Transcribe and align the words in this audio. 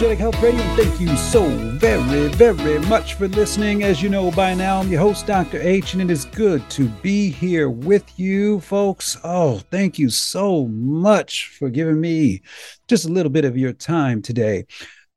Energetic 0.00 0.18
Health 0.18 0.42
Radio. 0.42 0.62
Thank 0.76 0.98
you 0.98 1.14
so 1.14 1.46
very, 1.76 2.28
very 2.28 2.78
much 2.86 3.16
for 3.16 3.28
listening. 3.28 3.84
As 3.84 4.02
you 4.02 4.08
know 4.08 4.30
by 4.30 4.54
now, 4.54 4.80
I'm 4.80 4.90
your 4.90 4.98
host, 4.98 5.26
Dr. 5.26 5.60
H, 5.60 5.92
and 5.92 6.00
it 6.00 6.10
is 6.10 6.24
good 6.24 6.66
to 6.70 6.88
be 7.02 7.28
here 7.28 7.68
with 7.68 8.18
you, 8.18 8.60
folks. 8.60 9.18
Oh, 9.22 9.58
thank 9.70 9.98
you 9.98 10.08
so 10.08 10.68
much 10.68 11.48
for 11.48 11.68
giving 11.68 12.00
me 12.00 12.40
just 12.88 13.04
a 13.04 13.12
little 13.12 13.28
bit 13.28 13.44
of 13.44 13.58
your 13.58 13.74
time 13.74 14.22
today. 14.22 14.64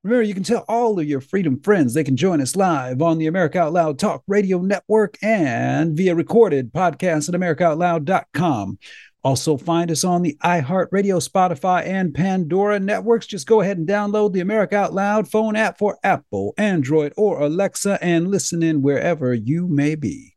Remember, 0.03 0.21
you 0.21 0.33
can 0.33 0.43
tell 0.43 0.65
all 0.67 0.99
of 0.99 1.07
your 1.07 1.21
freedom 1.21 1.61
friends 1.61 1.93
they 1.93 2.03
can 2.03 2.17
join 2.17 2.41
us 2.41 2.57
live 2.57 3.02
on 3.02 3.19
the 3.19 3.27
America 3.27 3.61
Out 3.61 3.71
Loud 3.71 3.97
Talk 3.97 4.21
Radio 4.27 4.59
Network 4.59 5.17
and 5.23 5.95
via 5.95 6.13
recorded 6.13 6.73
podcast 6.73 7.29
at 7.29 7.35
AmericaOutloud.com. 7.35 8.80
Also, 9.23 9.55
find 9.55 9.89
us 9.89 10.03
on 10.03 10.21
the 10.21 10.38
iHeartRadio, 10.43 11.25
Spotify, 11.25 11.85
and 11.85 12.13
Pandora 12.13 12.77
networks. 12.77 13.25
Just 13.25 13.47
go 13.47 13.61
ahead 13.61 13.77
and 13.77 13.88
download 13.88 14.33
the 14.33 14.41
America 14.41 14.75
Out 14.75 14.93
Loud 14.93 15.30
phone 15.30 15.55
app 15.55 15.77
for 15.77 15.97
Apple, 16.03 16.53
Android, 16.57 17.13
or 17.15 17.39
Alexa 17.39 17.97
and 18.02 18.27
listen 18.27 18.61
in 18.61 18.81
wherever 18.81 19.33
you 19.33 19.69
may 19.69 19.95
be. 19.95 20.35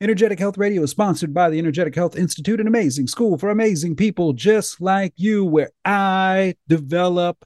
Energetic 0.00 0.38
Health 0.38 0.56
Radio 0.56 0.82
is 0.82 0.92
sponsored 0.92 1.34
by 1.34 1.50
the 1.50 1.58
Energetic 1.58 1.94
Health 1.94 2.16
Institute, 2.16 2.60
an 2.60 2.68
amazing 2.68 3.08
school 3.08 3.36
for 3.36 3.50
amazing 3.50 3.96
people 3.96 4.32
just 4.32 4.80
like 4.80 5.12
you, 5.16 5.44
where 5.44 5.72
I 5.84 6.54
develop 6.68 7.44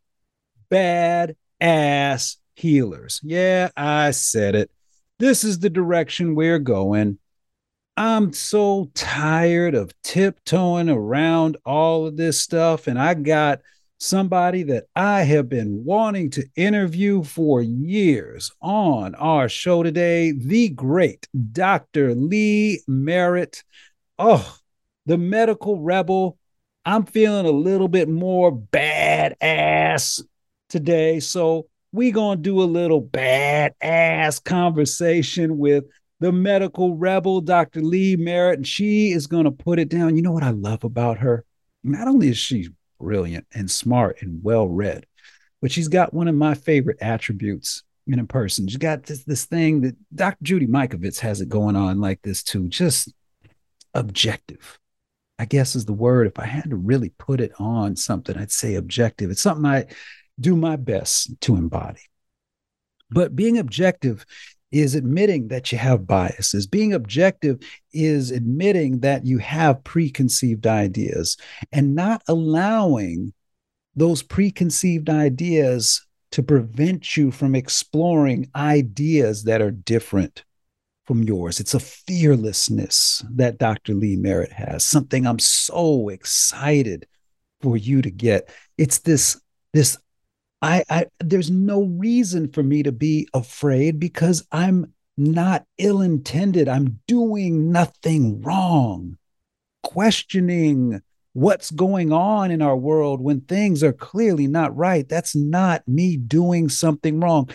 bad 0.68 1.34
ass 1.60 2.36
healers. 2.54 3.20
Yeah, 3.24 3.70
I 3.76 4.10
said 4.10 4.54
it. 4.54 4.70
This 5.18 5.44
is 5.44 5.60
the 5.60 5.70
direction 5.70 6.34
we're 6.34 6.58
going. 6.58 7.18
I'm 7.96 8.32
so 8.32 8.90
tired 8.94 9.76
of 9.76 9.92
tiptoeing 10.02 10.88
around 10.88 11.56
all 11.64 12.06
of 12.06 12.16
this 12.16 12.40
stuff. 12.40 12.88
And 12.88 12.98
I 12.98 13.14
got 13.14 13.60
somebody 13.98 14.64
that 14.64 14.84
I 14.96 15.22
have 15.22 15.48
been 15.48 15.84
wanting 15.84 16.30
to 16.30 16.44
interview 16.56 17.22
for 17.22 17.62
years 17.62 18.50
on 18.60 19.14
our 19.14 19.48
show 19.48 19.84
today, 19.84 20.32
the 20.32 20.70
great 20.70 21.28
Dr. 21.52 22.14
Lee 22.16 22.82
Merritt. 22.88 23.62
Oh, 24.18 24.56
the 25.06 25.16
medical 25.16 25.80
rebel. 25.80 26.36
I'm 26.84 27.06
feeling 27.06 27.46
a 27.46 27.50
little 27.50 27.88
bit 27.88 28.08
more 28.08 28.52
badass 28.52 30.20
today. 30.68 31.20
So 31.20 31.68
we're 31.92 32.12
going 32.12 32.38
to 32.38 32.42
do 32.42 32.60
a 32.60 32.64
little 32.64 33.00
badass 33.00 34.42
conversation 34.42 35.58
with 35.58 35.84
the 36.24 36.32
medical 36.32 36.96
rebel, 36.96 37.42
Dr. 37.42 37.82
Lee 37.82 38.16
Merritt, 38.16 38.56
and 38.56 38.66
she 38.66 39.10
is 39.10 39.26
going 39.26 39.44
to 39.44 39.50
put 39.50 39.78
it 39.78 39.90
down. 39.90 40.16
You 40.16 40.22
know 40.22 40.32
what 40.32 40.42
I 40.42 40.52
love 40.52 40.82
about 40.82 41.18
her? 41.18 41.44
Not 41.82 42.08
only 42.08 42.28
is 42.28 42.38
she 42.38 42.70
brilliant 42.98 43.46
and 43.52 43.70
smart 43.70 44.22
and 44.22 44.42
well 44.42 44.66
read, 44.66 45.04
but 45.60 45.70
she's 45.70 45.88
got 45.88 46.14
one 46.14 46.26
of 46.26 46.34
my 46.34 46.54
favorite 46.54 46.96
attributes 47.02 47.82
in 48.06 48.18
a 48.18 48.24
person. 48.24 48.66
She's 48.66 48.78
got 48.78 49.02
this, 49.02 49.22
this 49.24 49.44
thing 49.44 49.82
that 49.82 49.96
Dr. 50.14 50.38
Judy 50.42 50.66
Mikovits 50.66 51.20
has 51.20 51.42
it 51.42 51.50
going 51.50 51.76
on 51.76 52.00
like 52.00 52.22
this 52.22 52.42
too, 52.42 52.68
just 52.68 53.12
objective. 53.92 54.78
I 55.38 55.44
guess 55.44 55.76
is 55.76 55.84
the 55.84 55.92
word. 55.92 56.26
If 56.26 56.38
I 56.38 56.46
had 56.46 56.70
to 56.70 56.76
really 56.76 57.10
put 57.18 57.42
it 57.42 57.52
on 57.58 57.96
something, 57.96 58.34
I'd 58.34 58.50
say 58.50 58.76
objective. 58.76 59.30
It's 59.30 59.42
something 59.42 59.66
I 59.66 59.88
do 60.40 60.56
my 60.56 60.76
best 60.76 61.38
to 61.42 61.56
embody. 61.56 62.00
But 63.10 63.36
being 63.36 63.58
objective 63.58 64.24
is 64.74 64.96
admitting 64.96 65.46
that 65.46 65.70
you 65.70 65.78
have 65.78 66.04
biases. 66.04 66.66
Being 66.66 66.92
objective 66.92 67.60
is 67.92 68.32
admitting 68.32 68.98
that 69.00 69.24
you 69.24 69.38
have 69.38 69.84
preconceived 69.84 70.66
ideas 70.66 71.36
and 71.70 71.94
not 71.94 72.24
allowing 72.26 73.32
those 73.94 74.20
preconceived 74.24 75.08
ideas 75.08 76.04
to 76.32 76.42
prevent 76.42 77.16
you 77.16 77.30
from 77.30 77.54
exploring 77.54 78.50
ideas 78.56 79.44
that 79.44 79.62
are 79.62 79.70
different 79.70 80.42
from 81.04 81.22
yours. 81.22 81.60
It's 81.60 81.74
a 81.74 81.80
fearlessness 81.80 83.24
that 83.30 83.58
Dr. 83.58 83.94
Lee 83.94 84.16
Merritt 84.16 84.52
has, 84.52 84.84
something 84.84 85.24
I'm 85.24 85.38
so 85.38 86.08
excited 86.08 87.06
for 87.60 87.76
you 87.76 88.02
to 88.02 88.10
get. 88.10 88.52
It's 88.76 88.98
this 88.98 89.40
this 89.72 89.98
I, 90.64 90.82
I 90.88 91.06
there's 91.20 91.50
no 91.50 91.82
reason 91.82 92.50
for 92.50 92.62
me 92.62 92.82
to 92.84 92.92
be 92.92 93.28
afraid 93.34 94.00
because 94.00 94.46
I'm 94.50 94.94
not 95.18 95.66
ill 95.76 96.00
intended. 96.00 96.68
I'm 96.68 97.00
doing 97.06 97.70
nothing 97.70 98.40
wrong. 98.40 99.18
Questioning 99.82 101.02
what's 101.34 101.70
going 101.70 102.12
on 102.12 102.50
in 102.50 102.62
our 102.62 102.76
world 102.76 103.20
when 103.20 103.42
things 103.42 103.82
are 103.82 103.92
clearly 103.92 104.46
not 104.46 104.74
right. 104.74 105.06
That's 105.06 105.36
not 105.36 105.86
me 105.86 106.16
doing 106.16 106.70
something 106.70 107.20
wrong. 107.20 107.50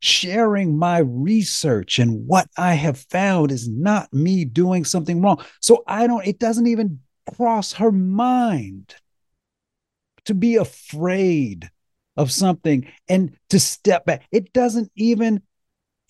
Sharing 0.00 0.78
my 0.78 0.98
research 0.98 1.98
and 1.98 2.26
what 2.26 2.48
I 2.56 2.74
have 2.74 2.96
found 2.96 3.52
is 3.52 3.68
not 3.68 4.10
me 4.14 4.46
doing 4.46 4.86
something 4.86 5.20
wrong. 5.20 5.44
So 5.60 5.84
I 5.86 6.06
don't, 6.06 6.26
it 6.26 6.38
doesn't 6.38 6.66
even 6.66 7.00
cross 7.36 7.74
her 7.74 7.92
mind 7.92 8.94
to 10.24 10.32
be 10.32 10.56
afraid 10.56 11.70
of 12.16 12.30
something 12.30 12.90
and 13.08 13.36
to 13.50 13.58
step 13.58 14.04
back. 14.04 14.26
It 14.30 14.52
doesn't 14.52 14.90
even 14.96 15.42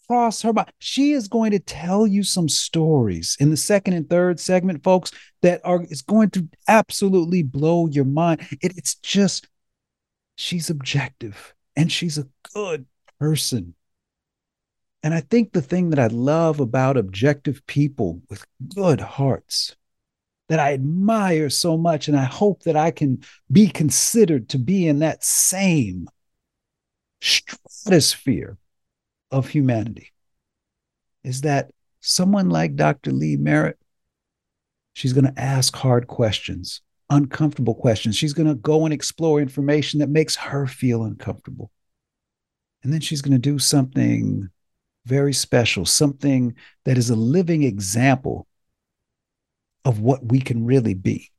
cross 0.06 0.42
her 0.42 0.52
mind. 0.52 0.70
She 0.78 1.12
is 1.12 1.28
going 1.28 1.52
to 1.52 1.58
tell 1.58 2.06
you 2.06 2.22
some 2.22 2.48
stories 2.48 3.36
in 3.40 3.50
the 3.50 3.56
second 3.56 3.94
and 3.94 4.08
third 4.08 4.38
segment, 4.38 4.82
folks, 4.84 5.12
that 5.42 5.60
are 5.64 5.84
is 5.84 6.02
going 6.02 6.30
to 6.30 6.48
absolutely 6.68 7.42
blow 7.42 7.86
your 7.86 8.04
mind. 8.04 8.46
It, 8.60 8.76
it's 8.76 8.96
just 8.96 9.48
she's 10.36 10.70
objective 10.70 11.54
and 11.76 11.90
she's 11.90 12.18
a 12.18 12.28
good 12.54 12.86
person. 13.18 13.74
And 15.02 15.12
I 15.12 15.20
think 15.20 15.52
the 15.52 15.62
thing 15.62 15.90
that 15.90 15.98
I 15.98 16.06
love 16.06 16.60
about 16.60 16.96
objective 16.96 17.66
people 17.66 18.22
with 18.30 18.46
good 18.74 19.00
hearts 19.00 19.76
that 20.48 20.58
I 20.60 20.74
admire 20.74 21.50
so 21.50 21.76
much. 21.76 22.08
And 22.08 22.16
I 22.16 22.24
hope 22.24 22.62
that 22.64 22.76
I 22.76 22.90
can 22.90 23.22
be 23.50 23.68
considered 23.68 24.48
to 24.50 24.58
be 24.58 24.86
in 24.86 25.00
that 25.00 25.24
same 25.24 26.08
stratosphere 27.20 28.58
of 29.30 29.48
humanity. 29.48 30.12
Is 31.22 31.42
that 31.42 31.70
someone 32.00 32.50
like 32.50 32.76
Dr. 32.76 33.10
Lee 33.10 33.36
Merritt? 33.36 33.78
She's 34.92 35.12
going 35.12 35.24
to 35.24 35.40
ask 35.40 35.74
hard 35.74 36.06
questions, 36.06 36.82
uncomfortable 37.10 37.74
questions. 37.74 38.16
She's 38.16 38.34
going 38.34 38.48
to 38.48 38.54
go 38.54 38.84
and 38.84 38.94
explore 38.94 39.40
information 39.40 40.00
that 40.00 40.08
makes 40.08 40.36
her 40.36 40.66
feel 40.66 41.04
uncomfortable. 41.04 41.70
And 42.82 42.92
then 42.92 43.00
she's 43.00 43.22
going 43.22 43.32
to 43.32 43.38
do 43.38 43.58
something 43.58 44.50
very 45.06 45.32
special, 45.32 45.86
something 45.86 46.54
that 46.84 46.98
is 46.98 47.10
a 47.10 47.16
living 47.16 47.62
example 47.62 48.46
of 49.84 50.00
what 50.00 50.24
we 50.24 50.40
can 50.40 50.64
really 50.64 50.94
be. 50.94 51.30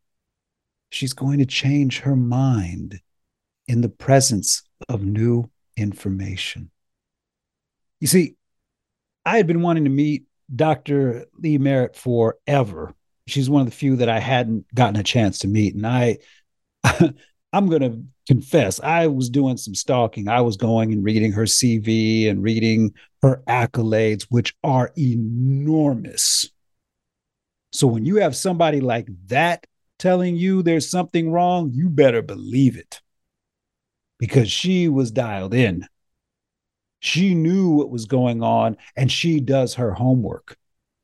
She's 0.90 1.14
going 1.14 1.40
to 1.40 1.46
change 1.46 2.00
her 2.00 2.16
mind 2.16 3.02
in 3.68 3.82
the 3.82 3.90
presence 3.90 4.64
of 4.88 5.04
new 5.04 5.50
information. 5.76 6.72
You 8.00 8.08
see, 8.08 8.36
I 9.26 9.38
had 9.38 9.48
been 9.48 9.62
wanting 9.62 9.86
to 9.86 9.90
meet 9.90 10.26
Dr. 10.54 11.26
Lee 11.40 11.58
Merritt 11.58 11.96
forever. 11.96 12.94
She's 13.28 13.50
one 13.50 13.62
of 13.62 13.68
the 13.68 13.76
few 13.76 13.96
that 13.98 14.10
I 14.10 14.20
hadn't 14.20 14.74
gotten 14.74 15.00
a 15.00 15.04
chance 15.04 15.40
to 15.40 15.48
meet. 15.48 15.74
And 15.74 15.88
I, 15.88 16.20
I'm 17.54 17.68
going 17.68 17.82
to 17.82 18.04
confess, 18.28 18.80
I 18.80 19.08
was 19.08 19.30
doing 19.30 19.58
some 19.58 19.74
stalking. 19.74 20.28
I 20.28 20.42
was 20.42 20.58
going 20.58 20.94
and 20.94 21.04
reading 21.04 21.32
her 21.32 21.46
CV 21.46 22.30
and 22.30 22.44
reading 22.44 22.94
her 23.22 23.42
accolades, 23.48 24.24
which 24.30 24.56
are 24.64 24.92
enormous. 24.98 26.50
So 27.76 27.88
when 27.88 28.06
you 28.06 28.18
have 28.18 28.36
somebody 28.36 28.80
like 28.82 29.08
that 29.28 29.68
telling 30.00 30.36
you 30.36 30.62
there's 30.64 30.90
something 30.90 31.32
wrong, 31.32 31.72
you 31.74 31.90
better 31.90 32.22
believe 32.22 32.78
it 32.78 33.02
because 34.18 34.50
she 34.52 34.88
was 34.88 35.12
dialed 35.12 35.54
in. 35.54 35.88
She 37.00 37.36
knew 37.36 37.70
what 37.70 37.90
was 37.90 38.06
going 38.06 38.42
on 38.42 38.78
and 38.96 39.12
she 39.12 39.40
does 39.40 39.76
her 39.76 39.94
homework. 39.94 40.58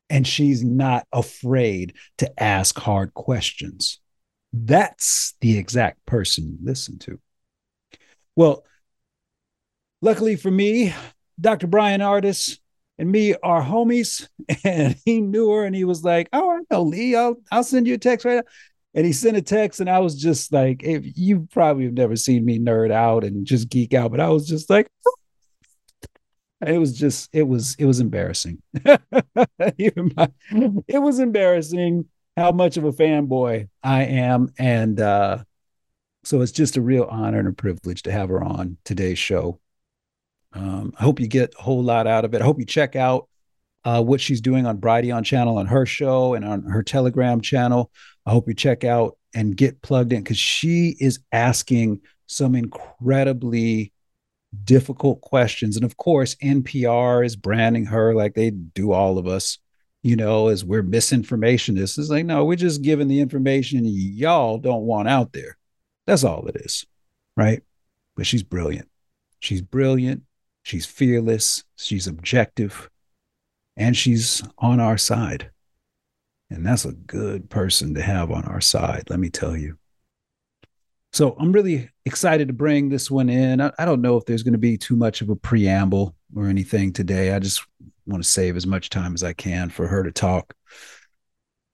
and 0.10 0.28
she's 0.28 0.62
not 0.64 1.08
afraid 1.14 1.94
to 2.18 2.44
ask 2.44 2.78
hard 2.78 3.14
questions. 3.14 4.00
That's 4.52 5.36
the 5.40 5.58
exact 5.58 6.06
person 6.06 6.50
you 6.50 6.58
listen 6.62 7.00
to. 7.00 7.20
Well, 8.36 8.66
luckily 10.02 10.36
for 10.36 10.52
me, 10.52 10.94
Dr. 11.40 11.68
Brian 11.68 12.02
Ardis 12.02 12.60
and 13.02 13.12
me 13.12 13.34
are 13.42 13.64
homies, 13.64 14.28
and 14.64 14.96
he 15.06 15.22
knew 15.22 15.50
her, 15.50 15.66
and 15.66 15.76
he 15.76 15.86
was 15.86 16.04
like, 16.04 16.30
"Oh, 16.32 16.52
I 16.52 16.60
know 16.70 16.84
Lee. 16.84 17.16
I'll 17.16 17.36
I'll 17.52 17.64
send 17.64 17.88
you 17.88 17.96
a 17.96 17.98
text 17.98 18.26
right 18.26 18.36
now." 18.36 18.44
And 18.94 19.08
he 19.08 19.12
sent 19.12 19.38
a 19.38 19.42
text, 19.42 19.80
and 19.80 19.90
I 19.90 19.98
was 20.00 20.22
just 20.22 20.54
like, 20.54 20.84
if 20.84 21.04
"You 21.18 21.48
probably 21.52 21.86
have 21.86 21.94
never 21.94 22.16
seen 22.16 22.46
me 22.46 22.60
nerd 22.60 22.92
out 22.92 23.24
and 23.24 23.44
just 23.44 23.70
geek 23.70 23.96
out," 23.96 24.12
but 24.12 24.20
I 24.20 24.30
was 24.30 24.48
just 24.48 24.70
like, 24.70 24.88
it 26.62 26.78
was 26.78 26.96
just 26.96 27.28
it 27.34 27.42
was 27.42 27.76
it 27.80 27.86
was 27.86 28.00
embarrassing. 28.00 28.62
it 28.76 29.02
was 31.02 31.18
embarrassing 31.18 32.06
how 32.38 32.52
much 32.52 32.78
of 32.78 32.84
a 32.84 32.94
fanboy 32.94 33.68
I 33.84 34.04
am, 34.04 34.54
and 34.60 35.00
uh, 35.00 35.40
so 36.24 36.42
it's 36.42 36.52
just 36.52 36.78
a 36.78 36.82
real 36.82 37.08
honor 37.10 37.40
and 37.40 37.48
a 37.48 37.54
privilege 37.54 38.04
to 38.04 38.12
have 38.12 38.30
her 38.30 38.44
on 38.44 38.78
today's 38.86 39.18
show. 39.18 39.60
Um, 40.54 40.94
I 41.00 41.04
hope 41.04 41.20
you 41.20 41.28
get 41.28 41.54
a 41.58 41.62
whole 41.62 41.84
lot 41.84 42.08
out 42.08 42.26
of 42.26 42.34
it. 42.34 42.42
I 42.42 42.46
hope 42.46 42.60
you 42.60 42.66
check 42.66 42.96
out 42.96 43.28
uh, 43.84 44.02
what 44.04 44.22
she's 44.22 44.42
doing 44.42 44.66
on 44.66 44.78
Brighteon 44.78 45.24
channel 45.24 45.58
on 45.58 45.66
her 45.68 45.86
show 45.86 46.34
and 46.34 46.46
on 46.46 46.64
her 46.64 46.84
Telegram 46.84 47.42
channel. 47.42 47.92
I 48.26 48.32
hope 48.32 48.48
you 48.48 48.54
check 48.54 48.84
out 48.84 49.18
and 49.34 49.56
get 49.56 49.82
plugged 49.82 50.14
in 50.14 50.24
because 50.24 50.38
she 50.38 50.96
is 51.00 51.20
asking 51.32 52.02
some 52.28 52.56
incredibly 52.56 53.92
difficult 54.64 55.22
questions. 55.22 55.76
And 55.76 55.86
of 55.86 55.98
course, 55.98 56.36
NPR 56.36 57.26
is 57.26 57.36
branding 57.36 57.86
her 57.86 58.14
like 58.14 58.36
they 58.36 58.52
do 58.52 58.92
all 58.92 59.18
of 59.18 59.28
us, 59.28 59.58
you 60.04 60.16
know, 60.16 60.50
as 60.50 60.66
we're 60.66 60.84
misinformation. 60.84 61.76
This 61.76 61.98
is 61.98 62.10
like, 62.10 62.26
no, 62.26 62.46
we're 62.46 62.56
just 62.56 62.82
giving 62.82 63.08
the 63.08 63.22
information 63.22 63.82
y'all 63.86 64.58
don't 64.58 64.84
want 64.84 65.08
out 65.08 65.34
there. 65.34 65.58
That's 66.06 66.24
all 66.24 66.48
it 66.48 66.58
is. 66.58 66.86
Right. 67.38 67.64
But 68.16 68.26
she's 68.26 68.44
brilliant. 68.44 68.90
She's 69.40 69.62
brilliant. 69.62 70.24
She's 70.64 70.86
fearless. 70.86 71.64
She's 71.76 72.08
objective. 72.08 72.90
And 73.78 73.96
she's 73.96 74.44
on 74.58 74.80
our 74.80 74.98
side. 74.98 75.52
And 76.50 76.66
that's 76.66 76.86
a 76.86 76.92
good 76.92 77.50
person 77.50 77.94
to 77.96 78.02
have 78.02 78.30
on 78.30 78.44
our 78.46 78.62
side, 78.62 79.10
let 79.10 79.20
me 79.20 79.30
tell 79.30 79.56
you. 79.56 79.78
So 81.14 81.36
I'm 81.40 81.52
really 81.52 81.90
excited 82.06 82.48
to 82.48 82.54
bring 82.54 82.90
this 82.90 83.12
one 83.12 83.30
in. 83.30 83.62
I, 83.62 83.72
I 83.78 83.86
don't 83.86 84.02
know 84.02 84.18
if 84.18 84.26
there's 84.26 84.44
going 84.44 84.54
to 84.54 84.60
be 84.60 84.78
too 84.78 84.96
much 84.96 85.22
of 85.22 85.30
a 85.30 85.36
preamble 85.36 86.16
or 86.36 86.48
anything 86.48 86.94
today. 86.94 87.34
I 87.34 87.40
just 87.40 87.66
want 88.06 88.24
to 88.24 88.30
save 88.30 88.56
as 88.56 88.68
much 88.68 88.90
time 88.90 89.14
as 89.14 89.24
I 89.24 89.34
can 89.34 89.70
for 89.70 89.88
her 89.88 90.04
to 90.04 90.12
talk. 90.12 90.54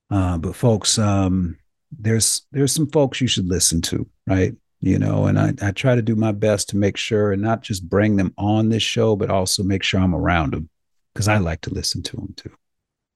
Uh, 0.10 0.38
but 0.38 0.56
folks, 0.56 0.98
um, 0.98 1.58
there's 1.92 2.46
there's 2.52 2.72
some 2.72 2.88
folks 2.88 3.22
you 3.22 3.28
should 3.28 3.48
listen 3.48 3.82
to, 3.82 4.08
right? 4.26 4.54
You 4.80 5.00
know, 5.00 5.26
and 5.26 5.40
I, 5.40 5.54
I 5.62 5.72
try 5.72 5.96
to 5.96 6.04
do 6.04 6.16
my 6.16 6.32
best 6.32 6.70
to 6.70 6.78
make 6.78 6.98
sure 6.98 7.32
and 7.32 7.42
not 7.42 7.64
just 7.64 7.90
bring 7.90 8.16
them 8.16 8.34
on 8.38 8.70
this 8.70 8.84
show, 8.84 9.16
but 9.16 9.32
also 9.32 9.64
make 9.64 9.82
sure 9.82 10.00
I'm 10.00 10.14
around 10.14 10.54
them 10.54 10.70
because 11.14 11.28
I 11.28 11.40
like 11.40 11.62
to 11.62 11.74
listen 11.74 12.04
to 12.04 12.16
them 12.16 12.34
too, 12.38 12.52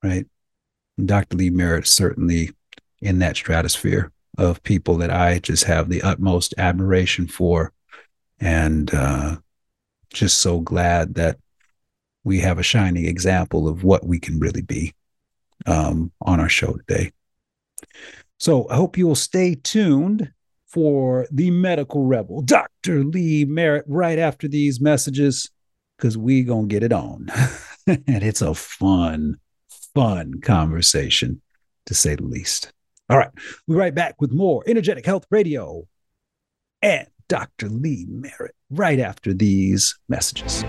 right? 0.04 0.25
And 0.98 1.08
Dr. 1.08 1.38
Lee 1.38 1.52
Merritt 1.52 1.86
certainly 1.86 2.50
in 3.00 3.19
that 3.19 3.36
stratosphere 3.36 4.12
of 4.38 4.63
people 4.63 4.98
that 4.98 5.12
I 5.12 5.40
just 5.40 5.66
have 5.66 5.90
the 5.90 6.02
utmost 6.02 6.56
admiration 6.58 7.28
for. 7.28 7.74
And 8.40 8.92
uh, 8.94 9.38
just 10.12 10.40
so 10.40 10.60
glad 10.60 11.16
that 11.16 11.38
we 12.24 12.40
have 12.40 12.60
a 12.60 12.63
shining 12.63 13.06
example 13.06 13.68
of 13.68 13.84
what 13.84 14.06
we 14.06 14.19
can 14.19 14.40
really 14.40 14.62
be 14.62 14.94
um, 15.66 16.12
on 16.22 16.40
our 16.40 16.50
show 16.50 16.74
today. 16.74 17.12
So 18.40 18.68
I 18.69 18.75
hope 18.75 18.98
you 18.98 19.08
will 19.08 19.16
stay 19.16 19.56
tuned 19.56 20.31
for 20.72 21.28
the 21.32 21.52
medical 21.52 22.06
rebel, 22.06 22.42
Dr. 22.42 23.04
Lee 23.04 23.46
Merritt, 23.46 23.86
right 23.88 24.18
after 24.18 24.48
these 24.48 24.80
messages, 24.80 25.50
because 25.98 26.18
we 26.18 26.44
gonna 26.44 26.68
get 26.68 26.84
it 26.84 26.94
on. 26.94 27.28
and 27.88 28.24
it's 28.24 28.42
a 28.42 28.54
fun, 28.54 29.38
fun 29.94 30.40
conversation, 30.42 31.42
to 31.86 31.94
say 31.94 32.16
the 32.16 32.24
least. 32.24 32.72
All 33.10 33.18
right. 33.18 33.32
We'll 33.68 33.78
right 33.78 33.94
back 33.94 34.22
with 34.22 34.32
more 34.32 34.64
Energetic 34.66 35.06
Health 35.06 35.26
Radio 35.30 35.88
and 36.82 37.08
Dr. 37.28 37.68
Lee 37.68 38.06
Merritt 38.10 38.56
right 38.70 39.00
after 39.00 39.34
these 39.34 39.98
messages. 40.08 40.64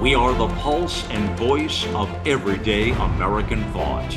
We 0.00 0.14
are 0.14 0.34
the 0.34 0.48
pulse 0.60 1.08
and 1.08 1.36
voice 1.38 1.86
of 1.88 2.08
everyday 2.26 2.90
American 2.90 3.64
thought. 3.72 4.16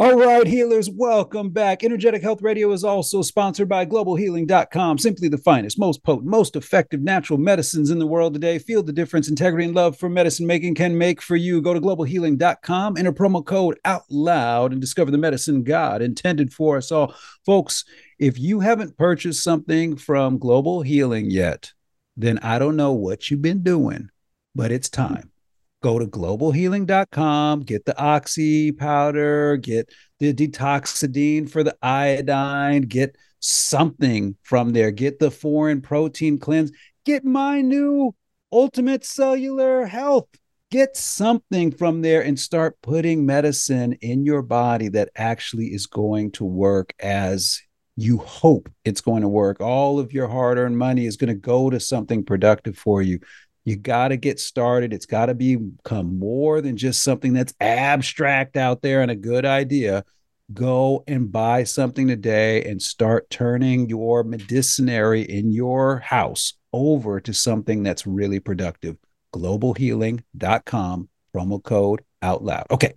All 0.00 0.14
right, 0.14 0.46
healers, 0.46 0.88
welcome 0.88 1.50
back. 1.50 1.82
Energetic 1.82 2.22
Health 2.22 2.40
Radio 2.40 2.70
is 2.70 2.84
also 2.84 3.20
sponsored 3.20 3.68
by 3.68 3.84
globalhealing.com. 3.84 4.96
Simply 4.96 5.26
the 5.26 5.38
finest, 5.38 5.76
most 5.76 6.04
potent, 6.04 6.30
most 6.30 6.54
effective 6.54 7.00
natural 7.00 7.36
medicines 7.36 7.90
in 7.90 7.98
the 7.98 8.06
world 8.06 8.32
today. 8.32 8.60
Feel 8.60 8.84
the 8.84 8.92
difference 8.92 9.28
integrity 9.28 9.64
and 9.64 9.74
love 9.74 9.98
for 9.98 10.08
medicine 10.08 10.46
making 10.46 10.76
can 10.76 10.96
make 10.96 11.20
for 11.20 11.34
you. 11.34 11.60
Go 11.60 11.74
to 11.74 11.80
globalhealing.com, 11.80 12.96
enter 12.96 13.12
promo 13.12 13.44
code 13.44 13.80
out 13.84 14.04
loud, 14.08 14.70
and 14.70 14.80
discover 14.80 15.10
the 15.10 15.18
medicine 15.18 15.64
God 15.64 16.00
intended 16.00 16.52
for 16.52 16.76
us 16.76 16.92
all. 16.92 17.12
Folks, 17.44 17.84
if 18.20 18.38
you 18.38 18.60
haven't 18.60 18.96
purchased 18.96 19.42
something 19.42 19.96
from 19.96 20.38
Global 20.38 20.82
Healing 20.82 21.28
yet, 21.28 21.72
then 22.16 22.38
I 22.38 22.60
don't 22.60 22.76
know 22.76 22.92
what 22.92 23.32
you've 23.32 23.42
been 23.42 23.64
doing, 23.64 24.10
but 24.54 24.70
it's 24.70 24.88
time 24.88 25.32
go 25.82 25.98
to 25.98 26.06
globalhealing.com, 26.06 27.60
get 27.60 27.84
the 27.84 27.98
oxy 27.98 28.72
powder, 28.72 29.56
get 29.56 29.92
the 30.18 30.32
Detoxadine 30.32 31.48
for 31.48 31.62
the 31.62 31.76
iodine, 31.82 32.82
get 32.82 33.16
something 33.40 34.36
from 34.42 34.72
there, 34.72 34.90
get 34.90 35.18
the 35.18 35.30
foreign 35.30 35.80
protein 35.80 36.38
cleanse, 36.38 36.72
get 37.04 37.24
my 37.24 37.60
new 37.60 38.14
ultimate 38.52 39.04
cellular 39.04 39.86
health. 39.86 40.28
Get 40.70 40.98
something 40.98 41.72
from 41.72 42.02
there 42.02 42.22
and 42.22 42.38
start 42.38 42.76
putting 42.82 43.24
medicine 43.24 43.94
in 44.02 44.26
your 44.26 44.42
body 44.42 44.88
that 44.88 45.08
actually 45.16 45.68
is 45.68 45.86
going 45.86 46.32
to 46.32 46.44
work 46.44 46.92
as 47.00 47.62
you 47.96 48.18
hope 48.18 48.68
it's 48.84 49.00
going 49.00 49.22
to 49.22 49.28
work. 49.28 49.60
All 49.60 49.98
of 49.98 50.12
your 50.12 50.28
hard 50.28 50.58
earned 50.58 50.76
money 50.78 51.06
is 51.06 51.16
going 51.16 51.28
to 51.28 51.34
go 51.34 51.70
to 51.70 51.80
something 51.80 52.22
productive 52.22 52.76
for 52.76 53.00
you. 53.00 53.18
You 53.68 53.76
got 53.76 54.08
to 54.08 54.16
get 54.16 54.40
started. 54.40 54.94
It's 54.94 55.04
got 55.04 55.26
to 55.26 55.34
become 55.34 56.18
more 56.18 56.62
than 56.62 56.78
just 56.78 57.02
something 57.02 57.34
that's 57.34 57.52
abstract 57.60 58.56
out 58.56 58.80
there 58.80 59.02
and 59.02 59.10
a 59.10 59.14
good 59.14 59.44
idea. 59.44 60.06
Go 60.54 61.04
and 61.06 61.30
buy 61.30 61.64
something 61.64 62.08
today 62.08 62.64
and 62.64 62.80
start 62.80 63.28
turning 63.28 63.86
your 63.90 64.24
medicinary 64.24 65.20
in 65.20 65.52
your 65.52 65.98
house 65.98 66.54
over 66.72 67.20
to 67.20 67.34
something 67.34 67.82
that's 67.82 68.06
really 68.06 68.40
productive. 68.40 68.96
Globalhealing.com, 69.34 71.10
promo 71.34 71.62
code 71.62 72.00
out 72.22 72.42
loud. 72.42 72.68
Okay. 72.70 72.94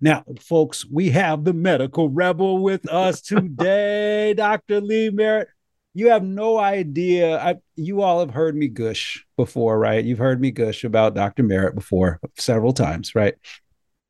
Now, 0.00 0.24
folks, 0.40 0.86
we 0.86 1.10
have 1.10 1.44
the 1.44 1.52
medical 1.52 2.08
rebel 2.08 2.62
with 2.62 2.88
us 2.88 3.20
today, 3.20 4.32
Dr. 4.32 4.80
Lee 4.80 5.10
Merritt 5.10 5.48
you 5.96 6.10
have 6.10 6.22
no 6.22 6.58
idea. 6.58 7.38
I, 7.38 7.54
you 7.74 8.02
all 8.02 8.20
have 8.20 8.28
heard 8.30 8.54
me 8.54 8.68
gush 8.68 9.24
before, 9.38 9.78
right? 9.78 10.04
You've 10.04 10.18
heard 10.18 10.42
me 10.42 10.50
gush 10.50 10.84
about 10.84 11.14
Dr. 11.14 11.42
Merritt 11.42 11.74
before 11.74 12.20
several 12.36 12.74
times, 12.74 13.14
right? 13.14 13.34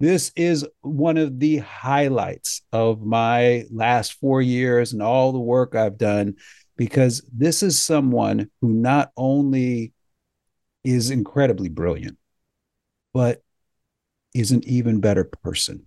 This 0.00 0.32
is 0.34 0.66
one 0.80 1.16
of 1.16 1.38
the 1.38 1.58
highlights 1.58 2.62
of 2.72 3.02
my 3.02 3.66
last 3.70 4.14
four 4.14 4.42
years 4.42 4.92
and 4.92 5.00
all 5.00 5.30
the 5.30 5.38
work 5.38 5.76
I've 5.76 5.96
done 5.96 6.34
because 6.76 7.22
this 7.32 7.62
is 7.62 7.78
someone 7.78 8.50
who 8.60 8.72
not 8.72 9.12
only 9.16 9.92
is 10.82 11.12
incredibly 11.12 11.68
brilliant, 11.68 12.18
but 13.14 13.42
is 14.34 14.50
an 14.50 14.64
even 14.66 14.98
better 14.98 15.22
person. 15.22 15.86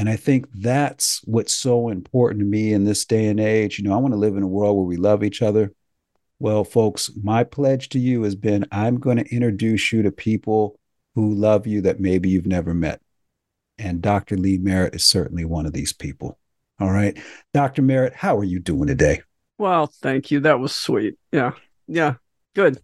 And 0.00 0.08
I 0.08 0.16
think 0.16 0.46
that's 0.54 1.20
what's 1.26 1.52
so 1.52 1.90
important 1.90 2.40
to 2.40 2.46
me 2.46 2.72
in 2.72 2.84
this 2.84 3.04
day 3.04 3.26
and 3.26 3.38
age. 3.38 3.78
You 3.78 3.84
know, 3.84 3.92
I 3.92 3.98
want 3.98 4.14
to 4.14 4.18
live 4.18 4.34
in 4.34 4.42
a 4.42 4.48
world 4.48 4.78
where 4.78 4.86
we 4.86 4.96
love 4.96 5.22
each 5.22 5.42
other. 5.42 5.74
Well, 6.38 6.64
folks, 6.64 7.10
my 7.22 7.44
pledge 7.44 7.90
to 7.90 7.98
you 7.98 8.22
has 8.22 8.34
been 8.34 8.64
I'm 8.72 8.98
going 8.98 9.18
to 9.18 9.30
introduce 9.30 9.92
you 9.92 10.00
to 10.04 10.10
people 10.10 10.80
who 11.14 11.34
love 11.34 11.66
you 11.66 11.82
that 11.82 12.00
maybe 12.00 12.30
you've 12.30 12.46
never 12.46 12.72
met. 12.72 13.02
And 13.76 14.00
Dr. 14.00 14.38
Lee 14.38 14.56
Merritt 14.56 14.94
is 14.94 15.04
certainly 15.04 15.44
one 15.44 15.66
of 15.66 15.74
these 15.74 15.92
people. 15.92 16.38
All 16.80 16.90
right. 16.90 17.18
Dr. 17.52 17.82
Merritt, 17.82 18.14
how 18.14 18.38
are 18.38 18.44
you 18.44 18.58
doing 18.58 18.86
today? 18.86 19.20
Well, 19.58 19.86
thank 19.86 20.30
you. 20.30 20.40
That 20.40 20.60
was 20.60 20.74
sweet. 20.74 21.18
Yeah. 21.30 21.50
Yeah. 21.86 22.14
Good. 22.54 22.80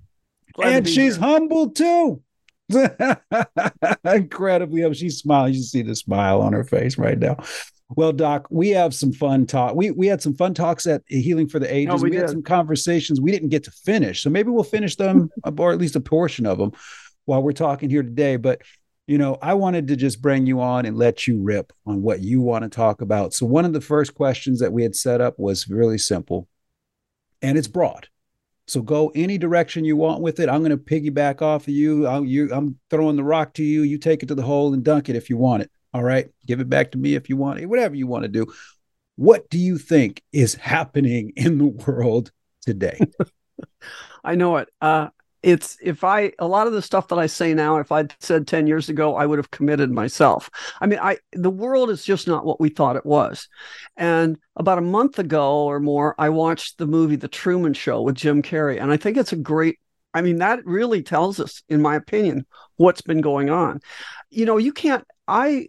Glad 0.53 0.73
and 0.75 0.87
she's 0.87 1.17
here. 1.17 1.25
humble 1.25 1.71
too. 1.71 2.21
Incredibly, 4.05 4.85
oh, 4.85 4.93
she's 4.93 5.19
smiling. 5.19 5.55
You 5.55 5.63
see 5.63 5.83
the 5.83 5.95
smile 5.95 6.41
on 6.41 6.53
her 6.53 6.65
face 6.65 6.99
right 6.99 7.19
now. 7.19 7.37
Well, 7.91 8.13
Doc, 8.13 8.49
we 8.51 8.71
have 8.71 8.95
some 8.95 9.13
fun 9.13 9.47
talk. 9.47 9.77
We 9.77 9.93
we 9.93 10.09
had 10.09 10.21
some 10.21 10.35
fun 10.35 10.55
talks 10.55 10.87
at 10.87 11.03
Healing 11.07 11.49
for 11.49 11.61
the 11.61 11.73
Ages. 11.73 11.95
Oh, 11.95 12.03
we, 12.03 12.11
we 12.11 12.17
had 12.17 12.31
some 12.31 12.43
conversations 12.43 13.21
we 13.21 13.31
didn't 13.31 13.51
get 13.51 13.63
to 13.65 13.71
finish, 13.71 14.23
so 14.23 14.31
maybe 14.31 14.51
we'll 14.51 14.65
finish 14.65 14.97
them, 14.97 15.31
or 15.59 15.73
at 15.73 15.79
least 15.79 15.95
a 15.95 16.01
portion 16.01 16.47
of 16.47 16.59
them, 16.59 16.73
while 17.27 17.43
we're 17.43 17.53
talking 17.53 17.89
here 17.89 18.03
today. 18.03 18.37
But 18.37 18.63
you 19.07 19.19
know, 19.19 19.39
I 19.41 19.55
wanted 19.55 19.87
to 19.89 19.97
just 19.97 20.21
bring 20.21 20.47
you 20.47 20.61
on 20.61 20.85
and 20.85 20.97
let 20.97 21.29
you 21.29 21.41
rip 21.41 21.73
on 21.87 22.03
what 22.03 22.21
you 22.21 22.41
want 22.41 22.65
to 22.65 22.69
talk 22.69 23.03
about. 23.03 23.35
So 23.35 23.47
one 23.47 23.65
of 23.65 23.73
the 23.73 23.81
first 23.81 24.17
questions 24.17 24.59
that 24.59 24.73
we 24.73 24.83
had 24.83 24.97
set 24.97 25.21
up 25.21 25.39
was 25.39 25.69
really 25.69 25.99
simple, 25.99 26.49
and 27.41 27.57
it's 27.57 27.69
broad. 27.69 28.09
So 28.69 28.83
go 28.83 29.13
any 29.15 29.39
direction 29.39 29.85
you 29.85 29.97
want 29.97 30.23
with 30.23 30.41
it. 30.41 30.49
I'm 30.49 30.63
going 30.63 30.71
to 30.71 30.77
piggyback 30.77 31.41
off 31.41 31.63
of 31.63 31.69
you. 31.69 32.07
I'm, 32.07 32.27
you. 32.27 32.51
I'm 32.53 32.79
throwing 32.91 33.17
the 33.17 33.25
rock 33.25 33.55
to 33.55 33.63
you. 33.63 33.83
You 33.83 33.99
take 33.99 34.23
it 34.23 34.27
to 34.27 34.35
the 34.35 34.43
hole 34.43 34.75
and 34.75 34.83
dunk 34.83 35.09
it 35.09 35.17
if 35.17 35.31
you 35.31 35.37
want 35.37 35.63
it. 35.63 35.71
All 35.95 36.03
right. 36.03 36.29
Give 36.47 36.61
it 36.61 36.69
back 36.69 36.91
to 36.93 36.99
me 36.99 37.15
if 37.15 37.29
you 37.29 37.37
want 37.37 37.61
it. 37.61 37.67
Whatever 37.67 37.95
you 37.95 38.07
want 38.07 38.25
to 38.25 38.29
do. 38.29 38.47
What 39.15 39.49
do 39.49 39.59
you 39.59 39.79
think 39.79 40.23
is 40.33 40.55
happening 40.55 41.33
in 41.37 41.59
the 41.59 41.67
world 41.67 42.33
today? 42.61 42.99
I 44.25 44.35
know 44.35 44.57
it. 44.57 44.69
Uh, 44.81 45.09
it's 45.47 45.79
if 45.81 46.03
I 46.03 46.33
a 46.41 46.49
lot 46.49 46.67
of 46.67 46.73
the 46.73 46.83
stuff 46.83 47.07
that 47.07 47.21
I 47.21 47.27
say 47.27 47.55
now, 47.55 47.77
if 47.77 47.93
I'd 47.93 48.13
said 48.19 48.49
10 48.49 48.67
years 48.67 48.89
ago, 48.89 49.15
I 49.15 49.27
would 49.27 49.39
have 49.39 49.53
committed 49.53 49.93
myself. 49.93 50.51
I 50.81 50.87
mean, 50.87 50.99
I 51.01 51.19
the 51.35 51.51
world 51.51 51.89
is 51.89 52.05
just 52.05 52.27
not 52.27 52.45
what 52.45 52.61
we 52.61 52.69
thought 52.69 52.97
it 52.97 53.07
was. 53.07 53.49
And 53.97 54.39
about 54.57 54.79
a 54.79 54.83
month 54.83 55.21
ago 55.21 55.65
or 55.67 55.79
more, 55.79 56.17
I 56.19 56.31
watched 56.31 56.79
the 56.79 56.87
movie 56.89 57.15
The 57.15 57.29
Truman 57.29 57.75
Show 57.75 58.03
with 58.03 58.17
Jim 58.17 58.43
Carrey. 58.43 58.83
And 58.83 58.91
I 58.91 58.97
think 58.97 59.17
it's 59.17 59.33
a 59.33 59.37
great 59.37 59.79
I 60.13 60.21
mean, 60.23 60.39
that 60.39 60.67
really 60.67 61.03
tells 61.03 61.39
us, 61.39 61.63
in 61.69 61.81
my 61.81 61.95
opinion, 61.95 62.47
what's 62.77 63.03
been 63.03 63.21
going 63.21 63.49
on. 63.49 63.81
You 64.31 64.47
know, 64.47 64.57
you 64.57 64.73
can't 64.73 65.05
I 65.29 65.69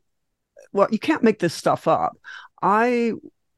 well, 0.74 0.88
you 0.91 0.98
can't 0.98 1.22
make 1.22 1.38
this 1.38 1.53
stuff 1.53 1.88
up. 1.88 2.17
I 2.63 3.13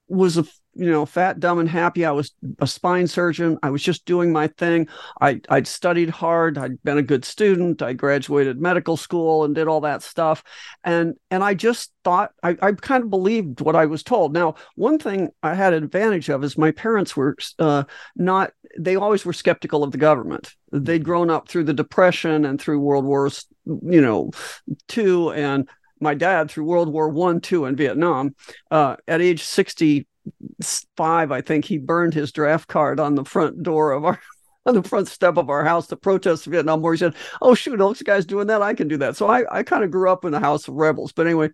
was 0.09 0.37
a 0.37 0.43
you 0.75 0.89
know, 0.89 1.05
fat, 1.05 1.39
dumb, 1.39 1.59
and 1.59 1.67
happy. 1.67 2.05
I 2.05 2.11
was 2.11 2.31
a 2.59 2.67
spine 2.67 3.07
surgeon. 3.07 3.57
I 3.63 3.69
was 3.69 3.83
just 3.83 4.05
doing 4.05 4.31
my 4.31 4.47
thing. 4.47 4.87
I 5.19 5.41
I'd 5.49 5.67
studied 5.67 6.09
hard. 6.09 6.57
I'd 6.57 6.81
been 6.83 6.97
a 6.97 7.03
good 7.03 7.25
student. 7.25 7.81
I 7.81 7.93
graduated 7.93 8.61
medical 8.61 8.95
school 8.95 9.43
and 9.43 9.55
did 9.55 9.67
all 9.67 9.81
that 9.81 10.03
stuff. 10.03 10.43
And 10.83 11.15
and 11.31 11.43
I 11.43 11.53
just 11.53 11.91
thought 12.03 12.31
I, 12.43 12.55
I 12.61 12.71
kind 12.73 13.03
of 13.03 13.09
believed 13.09 13.61
what 13.61 13.75
I 13.75 13.87
was 13.87 14.03
told. 14.03 14.33
Now, 14.33 14.55
one 14.75 14.99
thing 14.99 15.29
I 15.43 15.53
had 15.55 15.73
an 15.73 15.83
advantage 15.83 16.29
of 16.29 16.43
is 16.43 16.57
my 16.57 16.71
parents 16.71 17.17
were 17.17 17.35
uh, 17.57 17.83
not. 18.15 18.51
They 18.77 18.95
always 18.95 19.25
were 19.25 19.33
skeptical 19.33 19.83
of 19.83 19.91
the 19.91 19.97
government. 19.97 20.53
They'd 20.71 21.03
grown 21.03 21.29
up 21.29 21.49
through 21.49 21.63
the 21.63 21.73
Depression 21.73 22.45
and 22.45 22.61
through 22.61 22.79
World 22.79 23.05
Wars, 23.05 23.47
you 23.65 24.01
know, 24.01 24.31
two 24.87 25.31
and 25.31 25.67
my 25.99 26.13
dad 26.13 26.49
through 26.49 26.65
World 26.65 26.89
War 26.93 27.09
One, 27.09 27.41
two, 27.41 27.65
and 27.65 27.75
Vietnam. 27.75 28.35
Uh, 28.71 28.95
at 29.07 29.21
age 29.21 29.43
sixty 29.43 30.07
five, 30.95 31.31
I 31.31 31.41
think 31.41 31.65
he 31.65 31.77
burned 31.77 32.13
his 32.13 32.31
draft 32.31 32.67
card 32.67 32.99
on 32.99 33.15
the 33.15 33.25
front 33.25 33.63
door 33.63 33.91
of 33.91 34.05
our 34.05 34.19
on 34.65 34.75
the 34.75 34.83
front 34.83 35.07
step 35.07 35.37
of 35.37 35.49
our 35.49 35.63
house 35.63 35.87
to 35.87 35.95
protest 35.95 36.43
the 36.45 36.51
Vietnam 36.51 36.81
War. 36.81 36.93
He 36.93 36.97
said, 36.97 37.15
"Oh 37.41 37.55
shoot, 37.55 37.77
those 37.77 38.01
guys 38.01 38.25
doing 38.25 38.47
that, 38.47 38.61
I 38.61 38.73
can 38.73 38.87
do 38.87 38.97
that." 38.97 39.15
So 39.15 39.27
I, 39.27 39.43
I 39.51 39.63
kind 39.63 39.83
of 39.83 39.91
grew 39.91 40.09
up 40.11 40.25
in 40.25 40.33
a 40.33 40.39
house 40.39 40.67
of 40.67 40.75
rebels. 40.75 41.11
But 41.11 41.27
anyway, 41.27 41.49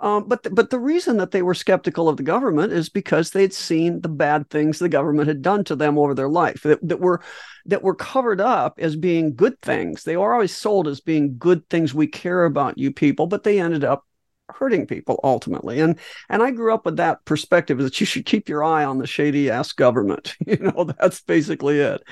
um, 0.00 0.28
but 0.28 0.42
the, 0.42 0.50
but 0.50 0.70
the 0.70 0.78
reason 0.78 1.16
that 1.18 1.30
they 1.30 1.42
were 1.42 1.54
skeptical 1.54 2.08
of 2.08 2.16
the 2.16 2.22
government 2.22 2.72
is 2.72 2.88
because 2.88 3.30
they'd 3.30 3.54
seen 3.54 4.00
the 4.00 4.08
bad 4.08 4.50
things 4.50 4.78
the 4.78 4.88
government 4.88 5.28
had 5.28 5.40
done 5.40 5.64
to 5.64 5.76
them 5.76 5.98
over 5.98 6.14
their 6.14 6.28
life 6.28 6.62
that, 6.62 6.86
that 6.86 7.00
were 7.00 7.22
that 7.66 7.82
were 7.82 7.94
covered 7.94 8.40
up 8.40 8.78
as 8.78 8.96
being 8.96 9.34
good 9.34 9.60
things. 9.62 10.02
They 10.04 10.16
were 10.16 10.34
always 10.34 10.54
sold 10.54 10.88
as 10.88 11.00
being 11.00 11.38
good 11.38 11.68
things. 11.70 11.94
We 11.94 12.06
care 12.06 12.44
about 12.44 12.76
you 12.76 12.92
people, 12.92 13.26
but 13.26 13.44
they 13.44 13.60
ended 13.60 13.84
up 13.84 14.04
hurting 14.50 14.86
people 14.86 15.18
ultimately 15.24 15.80
and 15.80 15.98
and 16.28 16.42
i 16.42 16.50
grew 16.50 16.72
up 16.74 16.84
with 16.84 16.96
that 16.96 17.24
perspective 17.24 17.78
that 17.78 17.98
you 17.98 18.06
should 18.06 18.26
keep 18.26 18.48
your 18.48 18.62
eye 18.62 18.84
on 18.84 18.98
the 18.98 19.06
shady 19.06 19.50
ass 19.50 19.72
government 19.72 20.36
you 20.46 20.58
know 20.58 20.84
that's 20.98 21.22
basically 21.22 21.80
it 21.80 22.02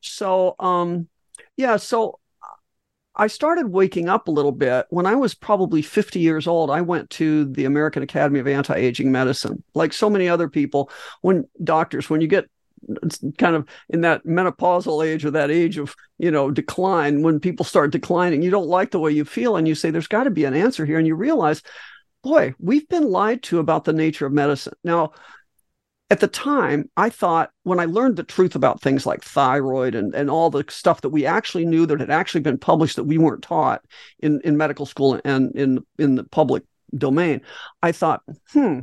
so 0.00 0.54
um 0.58 1.08
yeah 1.56 1.76
so 1.76 2.18
I 3.16 3.28
started 3.28 3.68
waking 3.68 4.08
up 4.08 4.26
a 4.26 4.32
little 4.32 4.52
bit 4.52 4.86
when 4.90 5.06
I 5.06 5.14
was 5.14 5.34
probably 5.34 5.82
50 5.82 6.18
years 6.18 6.48
old. 6.48 6.70
I 6.70 6.80
went 6.80 7.10
to 7.10 7.44
the 7.44 7.64
American 7.64 8.02
Academy 8.02 8.40
of 8.40 8.48
Anti 8.48 8.74
Aging 8.74 9.12
Medicine. 9.12 9.62
Like 9.72 9.92
so 9.92 10.10
many 10.10 10.28
other 10.28 10.48
people, 10.48 10.90
when 11.20 11.44
doctors, 11.62 12.10
when 12.10 12.20
you 12.20 12.26
get 12.26 12.50
kind 13.38 13.56
of 13.56 13.66
in 13.88 14.02
that 14.02 14.24
menopausal 14.24 15.04
age 15.04 15.24
or 15.24 15.30
that 15.30 15.50
age 15.50 15.78
of 15.78 15.94
you 16.18 16.30
know 16.30 16.50
decline 16.50 17.22
when 17.22 17.40
people 17.40 17.64
start 17.64 17.90
declining 17.90 18.42
you 18.42 18.50
don't 18.50 18.68
like 18.68 18.90
the 18.90 19.00
way 19.00 19.10
you 19.10 19.24
feel 19.24 19.56
and 19.56 19.66
you 19.66 19.74
say 19.74 19.90
there's 19.90 20.06
got 20.06 20.24
to 20.24 20.30
be 20.30 20.44
an 20.44 20.54
answer 20.54 20.84
here 20.84 20.98
and 20.98 21.06
you 21.06 21.14
realize 21.14 21.62
boy 22.22 22.54
we've 22.58 22.88
been 22.88 23.10
lied 23.10 23.42
to 23.42 23.58
about 23.58 23.84
the 23.84 23.92
nature 23.92 24.26
of 24.26 24.32
medicine. 24.32 24.74
Now 24.84 25.12
at 26.10 26.20
the 26.20 26.28
time 26.28 26.90
i 26.98 27.08
thought 27.08 27.50
when 27.62 27.80
i 27.80 27.86
learned 27.86 28.16
the 28.16 28.22
truth 28.22 28.54
about 28.54 28.82
things 28.82 29.06
like 29.06 29.22
thyroid 29.22 29.94
and, 29.94 30.14
and 30.14 30.28
all 30.28 30.50
the 30.50 30.64
stuff 30.68 31.00
that 31.00 31.08
we 31.08 31.24
actually 31.24 31.64
knew 31.64 31.86
that 31.86 31.98
had 31.98 32.10
actually 32.10 32.42
been 32.42 32.58
published 32.58 32.96
that 32.96 33.04
we 33.04 33.16
weren't 33.16 33.42
taught 33.42 33.82
in, 34.20 34.40
in 34.42 34.58
medical 34.58 34.84
school 34.84 35.18
and 35.24 35.56
in 35.56 35.84
in 35.98 36.14
the 36.14 36.24
public 36.24 36.62
domain, 36.96 37.40
I 37.82 37.92
thought, 37.92 38.22
hmm, 38.52 38.80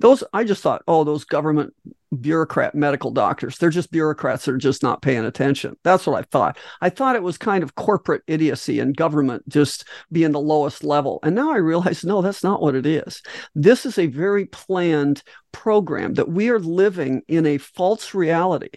those 0.00 0.24
I 0.32 0.44
just 0.44 0.62
thought, 0.62 0.82
oh, 0.88 1.04
those 1.04 1.24
government 1.24 1.74
bureaucrat 2.18 2.74
medical 2.74 3.10
doctors, 3.10 3.58
they're 3.58 3.70
just 3.70 3.92
bureaucrats 3.92 4.44
that 4.44 4.54
are 4.54 4.58
just 4.58 4.82
not 4.82 5.02
paying 5.02 5.24
attention. 5.24 5.76
That's 5.84 6.06
what 6.06 6.18
I 6.18 6.22
thought. 6.22 6.58
I 6.80 6.88
thought 6.88 7.16
it 7.16 7.22
was 7.22 7.38
kind 7.38 7.62
of 7.62 7.74
corporate 7.74 8.22
idiocy 8.26 8.80
and 8.80 8.96
government 8.96 9.48
just 9.48 9.86
being 10.10 10.32
the 10.32 10.40
lowest 10.40 10.82
level. 10.82 11.20
And 11.22 11.36
now 11.36 11.52
I 11.52 11.58
realize, 11.58 12.04
no, 12.04 12.22
that's 12.22 12.42
not 12.42 12.62
what 12.62 12.74
it 12.74 12.86
is. 12.86 13.22
This 13.54 13.86
is 13.86 13.98
a 13.98 14.06
very 14.06 14.46
planned 14.46 15.22
program 15.52 16.14
that 16.14 16.30
we 16.30 16.48
are 16.48 16.58
living 16.58 17.22
in 17.28 17.46
a 17.46 17.58
false 17.58 18.14
reality. 18.14 18.70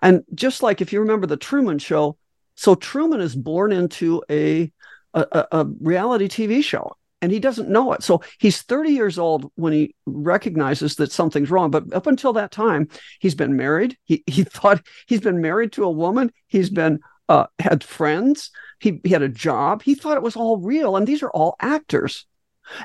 And 0.00 0.22
just 0.34 0.62
like 0.62 0.80
if 0.80 0.92
you 0.92 1.00
remember 1.00 1.26
the 1.26 1.36
Truman 1.36 1.78
Show, 1.78 2.16
so 2.54 2.74
Truman 2.74 3.20
is 3.20 3.34
born 3.34 3.72
into 3.72 4.22
a 4.30 4.72
a, 5.12 5.46
a, 5.50 5.66
reality 5.80 6.28
TV 6.28 6.62
show 6.62 6.96
and 7.22 7.30
he 7.32 7.38
doesn't 7.38 7.68
know 7.68 7.92
it. 7.92 8.02
So 8.02 8.22
he's 8.38 8.62
30 8.62 8.90
years 8.90 9.18
old 9.18 9.50
when 9.54 9.72
he 9.72 9.94
recognizes 10.06 10.96
that 10.96 11.12
something's 11.12 11.50
wrong. 11.50 11.70
But 11.70 11.92
up 11.92 12.06
until 12.06 12.32
that 12.34 12.50
time, 12.50 12.88
he's 13.20 13.34
been 13.34 13.56
married. 13.56 13.96
He, 14.04 14.22
he 14.26 14.44
thought 14.44 14.86
he's 15.06 15.20
been 15.20 15.40
married 15.40 15.72
to 15.72 15.84
a 15.84 15.90
woman. 15.90 16.32
He's 16.46 16.70
been 16.70 17.00
uh, 17.28 17.46
had 17.58 17.84
friends. 17.84 18.50
He, 18.80 19.00
he 19.04 19.10
had 19.10 19.22
a 19.22 19.28
job. 19.28 19.82
He 19.82 19.94
thought 19.94 20.16
it 20.16 20.22
was 20.22 20.36
all 20.36 20.58
real. 20.58 20.96
And 20.96 21.06
these 21.06 21.22
are 21.22 21.30
all 21.30 21.56
actors. 21.60 22.26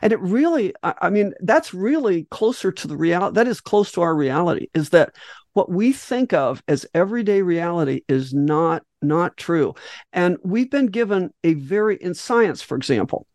And 0.01 0.11
it 0.11 0.19
really, 0.19 0.73
I 0.83 1.09
mean, 1.09 1.33
that's 1.41 1.73
really 1.73 2.25
closer 2.31 2.71
to 2.71 2.87
the 2.87 2.97
reality. 2.97 3.35
That 3.35 3.47
is 3.47 3.61
close 3.61 3.91
to 3.93 4.01
our 4.01 4.15
reality 4.15 4.67
is 4.73 4.89
that 4.89 5.15
what 5.53 5.69
we 5.69 5.93
think 5.93 6.33
of 6.33 6.61
as 6.67 6.85
everyday 6.93 7.41
reality 7.41 8.01
is 8.07 8.33
not 8.33 8.83
not 9.01 9.37
true. 9.37 9.73
And 10.11 10.37
we've 10.43 10.69
been 10.69 10.87
given 10.87 11.31
a 11.43 11.53
very 11.53 11.95
in 11.97 12.13
science, 12.13 12.61
for 12.61 12.75
example, 12.75 13.27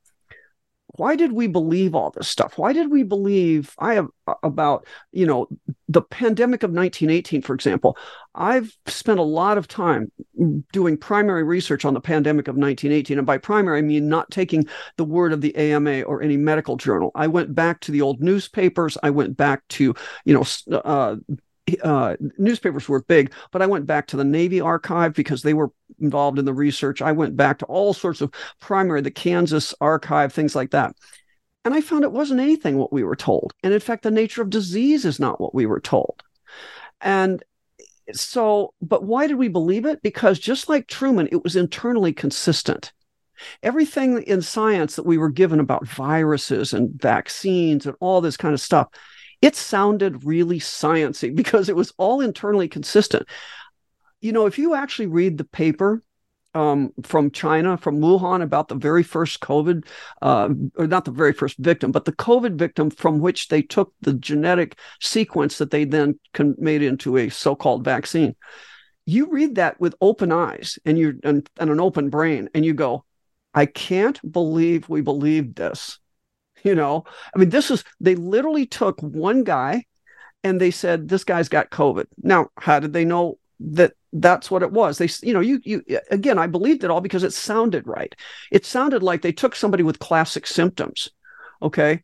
why 1.00 1.16
did 1.16 1.32
we 1.32 1.46
believe 1.46 1.94
all 1.94 2.10
this 2.10 2.28
stuff? 2.28 2.58
Why 2.58 2.74
did 2.74 2.90
we 2.90 3.04
believe 3.04 3.74
I 3.78 3.94
have 3.94 4.08
about, 4.42 4.86
you 5.12 5.24
know, 5.24 5.48
the 5.88 6.02
pandemic 6.02 6.62
of 6.62 6.72
1918, 6.72 7.40
for 7.40 7.54
example? 7.54 7.96
I've 8.34 8.76
spent 8.84 9.18
a 9.18 9.22
lot 9.22 9.56
of 9.56 9.66
time 9.66 10.12
doing 10.74 10.98
primary 10.98 11.42
research 11.42 11.86
on 11.86 11.94
the 11.94 12.02
pandemic 12.02 12.48
of 12.48 12.56
1918. 12.56 13.16
And 13.16 13.26
by 13.26 13.38
primary, 13.38 13.78
I 13.78 13.82
mean 13.82 14.10
not 14.10 14.30
taking 14.30 14.66
the 14.98 15.04
word 15.06 15.32
of 15.32 15.40
the 15.40 15.56
AMA 15.56 16.02
or 16.02 16.20
any 16.20 16.36
medical 16.36 16.76
journal. 16.76 17.12
I 17.14 17.28
went 17.28 17.54
back 17.54 17.80
to 17.80 17.92
the 17.92 18.02
old 18.02 18.20
newspapers. 18.20 18.98
I 19.02 19.08
went 19.08 19.38
back 19.38 19.66
to, 19.68 19.94
you 20.26 20.34
know, 20.34 20.44
uh, 20.84 21.16
uh, 21.82 22.16
newspapers 22.38 22.88
were 22.88 23.02
big, 23.02 23.32
but 23.50 23.62
I 23.62 23.66
went 23.66 23.86
back 23.86 24.06
to 24.08 24.16
the 24.16 24.24
Navy 24.24 24.60
archive 24.60 25.14
because 25.14 25.42
they 25.42 25.54
were 25.54 25.70
involved 25.98 26.38
in 26.38 26.44
the 26.44 26.54
research. 26.54 27.02
I 27.02 27.12
went 27.12 27.36
back 27.36 27.58
to 27.58 27.66
all 27.66 27.92
sorts 27.92 28.20
of 28.20 28.32
primary, 28.60 29.00
the 29.00 29.10
Kansas 29.10 29.74
archive, 29.80 30.32
things 30.32 30.54
like 30.54 30.70
that. 30.70 30.94
And 31.64 31.74
I 31.74 31.80
found 31.80 32.04
it 32.04 32.12
wasn't 32.12 32.40
anything 32.40 32.78
what 32.78 32.92
we 32.92 33.04
were 33.04 33.16
told. 33.16 33.52
And 33.62 33.74
in 33.74 33.80
fact, 33.80 34.02
the 34.02 34.10
nature 34.10 34.42
of 34.42 34.50
disease 34.50 35.04
is 35.04 35.20
not 35.20 35.40
what 35.40 35.54
we 35.54 35.66
were 35.66 35.80
told. 35.80 36.22
And 37.00 37.42
so, 38.12 38.74
but 38.80 39.04
why 39.04 39.26
did 39.26 39.36
we 39.36 39.48
believe 39.48 39.84
it? 39.84 40.02
Because 40.02 40.38
just 40.38 40.68
like 40.68 40.86
Truman, 40.86 41.28
it 41.30 41.44
was 41.44 41.56
internally 41.56 42.12
consistent. 42.12 42.92
Everything 43.62 44.22
in 44.22 44.42
science 44.42 44.96
that 44.96 45.06
we 45.06 45.18
were 45.18 45.30
given 45.30 45.60
about 45.60 45.86
viruses 45.86 46.72
and 46.72 47.00
vaccines 47.00 47.86
and 47.86 47.96
all 48.00 48.20
this 48.20 48.36
kind 48.36 48.52
of 48.54 48.60
stuff, 48.60 48.88
it 49.40 49.56
sounded 49.56 50.24
really 50.24 50.58
sciency 50.60 51.34
because 51.34 51.68
it 51.68 51.76
was 51.76 51.92
all 51.96 52.20
internally 52.20 52.68
consistent. 52.68 53.26
You 54.20 54.32
know, 54.32 54.46
if 54.46 54.58
you 54.58 54.74
actually 54.74 55.06
read 55.06 55.38
the 55.38 55.44
paper 55.44 56.02
um, 56.52 56.92
from 57.04 57.30
China, 57.30 57.76
from 57.76 58.00
Wuhan, 58.00 58.42
about 58.42 58.68
the 58.68 58.74
very 58.74 59.02
first 59.02 59.40
COVID, 59.40 59.86
uh, 60.20 60.48
or 60.76 60.86
not 60.86 61.04
the 61.04 61.10
very 61.10 61.32
first 61.32 61.56
victim, 61.58 61.92
but 61.92 62.04
the 62.04 62.12
COVID 62.12 62.56
victim 62.56 62.90
from 62.90 63.20
which 63.20 63.48
they 63.48 63.62
took 63.62 63.94
the 64.00 64.14
genetic 64.14 64.76
sequence 65.00 65.58
that 65.58 65.70
they 65.70 65.84
then 65.84 66.18
con- 66.34 66.56
made 66.58 66.82
into 66.82 67.16
a 67.16 67.28
so-called 67.28 67.84
vaccine. 67.84 68.34
You 69.06 69.30
read 69.30 69.54
that 69.54 69.80
with 69.80 69.94
open 70.00 70.32
eyes 70.32 70.78
and 70.84 70.98
you 70.98 71.18
and, 71.24 71.48
and 71.58 71.70
an 71.70 71.80
open 71.80 72.10
brain, 72.10 72.50
and 72.52 72.64
you 72.64 72.74
go, 72.74 73.04
"I 73.54 73.66
can't 73.66 74.20
believe 74.30 74.88
we 74.88 75.00
believed 75.00 75.56
this." 75.56 75.98
You 76.62 76.74
know, 76.74 77.04
I 77.34 77.38
mean, 77.38 77.50
this 77.50 77.70
is, 77.70 77.84
they 78.00 78.14
literally 78.14 78.66
took 78.66 79.00
one 79.00 79.44
guy 79.44 79.84
and 80.44 80.60
they 80.60 80.70
said, 80.70 81.08
this 81.08 81.24
guy's 81.24 81.48
got 81.48 81.70
COVID. 81.70 82.06
Now, 82.22 82.48
how 82.58 82.80
did 82.80 82.92
they 82.92 83.04
know 83.04 83.38
that 83.60 83.92
that's 84.12 84.50
what 84.50 84.62
it 84.62 84.72
was? 84.72 84.98
They, 84.98 85.08
you 85.22 85.32
know, 85.34 85.40
you, 85.40 85.60
you, 85.64 85.82
again, 86.10 86.38
I 86.38 86.46
believed 86.46 86.84
it 86.84 86.90
all 86.90 87.00
because 87.00 87.24
it 87.24 87.32
sounded 87.32 87.86
right. 87.86 88.14
It 88.50 88.66
sounded 88.66 89.02
like 89.02 89.22
they 89.22 89.32
took 89.32 89.54
somebody 89.54 89.82
with 89.82 89.98
classic 89.98 90.46
symptoms. 90.46 91.10
Okay. 91.62 92.02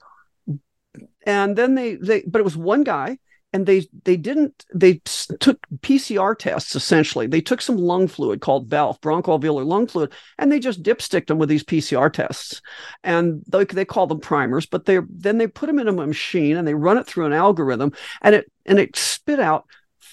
And 1.26 1.56
then 1.56 1.74
they, 1.74 1.96
they, 1.96 2.22
but 2.22 2.40
it 2.40 2.44
was 2.44 2.56
one 2.56 2.84
guy 2.84 3.18
and 3.52 3.66
they 3.66 3.86
they 4.04 4.16
didn't 4.16 4.64
they 4.74 5.00
took 5.40 5.58
PCR 5.80 6.36
tests 6.36 6.74
essentially. 6.74 7.26
They 7.26 7.40
took 7.40 7.60
some 7.60 7.76
lung 7.76 8.08
fluid 8.08 8.40
called 8.40 8.68
BALF, 8.68 9.00
bronchoalveolar 9.00 9.64
lung 9.64 9.86
fluid, 9.86 10.12
and 10.38 10.50
they 10.50 10.58
just 10.58 10.82
dipsticked 10.82 11.28
them 11.28 11.38
with 11.38 11.48
these 11.48 11.64
PCR 11.64 12.12
tests, 12.12 12.60
and 13.02 13.42
they, 13.48 13.64
they 13.64 13.84
call 13.84 14.06
them 14.06 14.20
primers. 14.20 14.66
But 14.66 14.84
they 14.84 14.98
then 15.08 15.38
they 15.38 15.46
put 15.46 15.66
them 15.66 15.78
in 15.78 15.88
a 15.88 15.92
machine 15.92 16.56
and 16.56 16.66
they 16.66 16.74
run 16.74 16.98
it 16.98 17.06
through 17.06 17.26
an 17.26 17.32
algorithm, 17.32 17.92
and 18.20 18.34
it 18.34 18.52
and 18.66 18.78
it 18.78 18.96
spit 18.96 19.40
out 19.40 19.66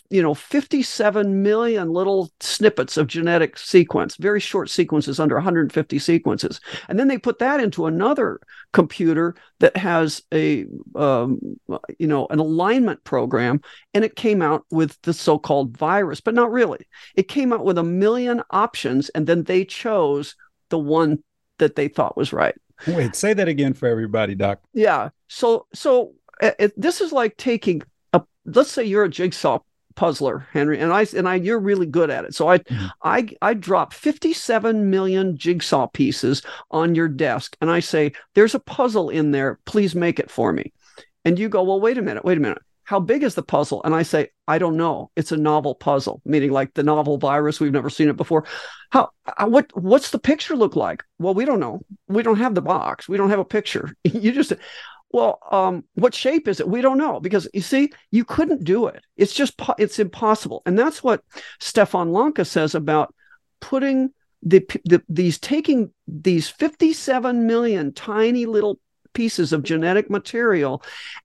you 0.09 0.21
know 0.21 0.33
57 0.33 1.41
million 1.41 1.89
little 1.89 2.31
snippets 2.39 2.97
of 2.97 3.07
genetic 3.07 3.57
sequence 3.57 4.15
very 4.17 4.39
short 4.39 4.69
sequences 4.69 5.19
under 5.19 5.35
150 5.35 5.99
sequences. 5.99 6.59
And 6.87 6.99
then 6.99 7.07
they 7.07 7.17
put 7.17 7.39
that 7.39 7.59
into 7.59 7.85
another 7.87 8.39
computer 8.73 9.35
that 9.59 9.75
has 9.77 10.21
a 10.33 10.65
um, 10.95 11.39
you 11.97 12.07
know 12.07 12.27
an 12.29 12.39
alignment 12.39 13.03
program 13.03 13.61
and 13.93 14.05
it 14.05 14.15
came 14.15 14.41
out 14.41 14.65
with 14.69 15.01
the 15.01 15.13
so-called 15.13 15.77
virus 15.77 16.21
but 16.21 16.35
not 16.35 16.51
really. 16.51 16.85
It 17.15 17.27
came 17.27 17.53
out 17.53 17.65
with 17.65 17.77
a 17.77 17.83
million 17.83 18.43
options 18.51 19.09
and 19.09 19.25
then 19.25 19.43
they 19.43 19.65
chose 19.65 20.35
the 20.69 20.79
one 20.79 21.23
that 21.59 21.75
they 21.75 21.87
thought 21.87 22.17
was 22.17 22.33
right. 22.33 22.55
Wait 22.87 23.15
say 23.15 23.33
that 23.33 23.47
again 23.47 23.73
for 23.73 23.87
everybody 23.87 24.35
doc. 24.35 24.59
Yeah. 24.73 25.09
So 25.27 25.65
so 25.73 26.13
it, 26.39 26.73
this 26.79 27.01
is 27.01 27.11
like 27.11 27.37
taking 27.37 27.81
a 28.11 28.21
let's 28.45 28.71
say 28.71 28.83
you're 28.83 29.05
a 29.05 29.09
jigsaw 29.09 29.59
puzzler, 29.95 30.47
Henry, 30.51 30.79
and 30.79 30.91
I 30.91 31.05
and 31.15 31.27
I 31.27 31.35
you're 31.35 31.59
really 31.59 31.85
good 31.85 32.09
at 32.09 32.25
it. 32.25 32.35
So 32.35 32.49
I 32.49 32.59
mm-hmm. 32.59 32.87
I 33.03 33.29
I 33.41 33.53
drop 33.53 33.93
57 33.93 34.89
million 34.89 35.37
jigsaw 35.37 35.87
pieces 35.87 36.41
on 36.71 36.95
your 36.95 37.07
desk 37.07 37.57
and 37.61 37.69
I 37.71 37.79
say, 37.79 38.13
there's 38.35 38.55
a 38.55 38.59
puzzle 38.59 39.09
in 39.09 39.31
there. 39.31 39.59
Please 39.65 39.95
make 39.95 40.19
it 40.19 40.31
for 40.31 40.51
me. 40.51 40.73
And 41.25 41.39
you 41.39 41.49
go, 41.49 41.63
well, 41.63 41.79
wait 41.79 41.97
a 41.97 42.01
minute, 42.01 42.25
wait 42.25 42.37
a 42.37 42.41
minute. 42.41 42.61
How 42.85 42.99
big 42.99 43.23
is 43.23 43.35
the 43.35 43.43
puzzle? 43.43 43.81
And 43.85 43.95
I 43.95 44.03
say, 44.03 44.29
I 44.45 44.57
don't 44.57 44.75
know. 44.75 45.09
It's 45.15 45.31
a 45.31 45.37
novel 45.37 45.73
puzzle, 45.73 46.21
meaning 46.25 46.51
like 46.51 46.73
the 46.73 46.83
novel 46.83 47.17
virus. 47.17 47.59
We've 47.59 47.71
never 47.71 47.89
seen 47.89 48.09
it 48.09 48.17
before. 48.17 48.45
How, 48.89 49.09
uh, 49.25 49.45
what, 49.45 49.71
what's 49.73 50.11
the 50.11 50.19
picture 50.19 50.57
look 50.57 50.75
like? 50.75 51.01
Well, 51.17 51.33
we 51.33 51.45
don't 51.45 51.61
know. 51.61 51.79
We 52.09 52.23
don't 52.23 52.39
have 52.39 52.55
the 52.55 52.61
box. 52.61 53.07
We 53.07 53.15
don't 53.15 53.29
have 53.29 53.39
a 53.39 53.45
picture. 53.45 53.95
you 54.03 54.33
just, 54.33 54.51
well, 55.13 55.39
um, 55.51 55.83
what 55.93 56.13
shape 56.13 56.47
is 56.47 56.59
it? 56.59 56.67
We 56.67 56.81
don't 56.81 56.97
know 56.97 57.19
because 57.19 57.47
you 57.53 57.61
see, 57.61 57.91
you 58.11 58.25
couldn't 58.25 58.63
do 58.63 58.87
it. 58.87 59.03
It's 59.15 59.33
just 59.33 59.53
it's 59.77 59.99
impossible, 59.99 60.63
and 60.65 60.77
that's 60.77 61.03
what 61.03 61.23
Stefan 61.59 62.11
Lanka 62.11 62.43
says 62.43 62.75
about 62.75 63.13
putting 63.61 64.09
the, 64.41 64.59
the 64.83 65.01
these 65.07 65.39
taking 65.39 65.91
these 66.07 66.49
fifty-seven 66.49 67.47
million 67.47 67.93
tiny 67.93 68.45
little 68.45 68.79
pieces 69.13 69.53
of 69.53 69.61
genetic 69.61 70.09
material 70.09 70.83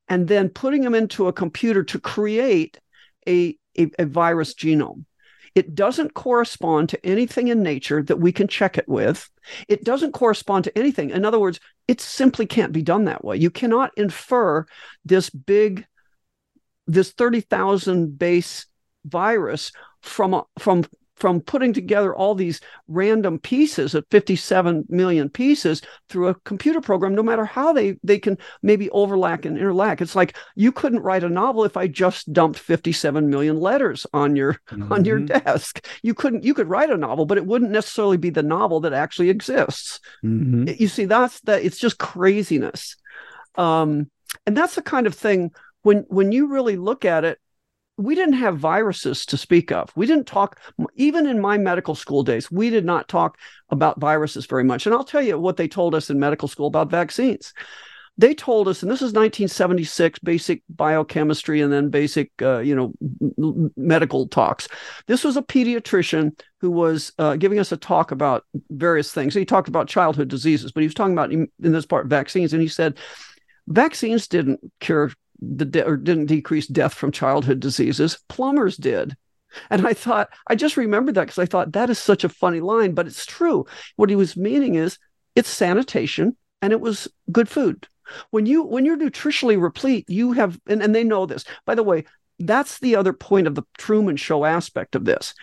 and 0.09 0.29
then 0.29 0.51
putting 0.51 0.83
them 0.83 0.95
into 0.95 1.27
a 1.27 1.33
computer 1.33 1.83
to 1.83 1.99
create 1.99 2.79
a, 3.27 3.57
a, 3.79 3.91
a 3.99 4.05
virus 4.05 4.55
genome. 4.55 5.05
It 5.59 5.75
doesn't 5.75 6.15
correspond 6.15 6.89
to 6.91 7.05
anything 7.05 7.49
in 7.49 7.65
nature 7.65 8.01
that 8.05 8.21
we 8.21 8.31
can 8.31 8.47
check 8.47 8.79
it 8.79 8.89
with. 8.89 9.29
It 9.67 9.83
doesn't 9.83 10.13
correspond 10.13 10.63
to 10.63 10.79
anything. 10.79 11.11
In 11.11 11.25
other 11.25 11.41
words, 11.41 11.59
it 11.89 12.01
simply 12.01 12.47
can't 12.47 12.73
be 12.73 12.81
done 12.81 13.07
that 13.07 13.25
way. 13.25 13.39
You 13.39 13.51
cannot 13.51 13.91
infer 13.97 14.67
this 15.05 15.31
big, 15.31 15.85
this 16.87 17.11
30,000 17.11 18.17
base 18.17 18.67
virus 19.05 19.73
from, 20.01 20.33
a, 20.33 20.45
from 20.61 20.85
from 21.19 21.41
putting 21.41 21.73
together 21.73 22.15
all 22.15 22.35
these 22.35 22.61
random 22.87 23.39
pieces 23.39 23.95
of 23.95 24.07
57 24.11 24.85
million 24.89 25.29
pieces 25.29 25.83
through 26.09 26.29
a 26.29 26.35
computer 26.35 26.81
program 26.81 27.15
no 27.15 27.23
matter 27.23 27.45
how 27.45 27.73
they 27.73 27.97
they 28.03 28.19
can 28.19 28.39
maybe 28.63 28.91
overlap 28.91 29.45
and 29.45 29.59
interlac 29.59 30.01
it's 30.01 30.17
like 30.17 30.37
you 30.55 30.73
couldn't 30.73 31.03
write 31.03 31.25
a 31.25 31.29
novel 31.29 31.65
if 31.65 31.77
i 31.77 31.87
just 31.87 32.33
dumped 32.33 32.59
57 32.59 33.29
million 33.29 33.59
letters 33.59 34.07
on 34.13 34.37
your 34.37 34.55
mm-hmm. 34.71 34.93
on 34.93 35.05
your 35.05 35.21
mm-hmm. 35.21 35.39
desk 35.45 35.87
you 36.03 36.15
couldn't 36.15 36.45
you 36.45 36.55
could 36.55 36.69
write 36.69 36.91
a 36.91 36.97
novel 36.97 37.27
but 37.27 37.39
it 37.39 37.47
wouldn't 37.47 37.71
necessarily 37.71 38.17
be 38.17 38.31
the 38.31 38.43
novel 38.43 38.81
that 38.81 38.93
actually 38.93 39.31
exists 39.31 40.01
mm-hmm. 40.25 40.69
you 40.79 40.89
see 40.89 41.05
that's 41.05 41.41
that 41.41 41.63
it's 41.63 41.79
just 41.79 41.99
craziness 41.99 42.97
um 43.57 44.11
and 44.47 44.57
that's 44.57 44.75
the 44.75 44.83
kind 44.83 45.07
of 45.07 45.15
thing 45.15 45.51
when 45.83 46.05
when 46.09 46.33
you 46.33 46.49
really 46.49 46.77
look 46.77 47.05
at 47.05 47.25
it 47.25 47.39
we 47.99 48.15
didn't 48.15 48.35
have 48.35 48.57
viruses 48.57 49.27
to 49.27 49.37
speak 49.37 49.73
of. 49.73 49.93
We 49.97 50.07
didn't 50.07 50.29
talk, 50.29 50.61
even 50.95 51.27
in 51.27 51.41
my 51.41 51.59
medical 51.59 51.97
school 51.97 52.23
days, 52.23 52.51
we 52.51 52.71
did 52.71 52.85
not 52.85 53.09
talk 53.09 53.37
about 53.71 54.01
viruses 54.01 54.47
very 54.47 54.63
much. 54.65 54.87
And 54.87 54.95
I'll 54.95 55.05
tell 55.05 55.21
you 55.21 55.39
what 55.39 55.57
they 55.57 55.67
told 55.67 55.97
us 55.97 56.09
in 56.09 56.19
medical 56.19 56.49
school 56.49 56.69
about 56.69 56.91
vaccines. 56.91 57.53
they 58.17 58.35
told 58.35 58.67
us, 58.67 58.83
and 58.83 58.91
this 58.91 58.99
is 58.99 59.13
1976, 59.13 60.21
basic 60.21 60.63
biochemistry 60.69 61.61
and 61.61 61.73
then 61.73 61.89
basic, 61.89 62.31
uh, 62.41 62.59
you 62.59 62.75
know, 62.75 62.93
medical 63.77 64.27
talks. 64.29 64.69
This 65.07 65.25
was 65.25 65.37
a 65.37 65.43
pediatrician 65.43 66.39
who 66.61 66.71
was 66.71 67.13
uh, 67.19 67.37
giving 67.37 67.59
us 67.59 67.73
a 67.73 67.77
talk 67.77 68.11
about 68.11 68.45
various 68.71 69.13
things. 69.13 69.35
He 69.35 69.45
talked 69.45 69.69
about 69.69 69.89
childhood 69.89 70.29
diseases, 70.29 70.73
but 70.73 70.81
he 70.81 70.87
was 70.87 70.95
talking 70.95 71.13
about 71.13 71.33
in 71.33 71.49
this 71.59 71.87
part 71.87 72.07
vaccines, 72.07 72.53
and 72.53 72.63
he 72.63 72.69
said 72.69 72.99
vaccines 73.69 74.29
didn't 74.29 74.61
cure 74.81 75.13
the 75.41 75.65
de- 75.65 75.87
or 75.87 75.97
didn't 75.97 76.27
decrease 76.27 76.67
death 76.67 76.95
from 76.95 77.13
childhood 77.13 77.61
diseases. 77.61 78.19
Plumbers 78.29 78.77
did. 78.77 79.17
And 79.71 79.87
I 79.87 79.95
thought, 79.95 80.29
I 80.47 80.55
just 80.55 80.77
remembered 80.77 81.15
that 81.15 81.25
because 81.25 81.39
I 81.39 81.47
thought 81.47 81.73
that 81.73 81.91
is 81.91 81.99
such 81.99 82.23
a 82.23 82.29
funny 82.29 82.61
line, 82.61 82.93
but 82.93 83.07
it's 83.07 83.25
true. 83.25 83.65
What 83.97 84.11
he 84.11 84.17
was 84.17 84.37
meaning 84.37 84.75
is 84.75 84.99
it's 85.35 85.49
sanitation 85.49 86.37
and 86.61 86.73
it 86.73 86.81
was 86.81 87.09
good 87.33 87.49
food 87.49 87.87
when 88.31 88.47
you 88.47 88.63
when 88.63 88.85
you're 88.85 88.97
nutritionally 88.97 89.61
replete 89.61 90.05
you 90.09 90.33
have 90.33 90.59
and, 90.67 90.83
and 90.83 90.95
they 90.95 91.05
know 91.05 91.27
this 91.27 91.45
by 91.67 91.75
the 91.75 91.83
way 91.83 92.05
that's 92.41 92.79
the 92.79 92.95
other 92.95 93.13
point 93.13 93.47
of 93.49 93.55
the 93.55 93.65
truman 93.79 94.17
show 94.17 94.45
aspect 94.45 94.95
of 94.95 95.05
this 95.05 95.35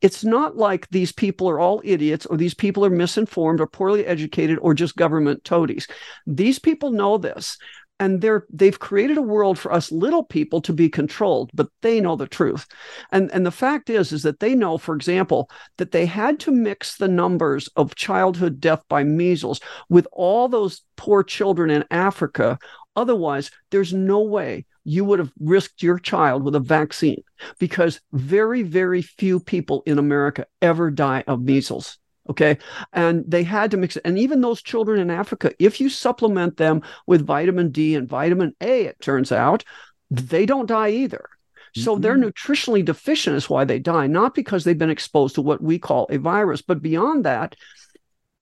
it's 0.00 0.22
not 0.22 0.56
like 0.56 0.88
these 0.90 1.12
people 1.12 1.48
are 1.48 1.58
all 1.58 1.80
idiots 1.84 2.26
or 2.26 2.36
these 2.36 2.54
people 2.54 2.84
are 2.84 2.90
misinformed 2.90 3.60
or 3.60 3.66
poorly 3.66 4.06
educated 4.06 4.58
or 4.60 4.74
just 4.74 4.96
government 4.96 5.42
toadies 5.44 5.88
these 6.26 6.58
people 6.58 6.90
know 6.90 7.16
this 7.18 7.58
and 8.02 8.20
they're 8.20 8.44
they've 8.52 8.80
created 8.80 9.16
a 9.16 9.22
world 9.22 9.56
for 9.56 9.72
us 9.72 9.92
little 9.92 10.24
people 10.24 10.60
to 10.60 10.72
be 10.72 10.88
controlled 10.88 11.50
but 11.54 11.68
they 11.82 12.00
know 12.00 12.16
the 12.16 12.26
truth. 12.26 12.66
And 13.12 13.30
and 13.32 13.46
the 13.46 13.52
fact 13.52 13.88
is 13.88 14.10
is 14.10 14.24
that 14.24 14.40
they 14.40 14.56
know 14.56 14.76
for 14.76 14.96
example 14.96 15.48
that 15.76 15.92
they 15.92 16.06
had 16.06 16.40
to 16.40 16.50
mix 16.50 16.96
the 16.96 17.06
numbers 17.06 17.68
of 17.76 17.94
childhood 17.94 18.60
death 18.60 18.82
by 18.88 19.04
measles 19.04 19.60
with 19.88 20.08
all 20.10 20.48
those 20.48 20.82
poor 20.96 21.22
children 21.22 21.70
in 21.70 21.84
africa. 21.92 22.58
Otherwise 22.96 23.52
there's 23.70 23.92
no 23.92 24.20
way 24.20 24.66
you 24.84 25.04
would 25.04 25.20
have 25.20 25.32
risked 25.38 25.80
your 25.80 26.00
child 26.00 26.42
with 26.42 26.56
a 26.56 26.60
vaccine 26.60 27.22
because 27.60 28.00
very 28.12 28.64
very 28.64 29.00
few 29.00 29.38
people 29.38 29.84
in 29.86 29.96
america 29.96 30.44
ever 30.60 30.90
die 30.90 31.22
of 31.28 31.40
measles 31.40 31.98
Okay. 32.30 32.58
And 32.92 33.24
they 33.26 33.42
had 33.42 33.70
to 33.72 33.76
mix 33.76 33.96
it. 33.96 34.02
And 34.04 34.18
even 34.18 34.40
those 34.40 34.62
children 34.62 35.00
in 35.00 35.10
Africa, 35.10 35.52
if 35.58 35.80
you 35.80 35.88
supplement 35.88 36.56
them 36.56 36.82
with 37.06 37.26
vitamin 37.26 37.70
D 37.70 37.94
and 37.94 38.08
vitamin 38.08 38.54
A, 38.60 38.84
it 38.84 39.00
turns 39.00 39.32
out 39.32 39.64
they 40.10 40.46
don't 40.46 40.66
die 40.66 40.90
either. 40.90 41.28
So 41.74 41.94
mm-hmm. 41.94 42.02
they're 42.02 42.18
nutritionally 42.18 42.84
deficient, 42.84 43.36
is 43.36 43.50
why 43.50 43.64
they 43.64 43.78
die, 43.78 44.06
not 44.06 44.34
because 44.34 44.62
they've 44.62 44.76
been 44.76 44.90
exposed 44.90 45.34
to 45.36 45.42
what 45.42 45.62
we 45.62 45.78
call 45.78 46.06
a 46.10 46.18
virus. 46.18 46.62
But 46.62 46.82
beyond 46.82 47.24
that, 47.24 47.56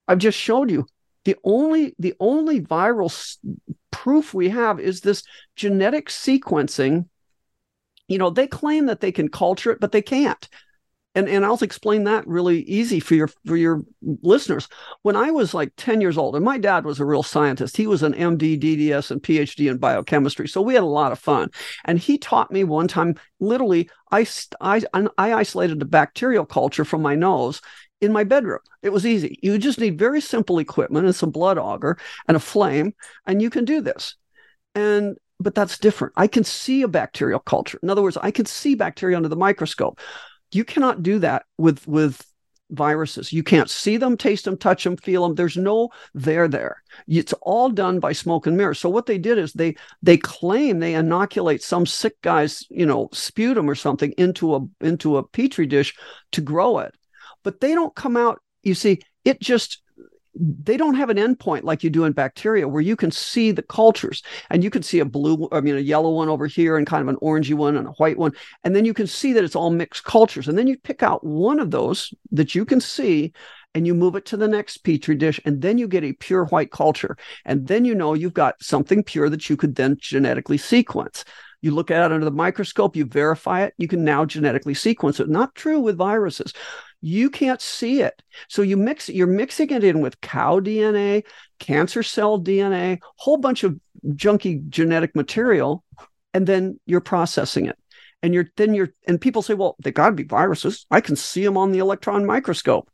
I've 0.08 0.18
just 0.18 0.38
showed 0.38 0.70
you 0.70 0.86
the 1.24 1.36
only 1.44 1.94
the 1.98 2.14
only 2.18 2.60
viral 2.60 3.10
s- 3.10 3.38
proof 3.92 4.34
we 4.34 4.48
have 4.48 4.80
is 4.80 5.00
this 5.00 5.22
genetic 5.54 6.08
sequencing. 6.08 7.06
You 8.08 8.18
know, 8.18 8.30
they 8.30 8.48
claim 8.48 8.86
that 8.86 9.00
they 9.00 9.12
can 9.12 9.28
culture 9.28 9.70
it, 9.70 9.80
but 9.80 9.92
they 9.92 10.02
can't 10.02 10.48
and 11.14 11.28
and 11.28 11.44
I'll 11.44 11.58
explain 11.60 12.04
that 12.04 12.26
really 12.26 12.62
easy 12.62 13.00
for 13.00 13.14
your 13.14 13.28
for 13.44 13.56
your 13.56 13.82
listeners. 14.22 14.68
When 15.02 15.16
I 15.16 15.30
was 15.30 15.54
like 15.54 15.72
10 15.76 16.00
years 16.00 16.16
old, 16.16 16.36
and 16.36 16.44
my 16.44 16.56
dad 16.56 16.84
was 16.84 17.00
a 17.00 17.04
real 17.04 17.22
scientist. 17.22 17.76
He 17.76 17.86
was 17.86 18.02
an 18.02 18.14
MD, 18.14 18.60
DDS, 18.60 19.10
and 19.10 19.22
PhD 19.22 19.70
in 19.70 19.78
biochemistry. 19.78 20.46
So 20.48 20.62
we 20.62 20.74
had 20.74 20.84
a 20.84 20.86
lot 20.86 21.12
of 21.12 21.18
fun. 21.18 21.50
And 21.84 21.98
he 21.98 22.16
taught 22.16 22.52
me 22.52 22.62
one 22.62 22.86
time, 22.86 23.16
literally, 23.40 23.90
I 24.12 24.26
I, 24.60 24.82
I 24.92 25.34
isolated 25.34 25.82
a 25.82 25.86
bacterial 25.86 26.46
culture 26.46 26.84
from 26.84 27.02
my 27.02 27.16
nose 27.16 27.60
in 28.00 28.12
my 28.12 28.24
bedroom. 28.24 28.60
It 28.82 28.90
was 28.90 29.04
easy. 29.04 29.38
You 29.42 29.58
just 29.58 29.80
need 29.80 29.98
very 29.98 30.20
simple 30.20 30.58
equipment 30.58 31.06
and 31.06 31.14
some 31.14 31.30
blood 31.30 31.58
agar 31.58 31.98
and 32.28 32.36
a 32.36 32.40
flame, 32.40 32.94
and 33.26 33.42
you 33.42 33.50
can 33.50 33.64
do 33.64 33.80
this. 33.80 34.14
And 34.76 35.16
but 35.40 35.54
that's 35.54 35.78
different. 35.78 36.12
I 36.16 36.26
can 36.26 36.44
see 36.44 36.82
a 36.82 36.88
bacterial 36.88 37.40
culture. 37.40 37.80
In 37.82 37.90
other 37.90 38.02
words, 38.02 38.18
I 38.18 38.30
can 38.30 38.44
see 38.44 38.74
bacteria 38.74 39.16
under 39.16 39.28
the 39.28 39.36
microscope 39.36 39.98
you 40.52 40.64
cannot 40.64 41.02
do 41.02 41.18
that 41.20 41.44
with 41.58 41.86
with 41.86 42.24
viruses. 42.70 43.32
You 43.32 43.42
can't 43.42 43.68
see 43.68 43.96
them, 43.96 44.16
taste 44.16 44.44
them, 44.44 44.56
touch 44.56 44.84
them, 44.84 44.96
feel 44.96 45.22
them. 45.22 45.34
There's 45.34 45.56
no 45.56 45.90
there 46.14 46.48
there. 46.48 46.82
It's 47.06 47.32
all 47.42 47.68
done 47.68 48.00
by 48.00 48.12
smoke 48.12 48.46
and 48.46 48.56
mirrors. 48.56 48.78
So 48.78 48.88
what 48.88 49.06
they 49.06 49.18
did 49.18 49.38
is 49.38 49.52
they 49.52 49.76
they 50.02 50.16
claim 50.16 50.78
they 50.78 50.94
inoculate 50.94 51.62
some 51.62 51.86
sick 51.86 52.20
guy's, 52.22 52.64
you 52.70 52.86
know, 52.86 53.08
sputum 53.12 53.68
or 53.68 53.74
something 53.74 54.12
into 54.12 54.54
a 54.54 54.60
into 54.80 55.16
a 55.16 55.26
petri 55.26 55.66
dish 55.66 55.94
to 56.32 56.40
grow 56.40 56.78
it. 56.78 56.94
But 57.42 57.60
they 57.60 57.74
don't 57.74 57.94
come 57.94 58.16
out, 58.16 58.40
you 58.62 58.74
see, 58.74 59.00
it 59.24 59.40
just 59.40 59.82
they 60.34 60.76
don't 60.76 60.94
have 60.94 61.10
an 61.10 61.16
endpoint 61.16 61.64
like 61.64 61.82
you 61.82 61.90
do 61.90 62.04
in 62.04 62.12
bacteria 62.12 62.68
where 62.68 62.82
you 62.82 62.96
can 62.96 63.10
see 63.10 63.50
the 63.50 63.62
cultures. 63.62 64.22
And 64.50 64.62
you 64.62 64.70
can 64.70 64.82
see 64.82 65.00
a 65.00 65.04
blue 65.04 65.48
i 65.52 65.60
mean 65.60 65.76
a 65.76 65.80
yellow 65.80 66.10
one 66.10 66.28
over 66.28 66.46
here 66.46 66.76
and 66.76 66.86
kind 66.86 67.02
of 67.02 67.08
an 67.08 67.16
orangey 67.16 67.54
one 67.54 67.76
and 67.76 67.88
a 67.88 67.92
white 67.92 68.18
one. 68.18 68.32
And 68.64 68.74
then 68.74 68.84
you 68.84 68.94
can 68.94 69.06
see 69.06 69.32
that 69.32 69.44
it's 69.44 69.56
all 69.56 69.70
mixed 69.70 70.04
cultures. 70.04 70.48
And 70.48 70.56
then 70.56 70.66
you 70.66 70.78
pick 70.78 71.02
out 71.02 71.24
one 71.24 71.60
of 71.60 71.70
those 71.70 72.14
that 72.32 72.54
you 72.54 72.64
can 72.64 72.80
see 72.80 73.32
and 73.74 73.86
you 73.86 73.94
move 73.94 74.16
it 74.16 74.24
to 74.26 74.36
the 74.36 74.48
next 74.48 74.78
petri 74.78 75.14
dish. 75.14 75.40
And 75.44 75.62
then 75.62 75.78
you 75.78 75.86
get 75.88 76.04
a 76.04 76.12
pure 76.12 76.46
white 76.46 76.70
culture. 76.70 77.16
And 77.44 77.66
then 77.66 77.84
you 77.84 77.94
know 77.94 78.14
you've 78.14 78.34
got 78.34 78.62
something 78.62 79.02
pure 79.02 79.28
that 79.30 79.48
you 79.48 79.56
could 79.56 79.74
then 79.76 79.96
genetically 80.00 80.58
sequence. 80.58 81.24
You 81.62 81.72
look 81.72 81.90
at 81.90 82.04
it 82.04 82.12
under 82.12 82.24
the 82.24 82.30
microscope 82.30 82.96
you 82.96 83.04
verify 83.04 83.64
it 83.64 83.74
you 83.76 83.86
can 83.86 84.02
now 84.04 84.24
genetically 84.24 84.74
sequence 84.74 85.20
it. 85.20 85.28
Not 85.28 85.54
true 85.54 85.80
with 85.80 85.96
viruses 85.96 86.54
you 87.00 87.30
can't 87.30 87.60
see 87.60 88.02
it. 88.02 88.22
So 88.48 88.62
you 88.62 88.76
mix 88.76 89.08
you're 89.08 89.26
mixing 89.26 89.70
it 89.70 89.84
in 89.84 90.00
with 90.00 90.20
cow 90.20 90.60
DNA, 90.60 91.24
cancer 91.58 92.02
cell 92.02 92.40
DNA, 92.40 92.98
whole 93.16 93.38
bunch 93.38 93.64
of 93.64 93.78
junky 94.06 94.68
genetic 94.68 95.14
material, 95.14 95.84
and 96.34 96.46
then 96.46 96.78
you're 96.86 97.00
processing 97.00 97.66
it. 97.66 97.76
And 98.22 98.34
you're 98.34 98.50
then 98.56 98.74
you're 98.74 98.90
and 99.06 99.20
people 99.20 99.42
say, 99.42 99.54
well, 99.54 99.76
they 99.82 99.92
gotta 99.92 100.14
be 100.14 100.24
viruses. 100.24 100.86
I 100.90 101.00
can 101.00 101.16
see 101.16 101.44
them 101.44 101.56
on 101.56 101.72
the 101.72 101.78
electron 101.78 102.26
microscope. 102.26 102.90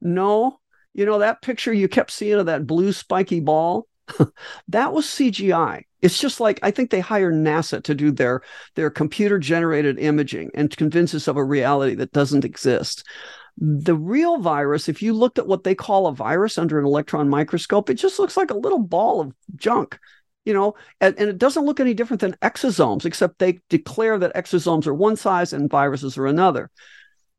No, 0.00 0.60
you 0.94 1.04
know, 1.04 1.18
that 1.18 1.42
picture 1.42 1.72
you 1.72 1.88
kept 1.88 2.10
seeing 2.10 2.38
of 2.38 2.46
that 2.46 2.66
blue 2.66 2.92
spiky 2.92 3.40
ball, 3.40 3.88
that 4.68 4.92
was 4.92 5.06
CGI. 5.06 5.82
It's 6.00 6.20
just 6.20 6.38
like 6.38 6.60
I 6.62 6.70
think 6.70 6.90
they 6.90 7.00
hire 7.00 7.32
NASA 7.32 7.82
to 7.84 7.94
do 7.94 8.12
their 8.12 8.42
their 8.76 8.90
computer 8.90 9.38
generated 9.38 9.98
imaging 9.98 10.50
and 10.54 10.74
convince 10.76 11.14
us 11.14 11.26
of 11.26 11.36
a 11.36 11.44
reality 11.44 11.94
that 11.96 12.12
doesn't 12.12 12.44
exist. 12.44 13.04
The 13.60 13.94
real 13.94 14.38
virus, 14.38 14.88
if 14.88 15.02
you 15.02 15.12
looked 15.12 15.38
at 15.38 15.46
what 15.46 15.64
they 15.64 15.74
call 15.74 16.06
a 16.06 16.14
virus 16.14 16.58
under 16.58 16.78
an 16.78 16.84
electron 16.84 17.28
microscope, 17.28 17.90
it 17.90 17.94
just 17.94 18.18
looks 18.18 18.36
like 18.36 18.50
a 18.50 18.56
little 18.56 18.78
ball 18.78 19.20
of 19.20 19.32
junk, 19.56 19.98
you 20.44 20.54
know, 20.54 20.76
and, 21.00 21.18
and 21.18 21.28
it 21.28 21.38
doesn't 21.38 21.64
look 21.64 21.80
any 21.80 21.92
different 21.92 22.20
than 22.20 22.36
exosomes, 22.42 23.04
except 23.04 23.38
they 23.38 23.58
declare 23.68 24.18
that 24.18 24.34
exosomes 24.34 24.86
are 24.86 24.94
one 24.94 25.16
size 25.16 25.52
and 25.52 25.70
viruses 25.70 26.16
are 26.16 26.26
another. 26.26 26.70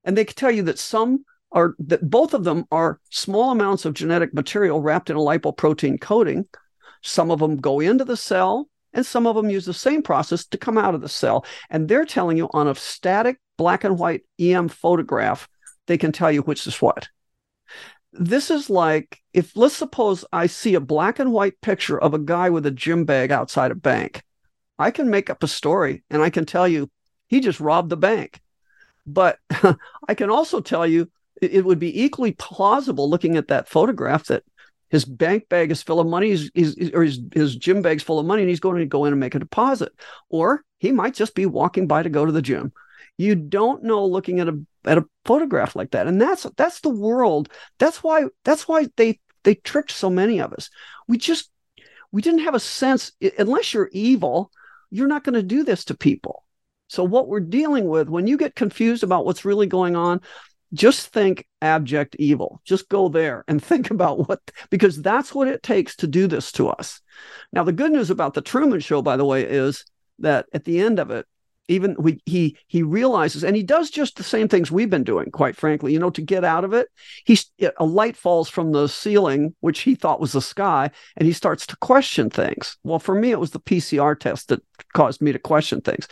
And 0.03 0.17
they 0.17 0.25
can 0.25 0.35
tell 0.35 0.51
you 0.51 0.63
that 0.63 0.79
some 0.79 1.23
are 1.51 1.73
that 1.79 2.07
both 2.07 2.33
of 2.33 2.43
them 2.43 2.65
are 2.71 2.99
small 3.09 3.51
amounts 3.51 3.85
of 3.85 3.93
genetic 3.93 4.33
material 4.33 4.81
wrapped 4.81 5.09
in 5.09 5.15
a 5.15 5.19
lipoprotein 5.19 5.99
coating. 5.99 6.45
Some 7.01 7.31
of 7.31 7.39
them 7.39 7.57
go 7.57 7.79
into 7.79 8.03
the 8.03 8.17
cell, 8.17 8.69
and 8.93 9.05
some 9.05 9.25
of 9.25 9.35
them 9.35 9.49
use 9.49 9.65
the 9.65 9.73
same 9.73 10.01
process 10.01 10.45
to 10.47 10.57
come 10.57 10.77
out 10.77 10.95
of 10.95 11.01
the 11.01 11.09
cell. 11.09 11.45
And 11.69 11.87
they're 11.87 12.05
telling 12.05 12.37
you 12.37 12.49
on 12.51 12.67
a 12.67 12.75
static 12.75 13.39
black 13.57 13.83
and 13.83 13.97
white 13.97 14.23
EM 14.39 14.67
photograph 14.67 15.47
they 15.89 15.97
can 15.97 16.11
tell 16.11 16.31
you 16.31 16.43
which 16.43 16.67
is 16.67 16.81
what. 16.81 17.09
This 18.13 18.51
is 18.51 18.69
like 18.69 19.21
if 19.33 19.57
let's 19.57 19.75
suppose 19.75 20.23
I 20.31 20.45
see 20.45 20.75
a 20.75 20.79
black 20.79 21.17
and 21.17 21.31
white 21.31 21.59
picture 21.61 21.99
of 21.99 22.13
a 22.13 22.19
guy 22.19 22.51
with 22.51 22.65
a 22.67 22.71
gym 22.71 23.05
bag 23.05 23.31
outside 23.31 23.71
a 23.71 23.75
bank. 23.75 24.23
I 24.77 24.91
can 24.91 25.09
make 25.09 25.31
up 25.31 25.41
a 25.41 25.47
story 25.47 26.03
and 26.09 26.21
I 26.21 26.29
can 26.29 26.45
tell 26.45 26.67
you 26.67 26.91
he 27.25 27.39
just 27.39 27.59
robbed 27.59 27.89
the 27.89 27.97
bank. 27.97 28.39
But 29.07 29.39
I 30.07 30.13
can 30.13 30.29
also 30.29 30.61
tell 30.61 30.85
you 30.85 31.09
it 31.41 31.65
would 31.65 31.79
be 31.79 32.03
equally 32.03 32.33
plausible 32.33 33.09
looking 33.09 33.35
at 33.35 33.47
that 33.47 33.67
photograph 33.67 34.25
that 34.25 34.43
his 34.89 35.05
bank 35.05 35.49
bag 35.49 35.71
is 35.71 35.81
full 35.81 35.99
of 35.99 36.07
money, 36.07 36.29
he's, 36.29 36.51
he's, 36.53 36.91
or 36.93 37.03
his, 37.03 37.19
his 37.33 37.55
gym 37.55 37.81
bag's 37.81 38.03
full 38.03 38.19
of 38.19 38.25
money, 38.25 38.41
and 38.41 38.49
he's 38.49 38.59
going 38.59 38.77
to 38.77 38.85
go 38.85 39.05
in 39.05 39.13
and 39.13 39.19
make 39.19 39.35
a 39.35 39.39
deposit. 39.39 39.91
Or 40.29 40.63
he 40.79 40.91
might 40.91 41.13
just 41.13 41.35
be 41.35 41.45
walking 41.45 41.87
by 41.87 42.03
to 42.03 42.09
go 42.09 42.25
to 42.25 42.31
the 42.31 42.41
gym. 42.41 42.73
You 43.19 43.35
don't 43.35 43.83
know 43.83 44.05
looking 44.05 44.39
at 44.39 44.47
a 44.47 44.57
at 44.85 44.97
a 44.97 45.05
photograph 45.25 45.75
like 45.75 45.91
that. 45.91 46.07
And 46.07 46.21
that's 46.21 46.47
that's 46.55 46.79
the 46.79 46.89
world. 46.89 47.49
That's 47.77 48.01
why 48.01 48.27
that's 48.45 48.65
why 48.65 48.87
they 48.95 49.19
they 49.43 49.55
tricked 49.55 49.91
so 49.91 50.09
many 50.09 50.39
of 50.39 50.53
us. 50.53 50.69
We 51.09 51.17
just 51.17 51.51
we 52.13 52.21
didn't 52.21 52.45
have 52.45 52.55
a 52.55 52.61
sense 52.61 53.11
unless 53.37 53.73
you're 53.73 53.89
evil, 53.91 54.51
you're 54.89 55.09
not 55.09 55.25
going 55.25 55.33
to 55.33 55.43
do 55.43 55.65
this 55.65 55.83
to 55.85 55.97
people. 55.97 56.45
So 56.87 57.03
what 57.03 57.27
we're 57.27 57.41
dealing 57.41 57.89
with 57.89 58.07
when 58.07 58.25
you 58.25 58.37
get 58.37 58.55
confused 58.55 59.03
about 59.03 59.25
what's 59.25 59.43
really 59.43 59.67
going 59.67 59.97
on, 59.97 60.21
just 60.73 61.07
think 61.07 61.45
abject 61.61 62.15
evil. 62.19 62.61
Just 62.63 62.87
go 62.87 63.09
there 63.09 63.43
and 63.49 63.61
think 63.63 63.91
about 63.91 64.29
what 64.29 64.39
because 64.69 65.01
that's 65.01 65.35
what 65.35 65.49
it 65.49 65.61
takes 65.61 65.97
to 65.97 66.07
do 66.07 66.25
this 66.25 66.53
to 66.53 66.69
us. 66.69 67.01
Now 67.51 67.65
the 67.65 67.73
good 67.73 67.91
news 67.91 68.11
about 68.11 68.33
the 68.33 68.41
Truman 68.41 68.79
show 68.79 69.01
by 69.01 69.17
the 69.17 69.25
way 69.25 69.43
is 69.43 69.83
that 70.19 70.45
at 70.53 70.63
the 70.63 70.79
end 70.79 70.99
of 70.99 71.11
it 71.11 71.25
even 71.69 71.95
we 71.97 72.21
he 72.25 72.57
he 72.67 72.83
realizes 72.83 73.43
and 73.43 73.55
he 73.55 73.63
does 73.63 73.89
just 73.89 74.17
the 74.17 74.23
same 74.23 74.47
things 74.47 74.71
we've 74.71 74.89
been 74.89 75.03
doing 75.03 75.31
quite 75.31 75.55
frankly 75.55 75.93
you 75.93 75.99
know 75.99 76.09
to 76.09 76.21
get 76.21 76.43
out 76.43 76.65
of 76.65 76.73
it. 76.73 76.89
He's 77.23 77.49
a 77.77 77.85
light 77.85 78.17
falls 78.17 78.49
from 78.49 78.71
the 78.71 78.87
ceiling 78.87 79.55
which 79.61 79.81
he 79.81 79.95
thought 79.95 80.19
was 80.19 80.33
the 80.33 80.41
sky 80.41 80.91
and 81.15 81.25
he 81.25 81.33
starts 81.33 81.65
to 81.67 81.77
question 81.77 82.29
things. 82.29 82.77
Well 82.83 82.99
for 82.99 83.15
me 83.15 83.31
it 83.31 83.39
was 83.39 83.51
the 83.51 83.59
pcr 83.59 84.19
test 84.19 84.49
that 84.49 84.61
caused 84.93 85.21
me 85.21 85.31
to 85.31 85.39
question 85.39 85.81
things. 85.81 86.07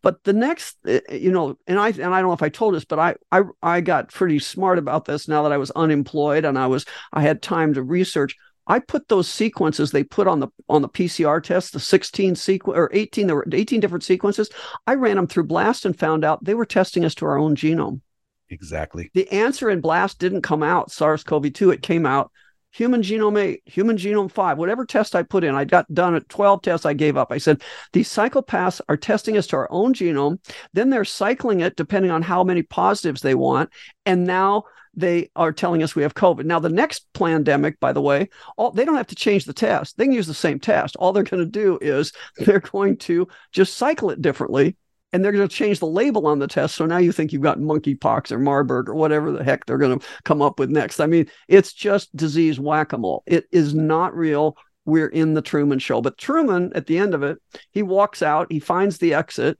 But 0.00 0.24
the 0.24 0.32
next 0.32 0.76
eh, 0.86 1.00
eh, 1.08 1.16
you 1.16 1.30
know 1.30 1.58
and 1.66 1.78
i 1.78 1.88
and 1.88 2.14
i 2.14 2.20
don't 2.20 2.28
know 2.28 2.32
if 2.32 2.42
i 2.42 2.48
told 2.48 2.74
this 2.74 2.84
but 2.84 2.98
I, 2.98 3.16
I 3.30 3.42
i 3.62 3.80
got 3.80 4.12
pretty 4.12 4.38
smart 4.38 4.78
about 4.78 5.04
this 5.04 5.28
now 5.28 5.42
that 5.42 5.52
i 5.52 5.56
was 5.58 5.72
unemployed 5.72 6.44
and 6.44 6.56
i 6.56 6.66
was 6.66 6.86
i 7.12 7.20
had 7.20 7.42
time 7.42 7.74
to 7.74 7.82
research 7.82 8.36
I 8.68 8.78
put 8.78 9.08
those 9.08 9.28
sequences 9.28 9.90
they 9.90 10.04
put 10.04 10.28
on 10.28 10.40
the 10.40 10.48
on 10.68 10.82
the 10.82 10.88
PCR 10.88 11.42
test, 11.42 11.72
the 11.72 11.80
16 11.80 12.36
sequence 12.36 12.76
or 12.76 12.90
18, 12.92 13.26
there 13.26 13.36
were 13.36 13.46
18 13.50 13.80
different 13.80 14.04
sequences. 14.04 14.50
I 14.86 14.94
ran 14.94 15.16
them 15.16 15.26
through 15.26 15.44
BLAST 15.44 15.86
and 15.86 15.98
found 15.98 16.24
out 16.24 16.44
they 16.44 16.54
were 16.54 16.66
testing 16.66 17.04
us 17.04 17.14
to 17.16 17.26
our 17.26 17.38
own 17.38 17.56
genome. 17.56 18.02
Exactly. 18.50 19.10
The 19.14 19.30
answer 19.30 19.70
in 19.70 19.80
BLAST 19.80 20.18
didn't 20.18 20.42
come 20.42 20.62
out 20.62 20.90
SARS-CoV-2. 20.90 21.72
It 21.72 21.82
came 21.82 22.06
out 22.06 22.30
human 22.70 23.02
genome 23.02 23.40
8, 23.40 23.62
human 23.66 23.96
genome 23.96 24.30
5, 24.30 24.58
whatever 24.58 24.84
test 24.84 25.14
I 25.14 25.22
put 25.22 25.44
in. 25.44 25.54
I 25.54 25.64
got 25.64 25.92
done 25.92 26.14
at 26.14 26.28
12 26.28 26.62
tests. 26.62 26.86
I 26.86 26.92
gave 26.92 27.16
up. 27.16 27.32
I 27.32 27.38
said, 27.38 27.62
these 27.92 28.08
psychopaths 28.08 28.80
are 28.88 28.96
testing 28.96 29.36
us 29.36 29.46
to 29.48 29.56
our 29.56 29.68
own 29.70 29.94
genome. 29.94 30.38
Then 30.72 30.90
they're 30.90 31.04
cycling 31.04 31.60
it 31.60 31.76
depending 31.76 32.10
on 32.10 32.22
how 32.22 32.44
many 32.44 32.62
positives 32.62 33.20
they 33.20 33.34
want. 33.34 33.70
And 34.06 34.26
now 34.26 34.64
they 34.94 35.30
are 35.36 35.52
telling 35.52 35.82
us 35.82 35.94
we 35.94 36.02
have 36.02 36.14
COVID. 36.14 36.44
Now, 36.44 36.58
the 36.58 36.68
next 36.68 37.06
pandemic, 37.12 37.78
by 37.80 37.92
the 37.92 38.02
way, 38.02 38.28
all, 38.56 38.70
they 38.70 38.84
don't 38.84 38.96
have 38.96 39.06
to 39.08 39.14
change 39.14 39.44
the 39.44 39.52
test. 39.52 39.96
They 39.96 40.04
can 40.04 40.12
use 40.12 40.26
the 40.26 40.34
same 40.34 40.58
test. 40.58 40.96
All 40.96 41.12
they're 41.12 41.22
going 41.22 41.44
to 41.44 41.50
do 41.50 41.78
is 41.80 42.12
they're 42.38 42.60
going 42.60 42.96
to 42.98 43.28
just 43.52 43.76
cycle 43.76 44.10
it 44.10 44.22
differently 44.22 44.76
and 45.12 45.24
they're 45.24 45.32
going 45.32 45.48
to 45.48 45.54
change 45.54 45.78
the 45.78 45.86
label 45.86 46.26
on 46.26 46.38
the 46.38 46.46
test. 46.46 46.74
So 46.74 46.86
now 46.86 46.98
you 46.98 47.12
think 47.12 47.32
you've 47.32 47.42
got 47.42 47.58
monkeypox 47.58 48.30
or 48.30 48.38
Marburg 48.38 48.88
or 48.88 48.94
whatever 48.94 49.32
the 49.32 49.44
heck 49.44 49.64
they're 49.64 49.78
going 49.78 49.98
to 49.98 50.06
come 50.24 50.42
up 50.42 50.58
with 50.58 50.70
next. 50.70 51.00
I 51.00 51.06
mean, 51.06 51.28
it's 51.48 51.72
just 51.72 52.14
disease 52.14 52.60
whack 52.60 52.92
a 52.92 52.98
mole. 52.98 53.22
It 53.26 53.46
is 53.50 53.74
not 53.74 54.14
real. 54.14 54.56
We're 54.84 55.08
in 55.08 55.34
the 55.34 55.42
Truman 55.42 55.78
show. 55.78 56.00
But 56.00 56.18
Truman, 56.18 56.72
at 56.74 56.86
the 56.86 56.98
end 56.98 57.14
of 57.14 57.22
it, 57.22 57.38
he 57.72 57.82
walks 57.82 58.22
out, 58.22 58.50
he 58.50 58.60
finds 58.60 58.98
the 58.98 59.14
exit 59.14 59.58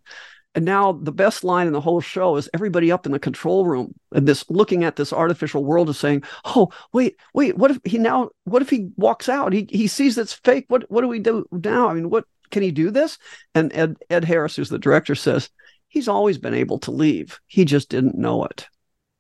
and 0.59 0.65
now 0.65 0.91
the 0.91 1.13
best 1.13 1.45
line 1.45 1.69
in 1.69 1.73
the 1.73 1.81
whole 1.81 2.01
show 2.01 2.35
is 2.35 2.51
everybody 2.53 2.91
up 2.91 3.07
in 3.07 3.13
the 3.13 3.21
control 3.21 3.65
room 3.65 3.95
and 4.11 4.27
this 4.27 4.45
looking 4.51 4.83
at 4.83 4.97
this 4.97 5.13
artificial 5.13 5.63
world 5.63 5.89
is 5.89 5.97
saying, 5.97 6.25
"Oh, 6.45 6.73
wait, 6.93 7.15
wait, 7.33 7.57
what 7.57 7.71
if 7.71 7.79
he 7.85 7.97
now 7.97 8.31
what 8.43 8.61
if 8.61 8.69
he 8.69 8.89
walks 8.97 9.29
out? 9.29 9.53
He 9.53 9.69
he 9.71 9.87
sees 9.87 10.19
it's 10.19 10.33
fake. 10.33 10.65
What 10.67 10.91
what 10.91 11.03
do 11.03 11.07
we 11.07 11.21
do 11.21 11.47
now? 11.53 11.89
I 11.89 11.95
mean, 11.95 12.11
what 12.11 12.25
can 12.51 12.65
he 12.65 12.73
do 12.73 12.91
this?" 12.91 13.19
And 13.55 13.73
Ed 13.73 13.99
Ed 14.11 14.25
Harris 14.25 14.57
who's 14.57 14.69
the 14.69 14.81
director 14.81 15.15
says, 15.15 15.49
"He's 15.87 16.09
always 16.09 16.39
been 16.39 16.55
able 16.55 16.81
to 16.81 16.91
leave. 16.91 17.39
He 17.47 17.65
just 17.65 17.89
didn't 17.89 18.19
know 18.19 18.43
it." 18.43 18.67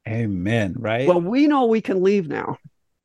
Amen, 0.09 0.75
right? 0.77 1.07
Well, 1.07 1.21
we 1.21 1.47
know 1.47 1.67
we 1.67 1.81
can 1.81 2.03
leave 2.03 2.27
now. 2.27 2.59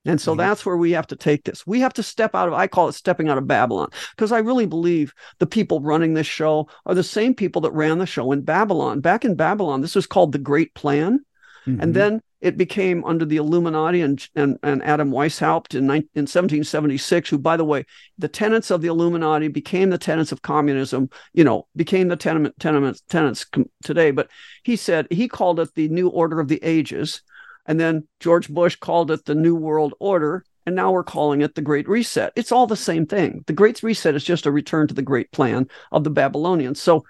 And 0.06 0.20
so 0.20 0.36
that's 0.36 0.66
where 0.66 0.76
we 0.76 0.92
have 0.92 1.08
to 1.08 1.16
take 1.16 1.46
this. 1.46 1.66
We 1.66 1.80
have 1.80 1.94
to 1.94 2.04
step 2.04 2.36
out 2.36 2.50
of, 2.50 2.54
I 2.54 2.68
call 2.68 2.89
it 2.89 2.94
stepping 2.94 3.30
out 3.30 3.38
of 3.38 3.48
Babylon, 3.48 3.89
because 4.16 4.32
I 4.32 4.39
really 4.39 4.66
believe 4.66 5.13
the 5.39 5.48
people 5.48 5.80
running 5.80 6.13
this 6.13 6.28
show 6.28 6.68
are 6.86 6.96
the 6.96 7.04
same 7.04 7.34
people 7.34 7.62
that 7.62 7.72
ran 7.72 8.00
the 8.00 8.06
show 8.06 8.32
in 8.32 8.42
Babylon. 8.42 9.00
Back 9.00 9.24
in 9.24 9.36
Babylon, 9.36 9.82
this 9.82 9.96
was 9.96 10.08
called 10.08 10.34
the 10.34 10.39
Great 10.39 10.74
Plan. 10.74 11.20
Mm-hmm. 11.66 11.82
And 11.82 11.94
then 11.94 12.22
it 12.42 12.58
became 12.58 13.06
under 13.06 13.24
the 13.24 13.38
Illuminati 13.38 14.02
and, 14.02 14.28
and, 14.36 14.58
and 14.63 14.84
Adam 14.84 15.12
Weishaupt 15.12 15.76
in, 15.76 15.86
in 15.86 16.28
1776, 16.28 17.30
who, 17.30 17.38
by 17.38 17.56
the 17.56 17.63
way, 17.63 17.86
the 18.18 18.28
tenets 18.28 18.70
of 18.70 18.82
the 18.82 18.89
Illuminati 18.89 19.48
became 19.48 19.89
the 19.89 19.98
tenets 19.98 20.34
of 20.34 20.42
communism, 20.42 21.10
you 21.32 21.46
know, 21.46 21.68
became 21.78 22.10
the 22.10 22.18
tenement, 22.18 22.60
tenements, 22.60 23.02
tenets 23.08 23.46
today. 23.82 24.12
But 24.12 24.30
he 24.63 24.76
said, 24.76 25.08
he 25.10 25.30
called 25.30 25.62
it 25.62 25.74
the 25.76 25.88
New 25.88 26.10
Order 26.10 26.42
of 26.42 26.50
the 26.50 26.62
Ages 26.62 27.22
and 27.65 27.80
then 27.80 28.08
George 28.19 28.49
Bush 28.49 28.76
called 28.76 29.12
it 29.12 29.26
the 29.26 29.36
New 29.36 29.56
World 29.56 29.93
Order. 29.99 30.45
And 30.65 30.76
now 30.76 30.91
we're 30.93 31.04
calling 31.04 31.41
it 31.41 31.56
the 31.56 31.62
Great 31.62 31.89
Reset. 31.89 32.32
It's 32.38 32.52
all 32.52 32.67
the 32.67 32.78
same 32.78 33.06
thing. 33.06 33.43
The 33.47 33.54
Great 33.54 33.84
Reset 33.84 34.15
is 34.15 34.23
just 34.23 34.45
a 34.45 34.52
return 34.52 34.88
to 34.88 34.93
the 34.93 35.02
great 35.02 35.30
plan 35.32 35.67
of 35.91 36.06
the 36.06 36.10
Babylonians. 36.10 36.82
So 36.82 37.04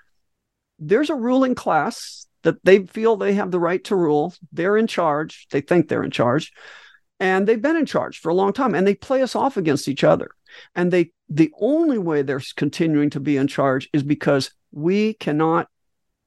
there's 0.79 1.11
a 1.11 1.15
ruling 1.15 1.53
class 1.53 2.25
that 2.41 2.63
they 2.63 2.85
feel 2.85 3.15
they 3.15 3.33
have 3.33 3.51
the 3.51 3.59
right 3.59 3.83
to 3.85 3.95
rule. 3.95 4.33
They're 4.51 4.77
in 4.77 4.87
charge. 4.87 5.47
They 5.51 5.61
think 5.61 5.87
they're 5.87 6.03
in 6.03 6.11
charge. 6.11 6.51
And 7.19 7.47
they've 7.47 7.61
been 7.61 7.77
in 7.77 7.85
charge 7.85 8.19
for 8.19 8.29
a 8.29 8.33
long 8.35 8.53
time. 8.53 8.73
And 8.73 8.87
they 8.87 8.95
play 8.95 9.21
us 9.21 9.35
off 9.35 9.55
against 9.55 9.87
each 9.87 10.03
other. 10.03 10.31
And 10.75 10.91
they 10.91 11.11
the 11.29 11.51
only 11.59 11.97
way 11.97 12.21
they're 12.21 12.41
continuing 12.55 13.09
to 13.11 13.19
be 13.19 13.37
in 13.37 13.47
charge 13.47 13.89
is 13.93 14.03
because 14.03 14.51
we 14.71 15.13
cannot 15.15 15.67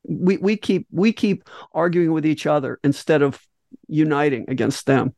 we 0.09 0.37
we 0.37 0.57
keep 0.57 0.87
we 0.91 1.13
keep 1.13 1.45
arguing 1.73 2.13
with 2.13 2.25
each 2.25 2.47
other 2.47 2.79
instead 2.83 3.23
of 3.23 3.41
uniting 3.89 4.47
against 4.49 4.87
them. 4.87 5.15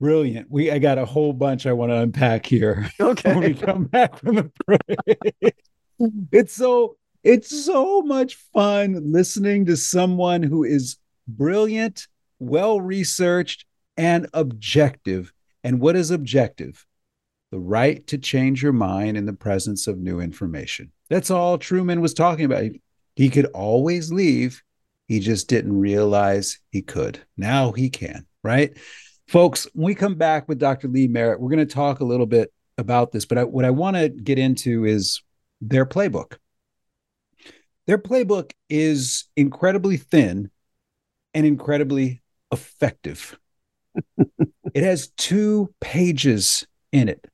Brilliant. 0.00 0.50
We 0.50 0.70
I 0.70 0.78
got 0.78 0.98
a 0.98 1.04
whole 1.04 1.32
bunch 1.32 1.66
I 1.66 1.72
want 1.72 1.90
to 1.90 1.96
unpack 1.96 2.46
here. 2.46 2.90
Okay. 3.00 3.34
when 3.34 3.44
we 3.44 3.54
come 3.54 3.84
back 3.84 4.18
from 4.18 4.36
the 4.36 4.50
break. 4.66 5.54
it's 6.32 6.52
so 6.52 6.96
it's 7.24 7.64
so 7.64 8.02
much 8.02 8.36
fun 8.52 9.12
listening 9.12 9.66
to 9.66 9.76
someone 9.76 10.42
who 10.42 10.64
is 10.64 10.96
brilliant, 11.26 12.06
well 12.38 12.80
researched, 12.80 13.64
and 13.96 14.28
objective. 14.34 15.32
And 15.64 15.80
what 15.80 15.96
is 15.96 16.10
objective? 16.10 16.86
The 17.50 17.58
right 17.58 18.06
to 18.08 18.18
change 18.18 18.62
your 18.62 18.72
mind 18.72 19.16
in 19.16 19.24
the 19.24 19.32
presence 19.32 19.86
of 19.86 19.98
new 19.98 20.20
information. 20.20 20.92
That's 21.08 21.30
all 21.30 21.58
Truman 21.58 22.00
was 22.00 22.14
talking 22.14 22.44
about. 22.44 22.70
He 23.14 23.30
could 23.30 23.46
always 23.46 24.12
leave 24.12 24.62
he 25.08 25.20
just 25.20 25.48
didn't 25.48 25.78
realize 25.78 26.58
he 26.70 26.82
could. 26.82 27.20
Now 27.36 27.72
he 27.72 27.90
can, 27.90 28.26
right? 28.42 28.76
Folks, 29.28 29.66
when 29.74 29.86
we 29.86 29.94
come 29.94 30.14
back 30.14 30.48
with 30.48 30.58
Dr. 30.58 30.88
Lee 30.88 31.08
Merritt, 31.08 31.40
we're 31.40 31.50
going 31.50 31.66
to 31.66 31.74
talk 31.74 32.00
a 32.00 32.04
little 32.04 32.26
bit 32.26 32.52
about 32.78 33.12
this, 33.12 33.24
but 33.24 33.38
I, 33.38 33.44
what 33.44 33.64
I 33.64 33.70
want 33.70 33.96
to 33.96 34.08
get 34.08 34.38
into 34.38 34.84
is 34.84 35.22
their 35.60 35.86
playbook. 35.86 36.36
Their 37.86 37.98
playbook 37.98 38.52
is 38.68 39.24
incredibly 39.36 39.96
thin 39.96 40.50
and 41.34 41.46
incredibly 41.46 42.22
effective. 42.52 43.38
it 44.74 44.82
has 44.82 45.08
two 45.16 45.72
pages 45.80 46.66
in 46.92 47.08
it 47.08 47.24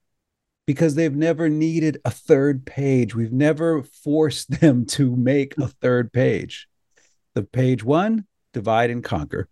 because 0.67 0.95
they've 0.95 1.15
never 1.15 1.49
needed 1.49 1.99
a 2.05 2.11
third 2.11 2.65
page. 2.67 3.15
We've 3.15 3.33
never 3.33 3.83
forced 3.83 4.51
them 4.61 4.87
to 4.87 5.17
make 5.17 5.57
a 5.59 5.69
third 5.69 6.13
page 6.13 6.69
the 7.35 7.43
page 7.43 7.83
one, 7.85 8.27
divide 8.53 8.91
and 8.91 9.03
conquer, 9.03 9.49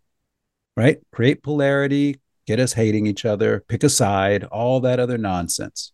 right? 0.76 0.98
Create 1.12 1.42
polarity, 1.42 2.20
get 2.46 2.60
us 2.60 2.72
hating 2.72 3.06
each 3.06 3.24
other, 3.24 3.64
pick 3.68 3.82
a 3.82 3.88
side, 3.88 4.44
all 4.44 4.80
that 4.80 5.00
other 5.00 5.18
nonsense. 5.18 5.92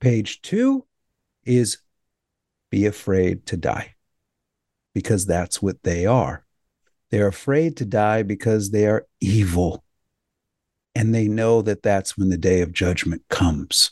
Page 0.00 0.42
two 0.42 0.86
is 1.44 1.78
be 2.70 2.86
afraid 2.86 3.46
to 3.46 3.56
die 3.56 3.94
because 4.94 5.26
that's 5.26 5.62
what 5.62 5.82
they 5.82 6.06
are. 6.06 6.44
They're 7.10 7.28
afraid 7.28 7.76
to 7.76 7.84
die 7.84 8.22
because 8.22 8.70
they 8.70 8.86
are 8.86 9.06
evil. 9.20 9.84
And 10.96 11.14
they 11.14 11.28
know 11.28 11.62
that 11.62 11.82
that's 11.82 12.16
when 12.16 12.28
the 12.28 12.38
day 12.38 12.60
of 12.60 12.72
judgment 12.72 13.22
comes. 13.28 13.90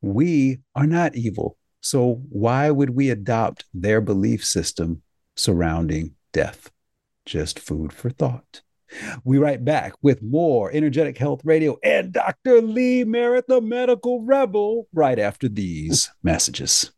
We 0.00 0.60
are 0.74 0.86
not 0.86 1.16
evil. 1.16 1.56
So 1.80 2.22
why 2.28 2.70
would 2.70 2.90
we 2.90 3.10
adopt 3.10 3.64
their 3.74 4.00
belief 4.00 4.44
system 4.44 5.02
surrounding 5.38 6.14
death. 6.32 6.70
Just 7.24 7.58
food 7.58 7.92
for 7.92 8.10
thought. 8.10 8.62
We 9.22 9.38
write 9.38 9.64
back 9.64 9.92
with 10.02 10.22
more 10.22 10.70
Energetic 10.72 11.18
Health 11.18 11.42
Radio 11.44 11.78
and 11.82 12.12
Dr. 12.12 12.62
Lee 12.62 13.04
Merritt, 13.04 13.46
the 13.46 13.60
medical 13.60 14.22
rebel, 14.22 14.88
right 14.94 15.18
after 15.18 15.48
these 15.48 16.10
messages. 16.22 16.90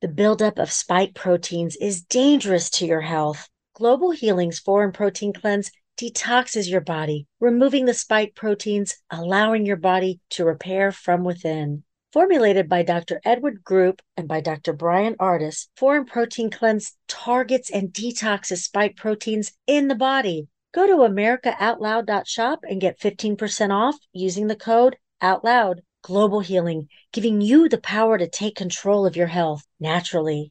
The 0.00 0.08
buildup 0.08 0.58
of 0.58 0.72
spike 0.72 1.14
proteins 1.14 1.76
is 1.76 2.00
dangerous 2.00 2.70
to 2.70 2.86
your 2.86 3.02
health. 3.02 3.48
Global 3.74 4.10
Healing's 4.10 4.58
Foreign 4.58 4.92
Protein 4.92 5.32
Cleanse 5.32 5.70
detoxes 6.00 6.70
your 6.70 6.80
body, 6.80 7.26
removing 7.40 7.84
the 7.84 7.92
spike 7.92 8.34
proteins, 8.34 8.96
allowing 9.10 9.66
your 9.66 9.76
body 9.76 10.18
to 10.30 10.46
repair 10.46 10.90
from 10.90 11.24
within. 11.24 11.84
Formulated 12.10 12.70
by 12.70 12.82
Dr. 12.82 13.20
Edward 13.22 13.62
Group 13.62 14.00
and 14.16 14.26
by 14.26 14.40
Dr. 14.40 14.72
Brian 14.72 15.14
Ardis, 15.20 15.68
Foreign 15.76 16.06
Protein 16.06 16.48
Cleanse 16.48 16.96
targets 17.06 17.70
and 17.70 17.92
detoxes 17.92 18.62
spike 18.62 18.96
proteins 18.96 19.52
in 19.66 19.88
the 19.88 19.94
body. 19.94 20.48
Go 20.72 20.86
to 20.86 21.06
americaoutloud.shop 21.06 22.60
and 22.62 22.80
get 22.80 22.98
15% 22.98 23.70
off 23.70 23.96
using 24.14 24.46
the 24.46 24.56
code 24.56 24.96
OUTLOUD. 25.20 25.82
Global 26.02 26.40
Healing, 26.40 26.88
giving 27.12 27.42
you 27.42 27.68
the 27.68 27.76
power 27.76 28.16
to 28.16 28.26
take 28.26 28.56
control 28.56 29.04
of 29.04 29.16
your 29.16 29.26
health 29.26 29.66
naturally. 29.78 30.50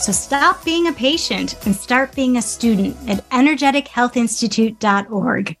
So 0.00 0.12
stop 0.12 0.64
being 0.64 0.86
a 0.86 0.92
patient 0.94 1.56
and 1.66 1.76
start 1.76 2.14
being 2.14 2.38
a 2.38 2.42
student 2.42 2.96
at 3.06 3.28
energetichealthinstitute.org. 3.28 5.56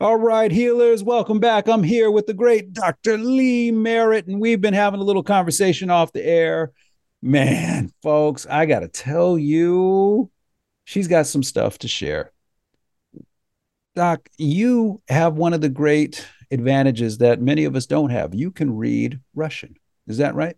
All 0.00 0.16
right, 0.16 0.50
healers, 0.50 1.04
welcome 1.04 1.38
back. 1.38 1.68
I'm 1.68 1.84
here 1.84 2.10
with 2.10 2.26
the 2.26 2.34
great 2.34 2.72
Dr. 2.72 3.18
Lee 3.18 3.70
Merritt, 3.70 4.26
and 4.26 4.40
we've 4.40 4.60
been 4.60 4.74
having 4.74 4.98
a 4.98 5.04
little 5.04 5.22
conversation 5.22 5.90
off 5.90 6.10
the 6.10 6.26
air. 6.26 6.72
Man, 7.22 7.92
folks, 8.02 8.48
I 8.50 8.66
got 8.66 8.80
to 8.80 8.88
tell 8.88 9.38
you, 9.38 10.28
she's 10.82 11.06
got 11.06 11.28
some 11.28 11.44
stuff 11.44 11.78
to 11.78 11.86
share. 11.86 12.32
Doc, 14.00 14.30
you 14.38 15.02
have 15.10 15.34
one 15.34 15.52
of 15.52 15.60
the 15.60 15.68
great 15.68 16.26
advantages 16.50 17.18
that 17.18 17.42
many 17.42 17.66
of 17.66 17.76
us 17.76 17.84
don't 17.84 18.08
have. 18.08 18.34
You 18.34 18.50
can 18.50 18.74
read 18.74 19.20
Russian. 19.34 19.76
Is 20.06 20.16
that 20.16 20.34
right? 20.34 20.56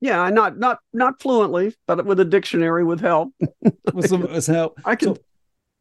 Yeah, 0.00 0.30
not 0.30 0.60
not 0.60 0.78
not 0.92 1.20
fluently, 1.20 1.74
but 1.88 2.06
with 2.06 2.20
a 2.20 2.24
dictionary 2.24 2.84
with 2.84 3.00
help. 3.00 3.32
with 3.92 4.08
some 4.08 4.20
with 4.22 4.46
help. 4.46 4.78
I 4.84 4.94
can. 4.94 5.16
So 5.16 5.20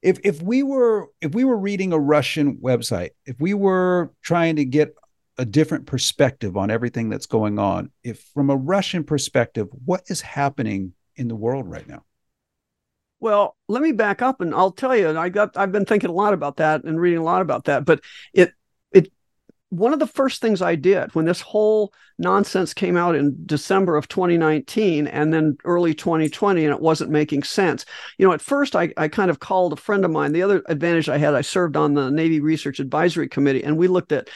if 0.01 0.17
if 0.23 0.41
we 0.41 0.63
were 0.63 1.09
if 1.21 1.35
we 1.35 1.43
were 1.43 1.59
reading 1.59 1.93
a 1.93 1.99
Russian 1.99 2.57
website, 2.57 3.11
if 3.27 3.39
we 3.39 3.53
were 3.53 4.11
trying 4.23 4.55
to 4.55 4.65
get 4.65 4.95
a 5.37 5.45
different 5.45 5.85
perspective 5.85 6.57
on 6.57 6.71
everything 6.71 7.09
that's 7.09 7.27
going 7.27 7.59
on, 7.59 7.91
if 8.03 8.23
from 8.33 8.49
a 8.49 8.55
Russian 8.55 9.03
perspective, 9.03 9.67
what 9.85 10.01
is 10.07 10.21
happening 10.21 10.93
in 11.15 11.27
the 11.27 11.35
world 11.35 11.69
right 11.69 11.87
now? 11.87 12.05
Well, 13.19 13.55
let 13.67 13.81
me 13.81 13.91
back 13.91 14.21
up 14.21 14.41
and 14.41 14.53
I'll 14.53 14.71
tell 14.71 14.95
you, 14.95 15.17
I 15.17 15.29
got 15.29 15.57
I've 15.57 15.71
been 15.71 15.85
thinking 15.85 16.09
a 16.09 16.13
lot 16.13 16.33
about 16.33 16.57
that 16.57 16.83
and 16.83 16.99
reading 16.99 17.19
a 17.19 17.23
lot 17.23 17.41
about 17.41 17.65
that. 17.65 17.83
But 17.83 18.01
it 18.33 18.53
it 18.91 19.11
one 19.69 19.91
of 19.91 19.99
the 19.99 20.07
first 20.07 20.39
things 20.41 20.61
I 20.61 20.75
did 20.75 21.15
when 21.15 21.25
this 21.25 21.41
whole 21.41 21.91
nonsense 22.19 22.73
came 22.73 22.95
out 22.95 23.15
in 23.15 23.35
December 23.45 23.95
of 23.97 24.07
2019 24.07 25.07
and 25.07 25.33
then 25.33 25.57
early 25.65 25.93
2020 25.95 26.63
and 26.63 26.73
it 26.73 26.79
wasn't 26.79 27.09
making 27.09 27.43
sense. 27.43 27.85
You 28.17 28.27
know, 28.27 28.33
at 28.33 28.41
first 28.41 28.75
I, 28.75 28.93
I 28.97 29.07
kind 29.07 29.31
of 29.31 29.39
called 29.39 29.73
a 29.73 29.77
friend 29.77 30.05
of 30.05 30.11
mine. 30.11 30.31
The 30.31 30.43
other 30.43 30.63
advantage 30.67 31.09
I 31.09 31.17
had, 31.17 31.33
I 31.33 31.41
served 31.41 31.75
on 31.75 31.95
the 31.95 32.11
Navy 32.11 32.39
Research 32.39 32.79
Advisory 32.79 33.27
Committee 33.27 33.63
and 33.63 33.77
we 33.77 33.87
looked 33.87 34.11
at 34.11 34.29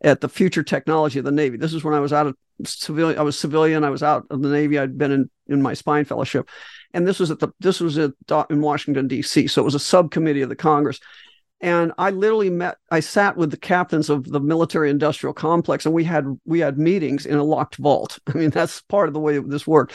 at 0.00 0.20
the 0.20 0.28
future 0.28 0.62
technology 0.62 1.18
of 1.18 1.24
the 1.24 1.32
Navy. 1.32 1.56
This 1.56 1.74
is 1.74 1.82
when 1.82 1.94
I 1.94 2.00
was 2.00 2.12
out 2.12 2.28
of 2.28 2.36
civilian, 2.64 3.18
I 3.18 3.22
was 3.22 3.36
civilian, 3.36 3.82
I 3.82 3.90
was 3.90 4.02
out 4.02 4.26
of 4.30 4.42
the 4.42 4.48
Navy, 4.48 4.78
I'd 4.78 4.96
been 4.96 5.10
in, 5.10 5.30
in 5.48 5.60
my 5.60 5.74
spine 5.74 6.04
fellowship 6.04 6.48
and 6.94 7.06
this 7.06 7.18
was 7.18 7.30
at 7.30 7.38
the 7.38 7.48
this 7.60 7.80
was 7.80 7.98
at 7.98 8.12
in 8.50 8.60
Washington 8.60 9.08
D.C. 9.08 9.46
So 9.46 9.62
it 9.62 9.64
was 9.64 9.74
a 9.74 9.80
subcommittee 9.80 10.42
of 10.42 10.48
the 10.48 10.56
Congress, 10.56 11.00
and 11.60 11.92
I 11.98 12.10
literally 12.10 12.50
met. 12.50 12.78
I 12.90 13.00
sat 13.00 13.36
with 13.36 13.50
the 13.50 13.56
captains 13.56 14.10
of 14.10 14.24
the 14.24 14.40
military 14.40 14.90
industrial 14.90 15.34
complex, 15.34 15.86
and 15.86 15.94
we 15.94 16.04
had 16.04 16.24
we 16.44 16.60
had 16.60 16.78
meetings 16.78 17.26
in 17.26 17.38
a 17.38 17.44
locked 17.44 17.76
vault. 17.76 18.18
I 18.26 18.32
mean, 18.32 18.50
that's 18.50 18.82
part 18.82 19.08
of 19.08 19.14
the 19.14 19.20
way 19.20 19.38
this 19.38 19.66
worked. 19.66 19.94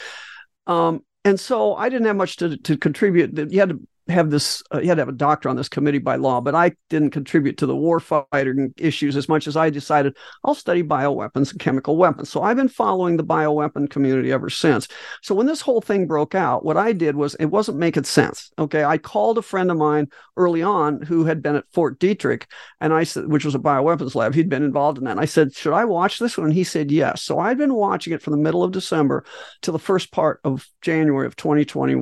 Um, 0.67 1.03
and 1.25 1.39
so 1.39 1.75
I 1.75 1.89
didn't 1.89 2.08
have 2.08 2.15
much 2.15 2.38
to 2.38 2.58
to 2.58 2.77
contribute. 2.77 3.51
You 3.51 3.60
had 3.60 3.69
to 3.69 3.79
have 4.09 4.29
this 4.29 4.61
uh, 4.73 4.79
you 4.79 4.89
had 4.89 4.95
to 4.95 5.01
have 5.01 5.09
a 5.09 5.13
doctor 5.13 5.47
on 5.47 5.55
this 5.55 5.69
committee 5.69 5.97
by 5.97 6.17
law 6.17 6.41
but 6.41 6.53
i 6.53 6.71
didn't 6.89 7.11
contribute 7.11 7.57
to 7.57 7.65
the 7.65 7.75
warfighting 7.75 8.73
issues 8.77 9.15
as 9.15 9.29
much 9.29 9.47
as 9.47 9.55
i 9.55 9.69
decided 9.69 10.15
i'll 10.43 10.53
study 10.53 10.83
bioweapons 10.83 11.51
and 11.51 11.59
chemical 11.59 11.95
weapons. 11.95 12.29
So 12.29 12.43
i've 12.43 12.57
been 12.57 12.67
following 12.67 13.15
the 13.15 13.23
bioweapon 13.23 13.89
community 13.89 14.31
ever 14.31 14.49
since. 14.49 14.87
So 15.21 15.33
when 15.33 15.47
this 15.47 15.61
whole 15.61 15.79
thing 15.79 16.05
broke 16.05 16.35
out 16.35 16.65
what 16.65 16.75
i 16.75 16.91
did 16.91 17.15
was 17.15 17.35
it 17.35 17.45
wasn't 17.45 17.77
making 17.77 18.03
sense 18.03 18.51
okay? 18.59 18.83
I 18.83 18.97
called 18.97 19.37
a 19.37 19.41
friend 19.41 19.71
of 19.71 19.77
mine 19.77 20.09
early 20.35 20.61
on 20.61 21.01
who 21.01 21.23
had 21.23 21.41
been 21.41 21.55
at 21.55 21.65
fort 21.71 21.99
detrick 21.99 22.43
and 22.81 22.93
i 22.93 23.03
said 23.03 23.27
which 23.27 23.45
was 23.45 23.55
a 23.55 23.59
bioweapons 23.59 24.15
lab 24.15 24.33
he'd 24.35 24.49
been 24.49 24.63
involved 24.63 24.97
in 24.97 25.05
that 25.05 25.11
and 25.11 25.19
i 25.21 25.25
said 25.25 25.53
should 25.55 25.73
i 25.73 25.85
watch 25.85 26.19
this 26.19 26.37
one? 26.37 26.47
And 26.47 26.53
he 26.53 26.65
said 26.65 26.91
yes. 26.91 27.21
So 27.21 27.39
i'd 27.39 27.57
been 27.57 27.73
watching 27.73 28.11
it 28.11 28.21
from 28.21 28.31
the 28.31 28.37
middle 28.37 28.63
of 28.63 28.71
december 28.73 29.23
to 29.61 29.71
the 29.71 29.79
first 29.79 30.11
part 30.11 30.41
of 30.43 30.67
january 30.81 31.25
of 31.25 31.37
2020 31.37 31.93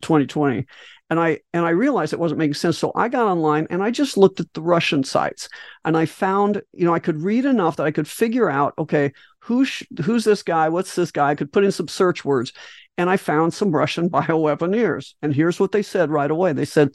2020 0.00 0.66
and 1.10 1.18
I 1.18 1.40
and 1.52 1.64
I 1.64 1.70
realized 1.70 2.12
it 2.12 2.18
wasn't 2.18 2.38
making 2.38 2.54
sense. 2.54 2.78
So 2.78 2.92
I 2.94 3.08
got 3.08 3.26
online 3.26 3.66
and 3.70 3.82
I 3.82 3.90
just 3.90 4.16
looked 4.16 4.40
at 4.40 4.52
the 4.52 4.62
Russian 4.62 5.04
sites, 5.04 5.48
and 5.84 5.96
I 5.96 6.06
found 6.06 6.62
you 6.72 6.84
know 6.84 6.94
I 6.94 6.98
could 6.98 7.22
read 7.22 7.44
enough 7.44 7.76
that 7.76 7.86
I 7.86 7.90
could 7.90 8.08
figure 8.08 8.50
out 8.50 8.74
okay 8.78 9.12
who's 9.40 9.82
who's 10.04 10.24
this 10.24 10.42
guy, 10.42 10.68
what's 10.68 10.94
this 10.94 11.10
guy. 11.10 11.30
I 11.30 11.34
could 11.34 11.52
put 11.52 11.64
in 11.64 11.72
some 11.72 11.88
search 11.88 12.24
words, 12.24 12.52
and 12.96 13.08
I 13.08 13.16
found 13.16 13.54
some 13.54 13.72
Russian 13.72 14.10
bioweaponeers. 14.10 15.14
And 15.22 15.34
here's 15.34 15.60
what 15.60 15.72
they 15.72 15.82
said 15.82 16.10
right 16.10 16.30
away. 16.30 16.52
They 16.52 16.66
said. 16.66 16.94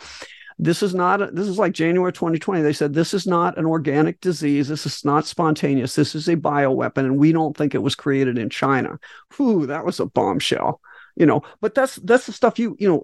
This 0.60 0.84
is 0.84 0.93
not, 0.93 1.19
a, 1.19 1.32
this 1.32 1.47
is 1.47 1.58
like 1.58 1.73
January 1.73 2.13
2020. 2.13 2.62
They 2.62 2.73
said, 2.73 2.93
this 2.93 3.15
is 3.15 3.26
not 3.26 3.58
an 3.58 3.65
organic 3.65 4.21
disease. 4.21 4.67
This 4.67 4.86
is 4.86 5.04
not 5.04 5.26
spontaneous. 5.26 5.95
This 5.95 6.13
is 6.13 6.28
a 6.28 6.38
bioweapon, 6.38 6.99
and 6.99 7.17
we 7.17 7.32
don't 7.32 7.58
think 7.58 7.73
it 7.73 7.82
was 7.82 7.95
created 7.95 8.38
in 8.38 8.52
China. 8.52 8.99
Whew, 9.36 9.65
that 9.65 9.84
was 9.84 9.99
a 9.99 10.06
bombshell 10.06 10.80
you 11.15 11.26
know 11.26 11.41
but 11.62 11.76
that's 11.76 11.95
that's 11.97 12.26
the 12.26 12.32
stuff 12.32 12.60
you 12.60 12.76
you 12.80 12.88
know 12.88 13.04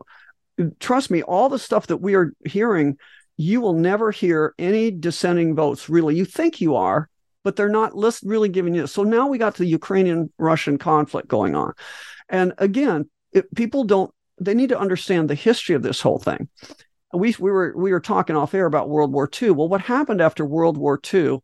trust 0.79 1.11
me, 1.11 1.21
all 1.21 1.49
the 1.49 1.59
stuff 1.59 1.87
that 1.87 1.97
we 1.97 2.15
are 2.15 2.33
hearing, 2.45 2.97
you 3.37 3.61
will 3.61 3.73
never 3.73 4.11
hear 4.11 4.53
any 4.59 4.91
dissenting 4.91 5.55
votes. 5.55 5.89
Really, 5.89 6.15
you 6.15 6.25
think 6.25 6.61
you 6.61 6.75
are, 6.75 7.09
but 7.43 7.55
they're 7.55 7.69
not 7.69 7.95
list 7.95 8.23
really 8.25 8.49
giving 8.49 8.75
you. 8.75 8.87
So 8.87 9.03
now 9.03 9.27
we 9.27 9.37
got 9.37 9.55
the 9.55 9.65
Ukrainian 9.65 10.31
Russian 10.37 10.77
conflict 10.77 11.27
going 11.27 11.55
on, 11.55 11.73
and 12.27 12.53
again, 12.57 13.09
it, 13.31 13.53
people 13.55 13.83
don't. 13.83 14.11
They 14.41 14.53
need 14.53 14.69
to 14.69 14.79
understand 14.79 15.29
the 15.29 15.35
history 15.35 15.75
of 15.75 15.83
this 15.83 16.01
whole 16.01 16.19
thing. 16.19 16.49
We 17.13 17.35
we 17.39 17.51
were 17.51 17.73
we 17.75 17.91
were 17.91 18.01
talking 18.01 18.35
off 18.35 18.53
air 18.53 18.65
about 18.65 18.89
World 18.89 19.13
War 19.13 19.29
II. 19.41 19.51
Well, 19.51 19.69
what 19.69 19.81
happened 19.81 20.21
after 20.21 20.45
World 20.45 20.77
War 20.77 20.99
II 21.13 21.39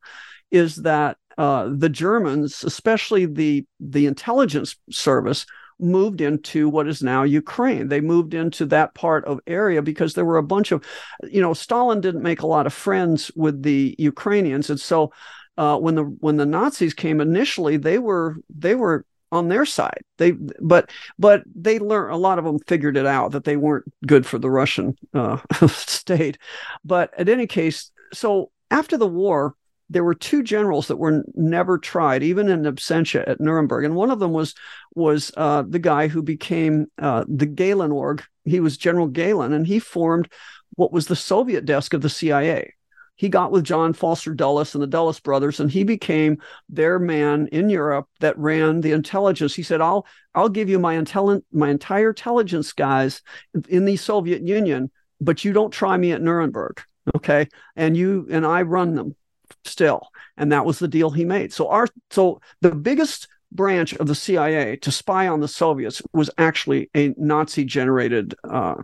is 0.51 0.78
that 0.78 1.17
uh, 1.38 1.69
the 1.71 1.89
Germans, 1.89 2.63
especially 2.63 3.25
the 3.25 3.65
the 3.80 4.06
intelligence 4.06 4.75
service, 4.89 5.45
moved 5.80 6.22
into 6.22 6.70
what 6.70 6.88
is 6.88 7.04
now 7.04 7.24
Ukraine. 7.24 7.88
They 7.88 8.02
moved 8.02 8.34
into 8.34 8.66
that 8.68 8.94
part 8.94 9.26
of 9.26 9.40
area 9.48 9.82
because 9.82 10.14
there 10.14 10.26
were 10.26 10.38
a 10.38 10.44
bunch 10.44 10.72
of, 10.72 10.84
you 11.24 11.42
know, 11.42 11.54
Stalin 11.54 12.02
didn't 12.02 12.24
make 12.24 12.42
a 12.42 12.48
lot 12.48 12.66
of 12.66 12.74
friends 12.74 13.32
with 13.36 13.64
the 13.64 13.96
Ukrainians, 13.98 14.70
and 14.70 14.80
so 14.80 15.12
uh, 15.58 15.78
when 15.78 15.96
the 15.96 16.04
when 16.04 16.38
the 16.38 16.46
Nazis 16.46 16.94
came 16.94 17.22
initially, 17.22 17.78
they 17.78 17.98
were 17.98 18.38
they 18.50 18.76
were 18.76 19.06
on 19.32 19.50
their 19.50 19.66
side. 19.66 20.02
They 20.18 20.32
but 20.32 20.92
but 21.20 21.44
they 21.54 21.80
learned 21.80 22.14
a 22.14 22.18
lot 22.18 22.40
of 22.40 22.46
them 22.46 22.60
figured 22.60 22.98
it 22.98 23.06
out 23.06 23.32
that 23.32 23.44
they 23.44 23.58
weren't 23.58 23.86
good 24.06 24.26
for 24.26 24.40
the 24.40 24.50
Russian 24.50 24.96
uh, 25.14 25.38
state. 25.68 26.38
But 26.84 27.14
at 27.18 27.30
any 27.30 27.48
case, 27.48 27.92
so 28.14 28.52
after 28.72 28.98
the 28.98 29.08
war, 29.08 29.56
there 29.89 30.04
were 30.04 30.15
two 30.15 30.41
generals 30.43 30.88
that 30.88 30.98
were 30.98 31.24
never 31.36 31.78
tried, 31.78 32.24
even 32.24 32.50
in 32.50 32.63
absentia 32.63 33.28
at 33.28 33.39
Nuremberg, 33.39 33.86
and 33.86 33.95
one 33.95 34.12
of 34.12 34.19
them 34.19 34.32
was 34.32 34.56
was 34.95 35.32
uh, 35.38 35.63
the 35.67 35.80
guy 35.80 36.08
who 36.08 36.21
became 36.21 36.88
uh, 36.98 37.24
the 37.28 37.45
Gehlen 37.45 37.91
org. 37.91 38.24
He 38.45 38.60
was 38.60 38.78
General 38.78 39.08
Gehlen, 39.08 39.54
and 39.54 39.67
he 39.67 39.80
formed 39.80 40.32
what 40.76 40.91
was 40.91 41.08
the 41.08 41.15
Soviet 41.15 41.65
desk 41.65 41.93
of 41.93 42.02
the 42.02 42.10
CIA. 42.10 42.74
He 43.17 43.30
got 43.30 43.52
with 43.52 43.63
John 43.63 43.93
Foster 43.93 44.34
Dulles 44.34 44.76
and 44.76 44.82
the 44.82 44.88
Dulles 44.88 45.19
brothers, 45.19 45.60
and 45.60 45.71
he 45.71 45.84
became 45.84 46.41
their 46.68 46.99
man 46.99 47.47
in 47.51 47.70
Europe 47.70 48.07
that 48.20 48.38
ran 48.38 48.82
the 48.82 48.91
intelligence. 48.91 49.53
He 49.53 49.64
said, 49.64 49.82
"I'll 49.82 50.05
I'll 50.34 50.49
give 50.49 50.68
you 50.68 50.80
my 50.80 50.95
intelli- 50.95 51.43
my 51.51 51.70
entire 51.70 52.10
intelligence 52.10 52.74
guys 52.74 53.22
in 53.70 53.86
the 53.86 53.97
Soviet 53.97 54.41
Union, 54.41 54.91
but 55.22 55.45
you 55.45 55.53
don't 55.53 55.72
try 55.72 55.95
me 55.95 56.12
at 56.12 56.22
Nuremberg." 56.22 56.82
Okay, 57.16 57.47
and 57.76 57.95
you 57.95 58.28
and 58.32 58.45
I 58.47 58.64
run 58.64 58.95
them 58.95 59.16
still, 59.64 60.10
and 60.38 60.52
that 60.52 60.66
was 60.66 60.80
the 60.80 60.88
deal 60.88 61.10
he 61.10 61.26
made. 61.26 61.54
So 61.54 61.70
our 61.70 61.88
so 62.12 62.41
the 62.62 62.74
biggest 62.74 63.28
branch 63.52 63.93
of 63.93 64.08
the 64.08 64.16
CIA 64.16 64.76
to 64.78 64.91
spy 64.91 65.28
on 65.28 65.39
the 65.39 65.48
Soviets 65.48 66.02
was 66.14 66.30
actually 66.38 66.89
a 66.96 67.14
Nazi 67.18 67.64
generated 67.64 68.36
uh, 68.43 68.76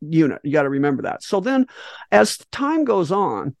unit. 0.00 0.40
You 0.44 0.52
got 0.52 0.62
to 0.62 0.68
remember 0.68 1.02
that. 1.02 1.22
So 1.22 1.40
then, 1.40 1.66
as 2.10 2.38
time 2.52 2.84
goes 2.84 3.10
on, 3.10 3.56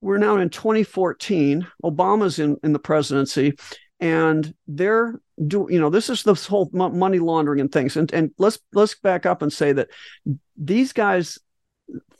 we're 0.00 0.18
now 0.18 0.36
in 0.36 0.50
2014. 0.50 1.66
Obama's 1.84 2.38
in, 2.38 2.56
in 2.62 2.72
the 2.72 2.78
presidency, 2.78 3.54
and 3.98 4.54
they're 4.66 5.20
do 5.46 5.66
you 5.70 5.80
know 5.80 5.90
this 5.90 6.10
is 6.10 6.22
this 6.22 6.46
whole 6.46 6.70
money 6.72 7.18
laundering 7.18 7.60
and 7.60 7.72
things. 7.72 7.96
And 7.96 8.12
and 8.12 8.30
let's 8.38 8.58
let's 8.72 8.94
back 8.94 9.26
up 9.26 9.42
and 9.42 9.52
say 9.52 9.72
that 9.72 9.88
these 10.56 10.92
guys 10.92 11.38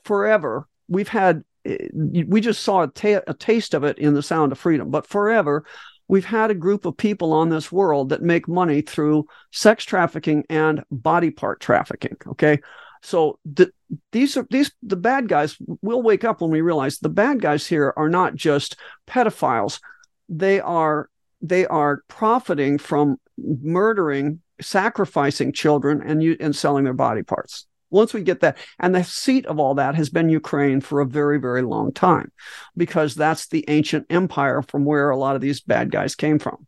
forever 0.04 0.66
we've 0.88 1.08
had 1.08 1.44
we 1.92 2.40
just 2.40 2.62
saw 2.62 2.82
a, 2.82 2.88
ta- 2.88 3.22
a 3.26 3.34
taste 3.34 3.74
of 3.74 3.84
it 3.84 3.98
in 3.98 4.14
the 4.14 4.22
Sound 4.22 4.52
of 4.52 4.58
Freedom, 4.58 4.90
but 4.90 5.06
forever 5.06 5.64
we've 6.10 6.24
had 6.24 6.50
a 6.50 6.54
group 6.54 6.84
of 6.86 6.96
people 6.96 7.32
on 7.32 7.50
this 7.50 7.70
world 7.70 8.08
that 8.08 8.20
make 8.20 8.48
money 8.48 8.80
through 8.80 9.24
sex 9.52 9.84
trafficking 9.84 10.44
and 10.50 10.82
body 10.90 11.30
part 11.30 11.60
trafficking. 11.60 12.16
Okay. 12.26 12.58
So 13.02 13.38
the, 13.44 13.70
these 14.10 14.36
are 14.36 14.46
these 14.50 14.72
the 14.82 14.96
bad 14.96 15.28
guys 15.28 15.56
will 15.80 16.02
wake 16.02 16.24
up 16.24 16.40
when 16.40 16.50
we 16.50 16.62
realize 16.62 16.98
the 16.98 17.08
bad 17.08 17.40
guys 17.40 17.64
here 17.64 17.94
are 17.96 18.10
not 18.10 18.34
just 18.34 18.76
pedophiles. 19.06 19.80
They 20.28 20.60
are 20.60 21.08
they 21.40 21.64
are 21.66 22.02
profiting 22.08 22.78
from 22.78 23.18
murdering, 23.38 24.40
sacrificing 24.60 25.52
children 25.52 26.02
and 26.04 26.22
you 26.22 26.36
and 26.40 26.54
selling 26.54 26.84
their 26.84 26.92
body 26.92 27.22
parts. 27.22 27.66
Once 27.90 28.14
we 28.14 28.22
get 28.22 28.40
that, 28.40 28.58
and 28.78 28.94
the 28.94 29.04
seat 29.04 29.46
of 29.46 29.58
all 29.58 29.74
that 29.74 29.94
has 29.94 30.10
been 30.10 30.28
Ukraine 30.28 30.80
for 30.80 31.00
a 31.00 31.06
very, 31.06 31.38
very 31.38 31.62
long 31.62 31.92
time, 31.92 32.30
because 32.76 33.14
that's 33.14 33.48
the 33.48 33.64
ancient 33.68 34.06
empire 34.10 34.62
from 34.62 34.84
where 34.84 35.10
a 35.10 35.16
lot 35.16 35.34
of 35.34 35.40
these 35.40 35.60
bad 35.60 35.90
guys 35.90 36.14
came 36.14 36.38
from. 36.38 36.66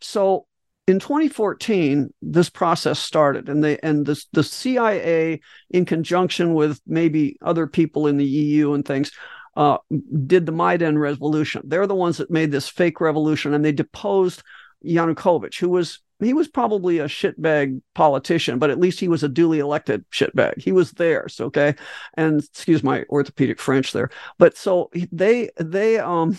So 0.00 0.46
in 0.86 0.98
2014, 0.98 2.12
this 2.22 2.48
process 2.48 2.98
started, 2.98 3.48
and 3.48 3.62
they 3.62 3.78
and 3.78 4.06
the 4.06 4.22
the 4.32 4.42
CIA, 4.42 5.40
in 5.70 5.84
conjunction 5.84 6.54
with 6.54 6.80
maybe 6.86 7.36
other 7.42 7.66
people 7.66 8.06
in 8.06 8.16
the 8.16 8.24
EU 8.24 8.72
and 8.72 8.84
things, 8.84 9.10
uh, 9.56 9.78
did 10.26 10.46
the 10.46 10.52
Maidan 10.52 10.96
revolution. 10.98 11.62
They're 11.64 11.86
the 11.86 11.94
ones 11.94 12.18
that 12.18 12.30
made 12.30 12.50
this 12.50 12.68
fake 12.68 13.00
revolution, 13.00 13.52
and 13.52 13.64
they 13.64 13.72
deposed 13.72 14.42
Yanukovych, 14.84 15.58
who 15.58 15.68
was 15.68 16.00
he 16.20 16.34
was 16.34 16.48
probably 16.48 16.98
a 16.98 17.06
shitbag 17.06 17.80
politician, 17.94 18.58
but 18.58 18.70
at 18.70 18.80
least 18.80 19.00
he 19.00 19.08
was 19.08 19.22
a 19.22 19.28
duly 19.28 19.58
elected 19.58 20.04
shitbag. 20.10 20.60
He 20.60 20.72
was 20.72 20.92
theirs, 20.92 21.40
okay. 21.40 21.74
And 22.14 22.40
excuse 22.40 22.82
my 22.82 23.04
orthopedic 23.10 23.60
French 23.60 23.92
there, 23.92 24.10
but 24.38 24.56
so 24.56 24.90
they 25.12 25.50
they 25.56 25.98
um 25.98 26.36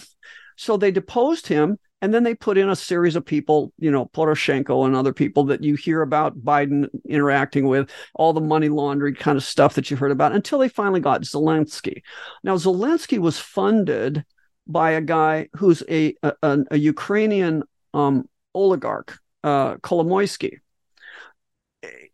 so 0.55 0.75
they 0.77 0.91
deposed 0.91 1.47
him 1.47 1.77
and 2.01 2.13
then 2.13 2.23
they 2.23 2.36
put 2.36 2.57
in 2.57 2.69
a 2.69 2.75
series 2.75 3.15
of 3.15 3.25
people, 3.25 3.73
you 3.77 3.91
know, 3.91 4.05
Poroshenko 4.05 4.86
and 4.86 4.95
other 4.95 5.13
people 5.13 5.43
that 5.45 5.63
you 5.63 5.75
hear 5.75 6.01
about 6.01 6.39
Biden 6.39 6.88
interacting 7.07 7.67
with, 7.67 7.91
all 8.15 8.32
the 8.32 8.41
money 8.41 8.69
laundering 8.69 9.15
kind 9.15 9.38
of 9.38 9.43
stuff 9.43 9.75
that 9.75 9.91
you 9.91 9.97
heard 9.97 10.11
about 10.11 10.32
until 10.32 10.59
they 10.59 10.69
finally 10.69 11.01
got 11.01 11.23
Zelensky. 11.23 12.01
Now, 12.43 12.55
Zelensky 12.55 13.19
was 13.19 13.38
funded 13.38 14.23
by 14.65 14.91
a 14.91 15.01
guy 15.01 15.49
who's 15.57 15.84
a, 15.89 16.15
a, 16.23 16.59
a 16.71 16.77
Ukrainian 16.77 17.63
um, 17.93 18.30
oligarch, 18.53 19.19
uh, 19.43 19.75
Kolomoisky. 19.75 20.59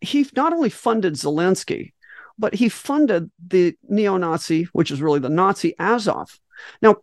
He 0.00 0.26
not 0.36 0.52
only 0.52 0.70
funded 0.70 1.14
Zelensky, 1.14 1.92
but 2.38 2.54
he 2.54 2.68
funded 2.68 3.30
the 3.46 3.76
neo 3.88 4.16
Nazi, 4.16 4.64
which 4.72 4.90
is 4.90 5.02
really 5.02 5.18
the 5.18 5.28
Nazi 5.28 5.74
Azov. 5.78 6.38
Now, 6.82 6.96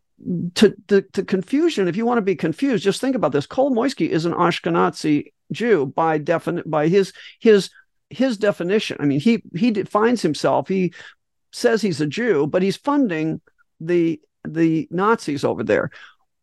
to, 0.56 0.76
to, 0.88 1.02
to 1.02 1.24
confusion, 1.24 1.88
if 1.88 1.98
you 1.98 2.06
want 2.06 2.18
to 2.18 2.22
be 2.22 2.36
confused, 2.36 2.84
just 2.84 3.02
think 3.02 3.16
about 3.16 3.32
this. 3.32 3.48
Kolomoisky 3.48 4.08
is 4.08 4.26
an 4.26 4.34
Ashkenazi 4.34 5.34
Jew 5.52 5.88
by 5.88 6.18
definite 6.18 6.70
by 6.70 6.88
his 6.88 7.14
his 7.40 7.70
his 8.10 8.38
definition. 8.38 8.98
I 9.00 9.06
mean, 9.06 9.20
he 9.20 9.44
he 9.56 9.72
defines 9.72 10.22
himself. 10.22 10.68
He 10.68 10.94
says 11.52 11.82
he's 11.82 12.02
a 12.02 12.08
Jew, 12.08 12.48
but 12.48 12.62
he's 12.62 12.78
funding 12.78 13.42
the 13.80 14.22
the 14.48 14.88
Nazis 14.92 15.44
over 15.44 15.64
there. 15.64 15.92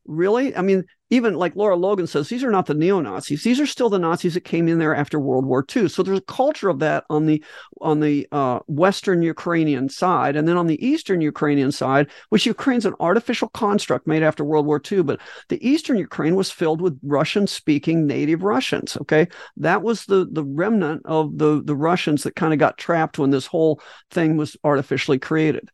Really? 0.07 0.55
I 0.57 0.63
mean, 0.63 0.85
even 1.11 1.35
like 1.35 1.57
Lara 1.57 1.77
Logan 1.77 2.07
says, 2.07 2.29
these 2.29 2.45
are 2.45 2.51
not 2.51 2.67
the 2.67 2.75
neo 2.75 3.01
Nazis. 3.01 3.43
These 3.43 3.61
are 3.61 3.67
still 3.67 3.91
the 3.91 3.99
Nazis 3.99 4.35
that 4.35 4.45
came 4.45 4.69
in 4.69 4.79
there 4.79 4.95
after 4.95 5.19
World 5.19 5.45
War 5.45 5.65
II. 5.77 5.89
So 5.89 6.03
there's 6.03 6.19
a 6.19 6.23
culture 6.23 6.69
of 6.69 6.79
that 6.79 7.05
on 7.11 7.27
the 7.27 7.43
on 7.81 8.01
the 8.01 8.29
uh, 8.31 8.61
Western 8.69 9.21
Ukrainian 9.23 9.89
side, 9.89 10.37
and 10.37 10.47
then 10.47 10.57
on 10.57 10.69
the 10.69 10.85
Eastern 10.85 11.21
Ukrainian 11.21 11.73
side, 11.73 12.09
which 12.29 12.47
Ukraine's 12.47 12.87
an 12.87 12.95
artificial 13.01 13.49
construct 13.49 14.07
made 14.07 14.23
after 14.23 14.45
World 14.45 14.67
War 14.67 14.81
II. 14.91 15.03
But 15.03 15.21
the 15.49 15.67
Eastern 15.67 15.99
Ukraine 15.99 16.37
was 16.37 16.51
filled 16.51 16.81
with 16.81 16.99
Russian-speaking 17.03 18.07
native 18.07 18.43
Russians. 18.43 18.97
Okay, 19.01 19.27
that 19.57 19.83
was 19.83 20.07
the 20.07 20.29
the 20.31 20.45
remnant 20.45 21.03
of 21.05 21.39
the 21.39 21.61
the 21.65 21.77
Russians 21.77 22.23
that 22.23 22.37
kind 22.37 22.53
of 22.53 22.59
got 22.59 22.79
trapped 22.79 23.19
when 23.19 23.31
this 23.31 23.47
whole 23.47 23.81
thing 24.11 24.37
was 24.37 24.57
artificially 24.63 25.19
created. 25.19 25.71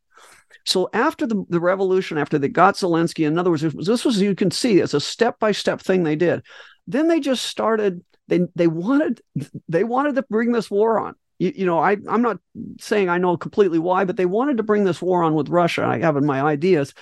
So 0.66 0.90
after 0.92 1.26
the, 1.26 1.44
the 1.48 1.60
revolution, 1.60 2.18
after 2.18 2.38
they 2.38 2.48
got 2.48 2.74
Zelensky, 2.74 3.26
in 3.26 3.38
other 3.38 3.50
words, 3.50 3.62
this 3.62 4.04
was 4.04 4.20
you 4.20 4.34
can 4.34 4.50
see 4.50 4.78
it's 4.78 4.94
a 4.94 5.00
step 5.00 5.38
by 5.38 5.52
step 5.52 5.80
thing 5.80 6.02
they 6.02 6.16
did. 6.16 6.42
Then 6.86 7.08
they 7.08 7.20
just 7.20 7.44
started. 7.44 8.04
They 8.28 8.40
they 8.56 8.66
wanted 8.66 9.22
they 9.68 9.84
wanted 9.84 10.16
to 10.16 10.22
bring 10.22 10.52
this 10.52 10.70
war 10.70 10.98
on. 10.98 11.14
You, 11.38 11.52
you 11.54 11.66
know, 11.66 11.78
I 11.78 11.96
I'm 12.08 12.22
not 12.22 12.38
saying 12.80 13.08
I 13.08 13.18
know 13.18 13.36
completely 13.36 13.78
why, 13.78 14.04
but 14.04 14.16
they 14.16 14.26
wanted 14.26 14.56
to 14.56 14.64
bring 14.64 14.84
this 14.84 15.00
war 15.00 15.22
on 15.22 15.34
with 15.34 15.48
Russia. 15.48 15.84
I 15.84 16.00
have 16.00 16.20
my 16.22 16.42
ideas. 16.42 16.92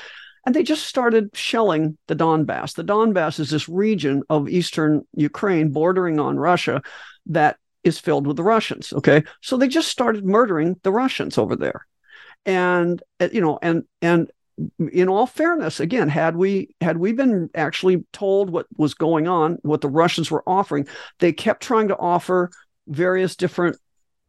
And 0.47 0.55
they 0.55 0.63
just 0.63 0.85
started 0.85 1.31
shelling 1.33 1.97
the 2.07 2.15
Donbass. 2.15 2.75
The 2.75 2.85
Donbass 2.85 3.41
is 3.41 3.49
this 3.49 3.67
region 3.67 4.23
of 4.29 4.47
eastern 4.47 5.07
Ukraine 5.15 5.71
bordering 5.71 6.21
on 6.21 6.39
Russia 6.39 6.83
that 7.27 7.57
is 7.83 7.99
filled 7.99 8.27
with 8.27 8.37
the 8.37 8.45
Russians. 8.45 8.93
Okay. 8.93 9.25
So 9.41 9.57
they 9.57 9.69
just 9.69 9.89
started 9.89 10.27
murdering 10.27 10.79
the 10.83 10.93
Russians 10.93 11.39
over 11.39 11.57
there 11.57 11.87
and 12.47 13.03
uh, 13.21 13.29
you 13.33 13.41
know 13.41 13.59
and 13.63 13.85
and 14.03 14.31
in 14.93 15.09
all 15.09 15.27
fairness 15.27 15.81
again 15.81 16.09
had 16.09 16.37
we 16.37 16.75
had 16.81 16.97
we 16.97 17.13
been 17.13 17.51
actually 17.55 18.05
told 18.13 18.51
what 18.51 18.67
was 18.77 18.95
going 18.95 19.27
on 19.27 19.59
what 19.63 19.81
the 19.81 19.89
russians 19.89 20.31
were 20.31 20.45
offering 20.47 20.87
they 21.19 21.33
kept 21.33 21.63
trying 21.63 21.89
to 21.89 21.99
offer 21.99 22.51
various 22.87 23.35
different 23.35 23.77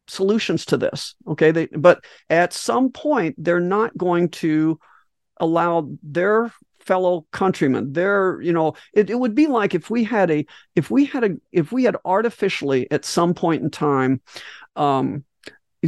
solutions 0.07 0.65
to 0.65 0.77
this 0.77 1.15
okay? 1.27 1.51
They 1.51 1.67
but 1.67 2.03
at 2.29 2.53
some 2.53 2.91
point 2.91 3.35
they're 3.37 3.59
not 3.59 3.97
going 3.97 4.29
to 4.29 4.79
allow 5.37 5.89
their 6.03 6.53
fellow 6.79 7.25
countrymen 7.31 7.93
their 7.93 8.39
you 8.41 8.53
know 8.53 8.75
it, 8.93 9.09
it 9.09 9.15
would 9.19 9.33
be 9.33 9.47
like 9.47 9.73
if 9.73 9.89
we 9.89 10.03
had 10.03 10.29
a 10.29 10.45
if 10.75 10.91
we 10.91 11.05
had 11.05 11.23
a 11.23 11.29
if 11.51 11.71
we 11.71 11.83
had 11.83 11.97
artificially 12.05 12.89
at 12.91 13.03
some 13.03 13.33
point 13.33 13.63
in 13.63 13.71
time 13.71 14.21
um 14.75 15.23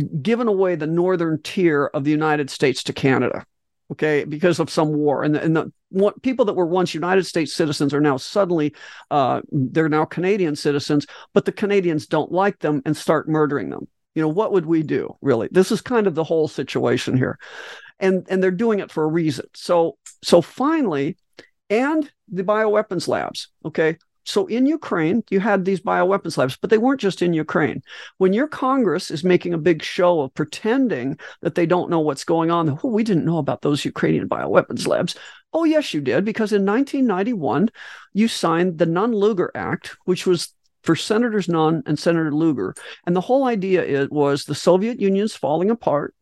given 0.04 0.48
away 0.48 0.76
the 0.76 0.88
northern 0.88 1.42
tier 1.42 1.90
of 1.94 2.04
the 2.04 2.12
United 2.12 2.50
States 2.50 2.84
to 2.84 2.94
Canada, 2.94 3.46
okay, 3.92 4.24
because 4.24 4.60
of 4.60 4.70
some 4.70 4.90
war. 4.90 5.24
And 5.24 5.36
the, 5.36 5.42
and 5.42 5.56
the 5.56 5.72
what, 5.90 6.22
people 6.22 6.46
that 6.46 6.56
were 6.56 6.66
once 6.66 6.94
United 6.94 7.26
States 7.26 7.54
citizens 7.54 7.94
are 7.94 8.02
now 8.02 8.18
suddenly 8.18 8.76
uh, 9.12 9.42
they're 9.52 9.90
now 9.90 10.06
Canadian 10.06 10.56
citizens, 10.56 11.06
but 11.34 11.46
the 11.46 11.52
Canadians 11.52 12.08
don't 12.08 12.32
like 12.32 12.60
them 12.60 12.82
and 12.86 12.96
start 12.96 13.30
murdering 13.30 13.70
them. 13.70 13.88
You 14.16 14.24
know 14.24 14.30
what 14.30 14.52
would 14.52 14.66
we 14.66 14.82
do? 14.82 15.16
Really, 15.22 15.48
this 15.52 15.72
is 15.72 15.80
kind 15.82 16.08
of 16.08 16.16
the 16.16 16.24
whole 16.24 16.48
situation 16.48 17.16
here, 17.16 17.38
and 18.00 18.26
and 18.30 18.42
they're 18.42 18.50
doing 18.50 18.80
it 18.80 18.92
for 18.92 19.04
a 19.04 19.08
reason. 19.08 19.46
So 19.54 19.98
so 20.24 20.42
finally, 20.42 21.18
and 21.70 22.12
the 22.28 22.44
bioweapons 22.44 23.08
labs. 23.08 23.50
Okay, 23.64 23.98
so 24.28 24.46
in 24.48 24.66
Ukraine, 24.66 25.24
you 25.30 25.40
had 25.40 25.64
these 25.64 25.80
bioweapons 25.80 26.38
labs, 26.38 26.58
but 26.58 26.70
they 26.70 26.78
weren't 26.78 27.00
just 27.00 27.22
in 27.22 27.34
Ukraine. 27.34 27.82
When 28.18 28.34
your 28.34 28.48
Congress 28.48 29.10
is 29.10 29.24
making 29.24 29.54
a 29.54 29.58
big 29.58 29.82
show 29.82 30.22
of 30.22 30.34
pretending 30.34 31.18
that 31.42 31.56
they 31.56 31.66
don't 31.66 31.90
know 31.90 32.02
what's 32.02 32.26
going 32.26 32.52
on, 32.52 32.78
oh, 32.84 32.90
we 32.90 33.04
didn't 33.04 33.26
know 33.26 33.38
about 33.38 33.62
those 33.62 33.86
Ukrainian 33.86 34.28
bioweapons 34.28 34.86
labs. 34.86 35.16
Oh, 35.54 35.64
yes, 35.64 35.94
you 35.94 36.02
did, 36.02 36.26
because 36.26 36.52
in 36.52 36.66
1991, 36.66 37.70
you 38.14 38.28
signed 38.28 38.78
the 38.78 38.86
Nunn 38.86 39.14
Lugar 39.14 39.50
Act, 39.56 39.96
which 40.04 40.28
was 40.28 40.54
for 40.88 40.96
Senators 40.96 41.50
Nunn 41.50 41.84
and 41.86 42.00
Senator 42.00 42.34
Lugar. 42.34 42.74
And 43.06 43.14
the 43.14 43.22
whole 43.22 43.44
idea 43.44 43.84
it 43.84 44.10
was 44.10 44.46
the 44.46 44.56
Soviet 44.56 45.02
Union's 45.02 45.36
falling 45.36 45.70
apart. 45.70 46.16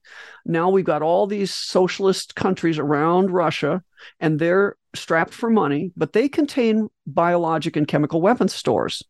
Now 0.44 0.72
we've 0.72 0.84
got 0.84 1.04
all 1.04 1.28
these 1.28 1.54
socialist 1.54 2.34
countries 2.34 2.80
around 2.80 3.30
Russia, 3.30 3.84
and 4.20 4.40
they're 4.40 4.76
strapped 4.96 5.36
for 5.36 5.52
money, 5.52 5.92
but 5.96 6.14
they 6.14 6.28
contain 6.28 6.90
biologic 7.06 7.76
and 7.76 7.88
chemical 7.88 8.22
weapons 8.22 8.56
stores. 8.56 9.04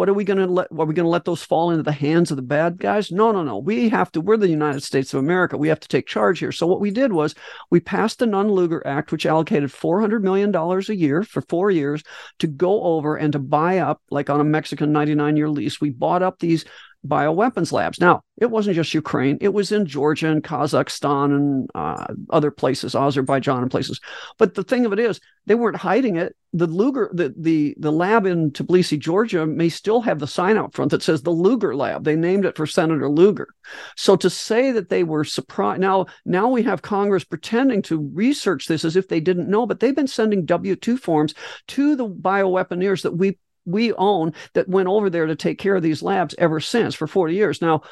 What 0.00 0.08
are 0.08 0.14
we 0.14 0.24
going 0.24 0.38
to 0.38 0.46
let? 0.46 0.68
Are 0.70 0.86
we 0.86 0.94
going 0.94 1.04
to 1.04 1.10
let 1.10 1.26
those 1.26 1.42
fall 1.42 1.70
into 1.70 1.82
the 1.82 1.92
hands 1.92 2.30
of 2.30 2.38
the 2.38 2.42
bad 2.42 2.78
guys? 2.78 3.12
No, 3.12 3.32
no, 3.32 3.42
no. 3.42 3.58
We 3.58 3.90
have 3.90 4.10
to. 4.12 4.22
We're 4.22 4.38
the 4.38 4.48
United 4.48 4.82
States 4.82 5.12
of 5.12 5.20
America. 5.20 5.58
We 5.58 5.68
have 5.68 5.80
to 5.80 5.88
take 5.88 6.06
charge 6.06 6.38
here. 6.38 6.52
So 6.52 6.66
what 6.66 6.80
we 6.80 6.90
did 6.90 7.12
was 7.12 7.34
we 7.68 7.80
passed 7.80 8.18
the 8.18 8.24
Nunn-Lugar 8.24 8.82
Act, 8.86 9.12
which 9.12 9.26
allocated 9.26 9.70
four 9.70 10.00
hundred 10.00 10.24
million 10.24 10.52
dollars 10.52 10.88
a 10.88 10.96
year 10.96 11.22
for 11.22 11.42
four 11.42 11.70
years 11.70 12.02
to 12.38 12.46
go 12.46 12.82
over 12.82 13.16
and 13.16 13.34
to 13.34 13.38
buy 13.38 13.76
up, 13.76 14.00
like 14.10 14.30
on 14.30 14.40
a 14.40 14.44
Mexican 14.44 14.90
ninety-nine 14.90 15.36
year 15.36 15.50
lease. 15.50 15.82
We 15.82 15.90
bought 15.90 16.22
up 16.22 16.38
these 16.38 16.64
bioweapons 17.06 17.72
labs. 17.72 18.00
Now, 18.00 18.22
it 18.36 18.50
wasn't 18.50 18.76
just 18.76 18.94
Ukraine, 18.94 19.38
it 19.40 19.52
was 19.54 19.72
in 19.72 19.86
Georgia 19.86 20.28
and 20.28 20.42
Kazakhstan 20.42 21.34
and 21.34 21.70
uh, 21.74 22.06
other 22.30 22.50
places, 22.50 22.94
Azerbaijan 22.94 23.62
and 23.62 23.70
places. 23.70 24.00
But 24.38 24.54
the 24.54 24.62
thing 24.62 24.86
of 24.86 24.92
it 24.92 24.98
is, 24.98 25.20
they 25.46 25.54
weren't 25.54 25.76
hiding 25.76 26.16
it. 26.16 26.36
The 26.52 26.66
Lugar, 26.66 27.10
the, 27.12 27.34
the, 27.36 27.74
the 27.78 27.92
lab 27.92 28.26
in 28.26 28.50
Tbilisi, 28.50 28.98
Georgia, 28.98 29.46
may 29.46 29.68
still 29.68 30.00
have 30.00 30.18
the 30.18 30.26
sign 30.26 30.56
out 30.56 30.74
front 30.74 30.90
that 30.90 31.02
says 31.02 31.22
the 31.22 31.30
Lugar 31.30 31.74
Lab. 31.74 32.04
They 32.04 32.16
named 32.16 32.44
it 32.44 32.56
for 32.56 32.66
Senator 32.66 33.08
Lugar. 33.08 33.48
So 33.96 34.16
to 34.16 34.28
say 34.28 34.72
that 34.72 34.88
they 34.88 35.04
were 35.04 35.24
surprised, 35.24 35.80
now, 35.80 36.06
now 36.24 36.48
we 36.48 36.62
have 36.64 36.82
Congress 36.82 37.24
pretending 37.24 37.82
to 37.82 38.10
research 38.12 38.66
this 38.66 38.84
as 38.84 38.96
if 38.96 39.08
they 39.08 39.20
didn't 39.20 39.48
know, 39.48 39.64
but 39.64 39.80
they've 39.80 39.94
been 39.94 40.06
sending 40.06 40.44
W 40.44 40.76
2 40.76 40.96
forms 40.96 41.34
to 41.68 41.94
the 41.94 42.08
bioweaponeers 42.08 43.02
that 43.02 43.16
we 43.16 43.38
we 43.64 43.92
own 43.94 44.32
that 44.54 44.68
went 44.68 44.88
over 44.88 45.10
there 45.10 45.26
to 45.26 45.36
take 45.36 45.58
care 45.58 45.76
of 45.76 45.82
these 45.82 46.02
labs 46.02 46.34
ever 46.38 46.60
since 46.60 46.94
for 46.94 47.06
40 47.06 47.34
years. 47.34 47.62
Now, 47.62 47.82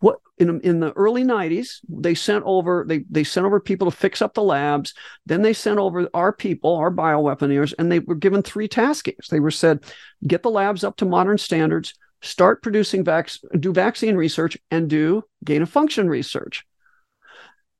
what 0.00 0.18
in 0.36 0.60
in 0.62 0.80
the 0.80 0.92
early 0.92 1.22
90s 1.22 1.78
they 1.88 2.14
sent 2.14 2.44
over 2.44 2.84
they 2.88 3.04
they 3.08 3.22
sent 3.22 3.46
over 3.46 3.60
people 3.60 3.88
to 3.88 3.96
fix 3.96 4.20
up 4.20 4.34
the 4.34 4.42
labs. 4.42 4.94
Then 5.26 5.42
they 5.42 5.52
sent 5.52 5.78
over 5.78 6.08
our 6.12 6.32
people 6.32 6.74
our 6.74 6.90
bioweaponeers 6.90 7.72
and 7.78 7.90
they 7.90 8.00
were 8.00 8.16
given 8.16 8.42
three 8.42 8.68
taskings. 8.68 9.28
They 9.28 9.40
were 9.40 9.52
said 9.52 9.84
get 10.26 10.42
the 10.42 10.50
labs 10.50 10.82
up 10.82 10.96
to 10.96 11.04
modern 11.04 11.38
standards 11.38 11.94
start 12.20 12.62
producing 12.62 13.04
vac- 13.04 13.30
do 13.58 13.72
vaccine 13.72 14.16
research 14.16 14.56
and 14.70 14.88
do 14.88 15.22
gain 15.44 15.62
of 15.62 15.68
function 15.68 16.08
research 16.08 16.64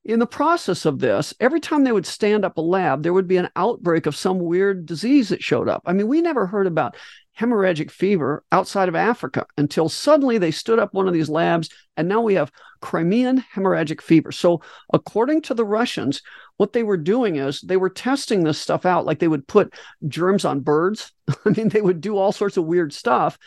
in 0.04 0.18
the 0.18 0.26
process 0.26 0.84
of 0.84 0.98
this, 0.98 1.32
every 1.38 1.60
time 1.60 1.84
they 1.84 1.92
would 1.92 2.06
stand 2.06 2.44
up 2.44 2.56
a 2.56 2.60
lab, 2.60 3.02
there 3.02 3.12
would 3.12 3.28
be 3.28 3.36
an 3.36 3.50
outbreak 3.54 4.06
of 4.06 4.16
some 4.16 4.40
weird 4.40 4.84
disease 4.84 5.28
that 5.28 5.42
showed 5.42 5.68
up. 5.68 5.82
I 5.86 5.92
mean, 5.92 6.08
we 6.08 6.20
never 6.20 6.46
heard 6.46 6.66
about 6.66 6.96
hemorrhagic 7.38 7.90
fever 7.90 8.44
outside 8.52 8.88
of 8.88 8.94
Africa 8.94 9.46
until 9.56 9.88
suddenly 9.88 10.38
they 10.38 10.50
stood 10.50 10.78
up 10.78 10.92
one 10.92 11.06
of 11.06 11.14
these 11.14 11.28
labs, 11.28 11.70
and 11.96 12.08
now 12.08 12.20
we 12.20 12.34
have 12.34 12.52
Crimean 12.80 13.44
hemorrhagic 13.54 14.00
fever. 14.00 14.32
So, 14.32 14.60
according 14.92 15.42
to 15.42 15.54
the 15.54 15.64
Russians, 15.64 16.20
what 16.56 16.72
they 16.72 16.82
were 16.82 16.96
doing 16.96 17.36
is 17.36 17.60
they 17.60 17.76
were 17.76 17.88
testing 17.88 18.42
this 18.42 18.58
stuff 18.58 18.84
out, 18.84 19.06
like 19.06 19.20
they 19.20 19.28
would 19.28 19.46
put 19.46 19.72
germs 20.08 20.44
on 20.44 20.60
birds. 20.60 21.12
I 21.44 21.50
mean, 21.50 21.68
they 21.68 21.80
would 21.80 22.00
do 22.00 22.18
all 22.18 22.32
sorts 22.32 22.56
of 22.56 22.64
weird 22.64 22.92
stuff 22.92 23.38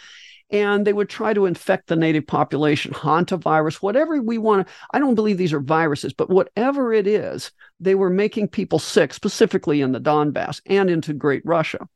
and 0.50 0.86
they 0.86 0.93
would 0.93 1.10
try 1.10 1.34
to 1.34 1.46
infect 1.46 1.88
the 1.88 1.96
native 1.96 2.28
population, 2.28 2.93
hantavirus, 2.93 3.76
whatever 3.76 4.22
we 4.22 4.38
want 4.38 4.68
to. 4.68 4.74
I 4.91 5.00
don't 5.00 5.16
believe 5.16 5.38
these 5.38 5.54
are 5.54 5.60
viruses, 5.60 6.14
but 6.14 6.30
whatever 6.30 6.93
it 6.93 7.08
is, 7.08 7.52
they 7.80 7.96
were 7.96 8.10
making 8.10 8.50
people 8.50 8.80
sick, 8.80 9.14
specifically 9.14 9.82
in 9.82 9.91
the 9.91 10.00
Donbass 10.00 10.62
and 10.66 10.89
into 10.89 11.14
Great 11.14 11.41
Russia. 11.46 11.88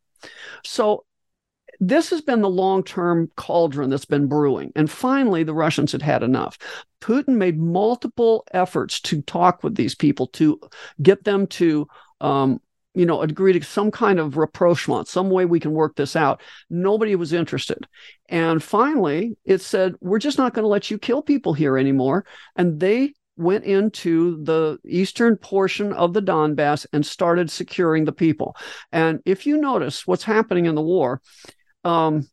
So 0.64 1.06
this 1.80 2.10
has 2.10 2.22
been 2.22 2.42
the 2.42 2.50
long 2.50 2.84
term 2.84 3.32
cauldron 3.36 3.90
that's 3.90 4.06
been 4.06 4.28
brewing. 4.28 4.72
And 4.76 4.90
finally, 4.90 5.44
the 5.44 5.54
Russians 5.54 5.92
had 5.92 6.02
had 6.02 6.24
enough. 6.24 6.58
Putin 7.02 7.36
made 7.36 7.58
multiple 7.58 8.46
efforts 8.52 9.00
to 9.02 9.22
talk 9.22 9.64
with 9.64 9.76
these 9.76 9.96
people 9.96 10.28
to 10.28 10.60
get 11.02 11.24
them 11.24 11.48
to 11.48 11.88
um, 12.20 12.60
you 12.94 13.06
know, 13.06 13.22
agree 13.22 13.54
to 13.54 13.64
some 13.64 13.92
kind 13.92 14.20
of 14.20 14.38
rapprochement, 14.38 15.08
some 15.08 15.30
way 15.30 15.46
we 15.46 15.60
can 15.60 15.72
work 15.72 15.96
this 15.96 16.16
out. 16.16 16.42
Nobody 16.70 17.16
was 17.16 17.34
interested. 17.34 17.88
And 18.28 18.62
finally, 18.62 19.38
it 19.46 19.62
said, 19.62 19.96
we're 20.02 20.20
just 20.20 20.38
not 20.38 20.54
going 20.54 20.64
to 20.64 20.70
let 20.70 20.90
you 20.90 20.98
kill 20.98 21.22
people 21.22 21.54
here 21.54 21.78
anymore. 21.78 22.26
And 22.56 22.80
they 22.80 23.14
went 23.38 23.64
into 23.64 24.44
the 24.44 24.78
eastern 24.86 25.38
portion 25.38 25.94
of 25.94 26.14
the 26.14 26.22
Donbass 26.22 26.86
and 26.92 27.06
started 27.06 27.50
securing 27.50 28.06
the 28.06 28.12
people. 28.12 28.56
And 28.92 29.20
if 29.26 29.46
you 29.46 29.58
notice 29.58 30.06
what's 30.06 30.24
happening 30.24 30.66
in 30.66 30.76
the 30.76 30.82
war, 30.82 31.22
um, 31.84 32.28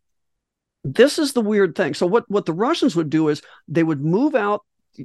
this 0.83 1.19
is 1.19 1.33
the 1.33 1.41
weird 1.41 1.75
thing. 1.75 1.95
So 1.95 2.07
what 2.07 2.25
what 2.29 2.47
the 2.47 2.53
Russians 2.53 2.95
would 2.97 3.11
do 3.11 3.29
is 3.29 3.43
they 3.69 3.83
would 3.83 4.01
move 4.01 4.35
out 4.35 4.63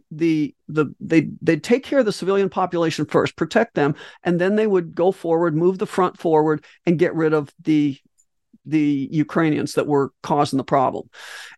the 0.10 0.56
the 0.68 0.94
they 1.00 1.30
they'd 1.42 1.64
take 1.64 1.84
care 1.84 2.00
of 2.00 2.06
the 2.06 2.12
civilian 2.12 2.50
population 2.50 3.06
first, 3.06 3.36
protect 3.36 3.76
them, 3.76 3.96
and 4.24 4.40
then 4.40 4.56
they 4.56 4.68
would 4.68 4.96
go 4.96 5.12
forward, 5.12 5.56
move 5.56 5.78
the 5.78 5.88
front 5.88 6.18
forward, 6.18 6.64
and 6.86 7.00
get 7.00 7.16
rid 7.16 7.34
of 7.34 7.54
the 7.62 7.98
the 8.66 9.10
Ukrainians 9.12 9.74
that 9.74 9.88
were 9.88 10.14
causing 10.22 10.58
the 10.58 10.64
problem. 10.64 11.10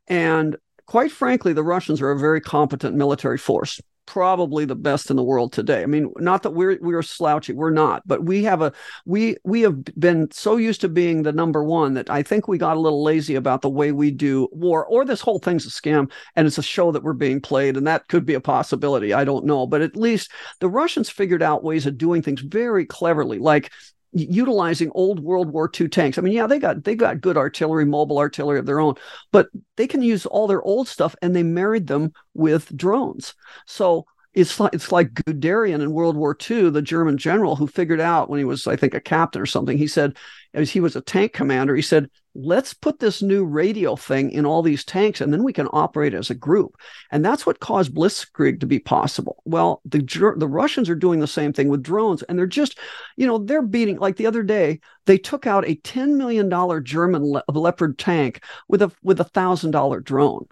And 0.08 0.56
quite 0.86 1.12
frankly, 1.12 1.54
the 1.54 1.64
Russians 1.64 2.02
are 2.02 2.12
a 2.12 2.20
very 2.20 2.42
competent 2.42 2.96
military 2.96 3.38
force 3.38 3.80
probably 4.06 4.66
the 4.66 4.76
best 4.76 5.10
in 5.10 5.16
the 5.16 5.24
world 5.24 5.54
today. 5.54 5.84
I 5.84 5.86
mean, 5.86 6.12
not 6.18 6.44
that 6.44 6.52
we're 6.52 6.78
we're 6.82 7.02
slouchy, 7.02 7.54
we're 7.54 7.70
not, 7.70 8.04
but 8.06 8.24
we 8.26 8.44
have 8.44 8.62
a 8.62 8.74
we 9.06 9.38
we 9.44 9.62
have 9.62 9.84
been 9.98 10.30
so 10.32 10.58
used 10.58 10.82
to 10.82 10.90
being 10.90 11.24
the 11.24 11.32
number 11.32 11.64
one 11.64 11.94
that 11.94 12.10
I 12.10 12.24
think 12.24 12.48
we 12.48 12.58
got 12.58 12.78
a 12.78 12.80
little 12.80 13.04
lazy 13.04 13.36
about 13.36 13.62
the 13.62 13.70
way 13.70 13.92
we 13.92 14.12
do 14.12 14.48
war. 14.52 14.86
Or 14.86 15.06
this 15.06 15.22
whole 15.22 15.40
thing's 15.40 15.66
a 15.66 15.70
scam 15.70 16.12
and 16.36 16.48
it's 16.48 16.58
a 16.58 16.64
show 16.64 16.92
that 16.92 17.04
we're 17.04 17.14
being 17.14 17.42
played, 17.42 17.78
and 17.78 17.88
that 17.88 18.08
could 18.08 18.26
be 18.26 18.34
a 18.34 18.42
possibility. 18.42 19.14
I 19.14 19.24
don't 19.24 19.46
know, 19.46 19.66
but 19.66 19.82
at 19.82 19.96
least 19.96 20.32
the 20.60 20.70
Russians 20.70 21.10
figured 21.10 21.44
out 21.44 21.64
ways 21.64 21.86
of 21.86 21.98
doing 21.98 22.22
things 22.22 22.42
very 22.42 22.86
cleverly, 22.86 23.40
like 23.40 23.72
utilizing 24.14 24.92
old 24.94 25.20
World 25.20 25.50
War 25.50 25.70
II 25.80 25.88
tanks. 25.88 26.18
I 26.18 26.22
mean, 26.22 26.34
yeah, 26.34 26.48
they 26.48 26.60
got 26.60 26.84
they 26.84 26.96
got 26.96 27.22
good 27.22 27.38
artillery, 27.38 27.86
mobile 27.86 28.20
artillery 28.20 28.60
of 28.60 28.66
their 28.66 28.80
own, 28.80 28.96
but 29.32 29.50
they 29.76 29.88
can 29.88 30.02
use 30.02 30.26
all 30.26 30.48
their 30.48 30.62
old 30.62 30.88
stuff 30.88 31.16
and 31.22 31.36
they 31.36 31.44
married 31.44 31.88
them 31.88 32.14
with 32.34 32.76
drones. 32.76 33.34
So 33.66 34.06
it's 34.34 34.60
like 34.60 34.74
it's 34.74 34.92
like 34.92 35.14
Guderian 35.14 35.82
in 35.82 35.92
World 35.92 36.16
War 36.16 36.36
II, 36.50 36.70
the 36.70 36.82
German 36.82 37.18
general 37.18 37.56
who 37.56 37.68
figured 37.68 38.02
out 38.02 38.30
when 38.30 38.40
he 38.40 38.46
was, 38.46 38.68
I 38.68 38.76
think, 38.76 38.94
a 38.94 39.02
captain 39.02 39.42
or 39.42 39.46
something. 39.46 39.78
He 39.78 39.88
said, 39.88 40.18
as 40.54 40.72
he 40.72 40.80
was 40.80 40.96
a 40.96 41.02
tank 41.02 41.34
commander, 41.34 41.76
he 41.76 41.82
said, 41.82 42.10
"Let's 42.36 42.74
put 42.74 43.00
this 43.00 43.22
new 43.22 43.46
radio 43.46 43.96
thing 43.96 44.32
in 44.32 44.46
all 44.46 44.62
these 44.62 44.84
tanks, 44.84 45.22
and 45.22 45.32
then 45.32 45.44
we 45.44 45.54
can 45.54 45.68
operate 45.72 46.14
as 46.14 46.30
a 46.30 46.36
group." 46.36 46.76
And 47.12 47.24
that's 47.24 47.46
what 47.46 47.60
caused 47.60 47.94
Blitzkrieg 47.94 48.60
to 48.60 48.66
be 48.66 48.80
possible. 48.80 49.42
Well, 49.46 49.82
the 49.86 50.00
the 50.38 50.48
Russians 50.48 50.90
are 50.90 50.96
doing 50.96 51.20
the 51.20 51.28
same 51.28 51.54
thing 51.54 51.70
with 51.70 51.84
drones, 51.84 52.24
and 52.24 52.38
they're 52.38 52.48
just, 52.48 52.80
you 53.18 53.28
know, 53.28 53.38
they're 53.38 53.62
beating. 53.62 53.98
Like 53.98 54.16
the 54.18 54.28
other 54.28 54.44
day, 54.44 54.80
they 55.06 55.18
took 55.18 55.46
out 55.48 55.68
a 55.68 55.76
ten 55.76 56.18
million 56.18 56.50
dollar 56.50 56.82
German 56.82 57.24
Le- 57.24 57.44
Leopard 57.48 57.98
tank 57.98 58.44
with 58.68 58.82
a 58.82 58.92
with 59.04 59.20
a 59.20 59.26
thousand 59.26 59.72
dollar 59.72 60.00
drone. 60.00 60.48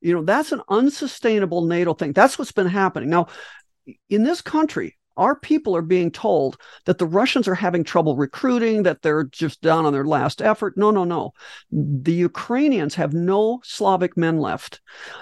You 0.00 0.14
know, 0.14 0.22
that's 0.22 0.52
an 0.52 0.62
unsustainable 0.68 1.64
NATO 1.64 1.94
thing. 1.94 2.12
That's 2.12 2.38
what's 2.38 2.52
been 2.52 2.66
happening. 2.66 3.08
Now, 3.08 3.28
in 4.10 4.22
this 4.22 4.42
country, 4.42 4.98
our 5.16 5.38
people 5.38 5.76
are 5.76 5.82
being 5.82 6.10
told 6.10 6.56
that 6.86 6.98
the 6.98 7.06
Russians 7.06 7.46
are 7.48 7.54
having 7.54 7.84
trouble 7.84 8.16
recruiting, 8.16 8.82
that 8.82 9.02
they're 9.02 9.24
just 9.24 9.60
down 9.62 9.86
on 9.86 9.92
their 9.92 10.04
last 10.04 10.42
effort. 10.42 10.76
No, 10.76 10.90
no, 10.90 11.04
no. 11.04 11.32
The 11.70 12.12
Ukrainians 12.12 12.94
have 12.94 13.12
no 13.12 13.60
Slavic 13.64 14.16
men 14.16 14.38
left. 14.38 14.80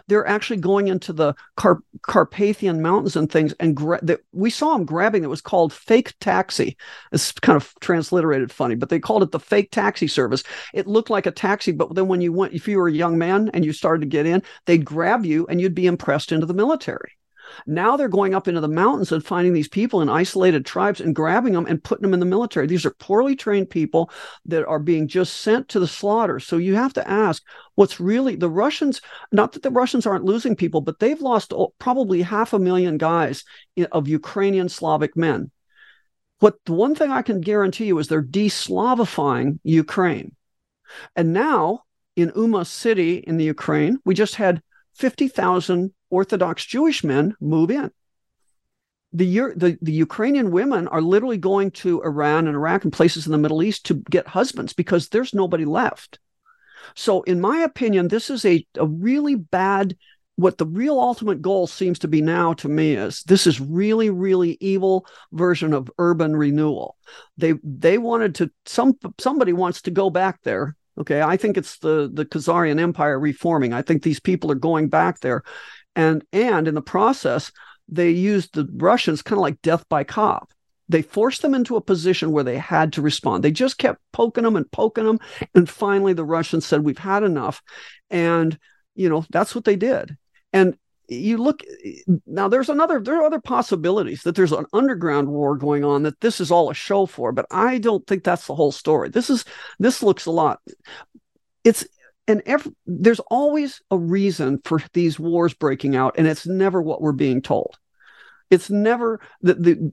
They're 0.09 0.27
actually 0.27 0.59
going 0.59 0.89
into 0.89 1.13
the 1.13 1.35
Car- 1.57 1.83
Carpathian 2.03 2.81
Mountains 2.83 3.17
and 3.17 3.31
things, 3.31 3.55
and 3.61 3.77
gra- 3.77 4.01
that 4.03 4.21
we 4.33 4.51
saw 4.51 4.73
them 4.73 4.85
grabbing. 4.85 5.25
It 5.25 5.31
was 5.31 5.41
called 5.41 5.73
fake 5.73 6.15
taxi. 6.21 6.77
It's 7.13 7.33
kind 7.33 7.57
of 7.57 7.73
transliterated 7.81 8.51
funny, 8.51 8.75
but 8.75 8.89
they 8.89 9.01
called 9.01 9.23
it 9.23 9.31
the 9.31 9.41
fake 9.41 9.71
taxi 9.71 10.09
service. 10.09 10.43
It 10.73 10.87
looked 10.87 11.11
like 11.11 11.27
a 11.27 11.31
taxi, 11.31 11.73
but 11.73 11.95
then 11.95 12.09
when 12.09 12.21
you 12.21 12.33
went, 12.33 12.55
if 12.55 12.67
you 12.69 12.79
were 12.79 12.89
a 12.89 12.93
young 12.93 13.19
man 13.19 13.51
and 13.53 13.65
you 13.65 13.73
started 13.73 14.01
to 14.01 14.07
get 14.07 14.27
in, 14.27 14.43
they'd 14.67 14.85
grab 14.85 15.25
you 15.27 15.47
and 15.47 15.61
you'd 15.61 15.75
be 15.75 15.87
impressed 15.87 16.33
into 16.33 16.47
the 16.47 16.55
military. 16.55 17.13
Now 17.67 17.97
they're 17.97 18.09
going 18.09 18.35
up 18.35 18.49
into 18.49 18.61
the 18.61 18.69
mountains 18.69 19.13
and 19.13 19.25
finding 19.25 19.53
these 19.53 19.69
people 19.69 20.01
in 20.03 20.09
isolated 20.09 20.65
tribes 20.65 21.01
and 21.01 21.15
grabbing 21.15 21.53
them 21.53 21.67
and 21.67 21.83
putting 21.83 22.03
them 22.03 22.15
in 22.15 22.21
the 22.21 22.27
military. 22.27 22.67
These 22.67 22.87
are 22.87 22.95
poorly 22.99 23.37
trained 23.37 23.71
people 23.71 24.11
that 24.47 24.67
are 24.67 24.79
being 24.79 25.09
just 25.09 25.41
sent 25.41 25.69
to 25.69 25.81
the 25.81 25.89
slaughter. 25.89 26.41
So 26.41 26.57
you 26.57 26.75
have 26.75 26.93
to 26.95 27.09
ask 27.09 27.43
what's 27.75 28.01
really 28.01 28.37
the 28.37 28.51
Russians, 28.51 29.01
not 29.31 29.53
that 29.53 29.63
the 29.63 29.71
Russians 29.71 30.07
aren't 30.07 30.25
losing 30.25 30.57
people, 30.57 30.81
but 30.81 30.99
they've 30.99 31.21
lost 31.21 31.53
probably 31.79 32.23
half 32.23 32.53
a 32.53 32.59
million 32.59 32.99
guys 32.99 33.45
of 33.91 34.09
Ukrainian 34.09 34.69
Slavic 34.69 35.17
men. 35.17 35.51
What 36.41 36.57
the 36.67 36.73
one 36.73 36.95
thing 36.95 37.11
I 37.11 37.23
can 37.23 37.41
guarantee 37.41 37.87
you 37.87 37.99
is 37.99 38.09
they're 38.09 38.21
de-Slavifying 38.21 39.61
Ukraine. 39.63 40.35
And 41.15 41.33
now 41.33 41.85
in 42.17 42.33
Uman 42.35 42.65
city 42.65 43.17
in 43.17 43.37
the 43.37 43.45
Ukraine, 43.45 43.99
we 44.05 44.15
just 44.15 44.35
had 44.35 44.61
50,000 44.97 45.93
Orthodox 46.13 46.65
Jewish 46.67 47.03
men 47.03 47.35
move 47.41 47.71
in. 47.71 47.91
The, 49.15 49.27
the, 49.57 49.79
the 49.83 49.93
Ukrainian 49.93 50.51
women 50.51 50.87
are 50.89 51.03
literally 51.03 51.39
going 51.39 51.71
to 51.73 52.03
Iran 52.03 52.47
and 52.47 52.55
Iraq 52.55 52.85
and 52.85 52.93
places 52.93 53.27
in 53.27 53.33
the 53.33 53.39
Middle 53.39 53.63
East 53.63 53.87
to 53.87 53.95
get 54.11 54.29
husbands 54.29 54.73
because 54.73 55.09
there's 55.09 55.35
nobody 55.35 55.65
left. 55.65 56.19
So, 56.95 57.23
in 57.23 57.41
my 57.41 57.61
opinion, 57.61 58.09
this 58.09 58.31
is 58.31 58.45
a, 58.45 58.67
a 58.77 58.87
really 58.87 59.35
bad. 59.35 59.97
What 60.37 60.59
the 60.59 60.67
real 60.67 60.99
ultimate 60.99 61.43
goal 61.43 61.67
seems 61.67 61.99
to 62.01 62.09
be 62.09 62.23
now 62.23 62.55
to 62.55 62.69
me 62.69 62.95
is 62.95 63.23
this 63.23 63.47
is 63.47 63.61
really, 63.61 64.11
really 64.11 64.57
evil 64.61 65.07
version 65.33 65.73
of 65.75 65.91
urban 65.99 66.35
renewal. 66.35 66.97
They 67.37 67.55
they 67.63 67.99
wanted 67.99 68.35
to 68.37 68.51
some 68.65 68.99
somebody 69.19 69.53
wants 69.53 69.83
to 69.83 69.91
go 69.91 70.11
back 70.11 70.41
there 70.43 70.75
Okay, 70.99 71.23
I 71.23 71.37
think 71.37 71.57
it's 71.57 71.79
the 71.79 72.11
the 72.13 72.27
Khazarian 72.27 72.79
Empire 72.79 73.19
reforming. 73.19 73.73
I 73.73 73.83
think 73.83 74.03
these 74.03 74.21
people 74.21 74.51
are 74.53 74.57
going 74.57 74.89
back 74.89 75.21
there, 75.21 75.43
and 75.97 76.25
and 76.33 76.69
in 76.69 76.75
the 76.75 76.83
process, 76.83 77.53
they 77.89 78.11
used 78.11 78.55
the 78.55 78.69
Russians 78.75 79.23
kind 79.23 79.39
of 79.39 79.43
like 79.43 79.63
death 79.63 79.89
by 79.89 80.05
cop. 80.05 80.53
They 80.89 81.03
forced 81.03 81.43
them 81.43 81.55
into 81.55 81.77
a 81.77 81.81
position 81.81 82.33
where 82.33 82.45
they 82.45 82.59
had 82.59 82.93
to 82.95 83.03
respond. 83.03 83.43
They 83.43 83.53
just 83.53 83.79
kept 83.79 84.01
poking 84.13 84.45
them 84.45 84.57
and 84.57 84.71
poking 84.71 85.05
them, 85.05 85.21
and 85.55 85.69
finally 85.69 86.13
the 86.13 86.25
Russians 86.25 86.67
said, 86.67 86.85
"We've 86.85 86.99
had 86.99 87.23
enough," 87.23 87.63
and 88.11 88.59
you 88.95 89.09
know, 89.09 89.25
that's 89.31 89.55
what 89.55 89.65
they 89.65 89.77
did. 89.77 90.17
And 90.53 90.77
you 91.09 91.37
look 91.37 91.63
now 92.27 92.49
there's 92.49 92.69
another 92.69 93.01
there 93.01 93.21
are 93.21 93.25
other 93.25 93.41
possibilities 93.41 94.23
that 94.23 94.35
there's 94.35 94.53
an 94.53 94.65
underground 94.73 95.29
war 95.29 95.57
going 95.57 95.85
on 95.85 96.05
that 96.05 96.21
this 96.21 96.41
is 96.41 96.51
all 96.51 96.71
a 96.71 96.75
show 96.75 97.07
for 97.07 97.33
but 97.33 97.45
i 97.51 97.79
don't 97.79 98.07
think 98.07 98.25
that's 98.25 98.47
the 98.47 98.55
whole 98.55 98.73
story 98.73 99.09
this 99.09 99.29
is 99.29 99.45
this 99.79 100.03
looks 100.03 100.27
a 100.27 100.31
lot 100.31 100.61
it's 101.65 101.85
and 102.29 102.43
every, 102.47 102.73
there's 102.87 103.21
always 103.21 103.81
a 103.91 103.99
reason 103.99 104.61
for 104.65 104.81
these 104.93 105.19
wars 105.19 105.55
breaking 105.55 105.97
out 105.97 106.15
and 106.19 106.27
it's 106.27 106.47
never 106.47 106.81
what 106.81 107.01
we're 107.01 107.13
being 107.13 107.43
told 107.43 107.79
it's 108.51 108.71
never 108.71 109.21
the, 109.41 109.55
the 109.55 109.93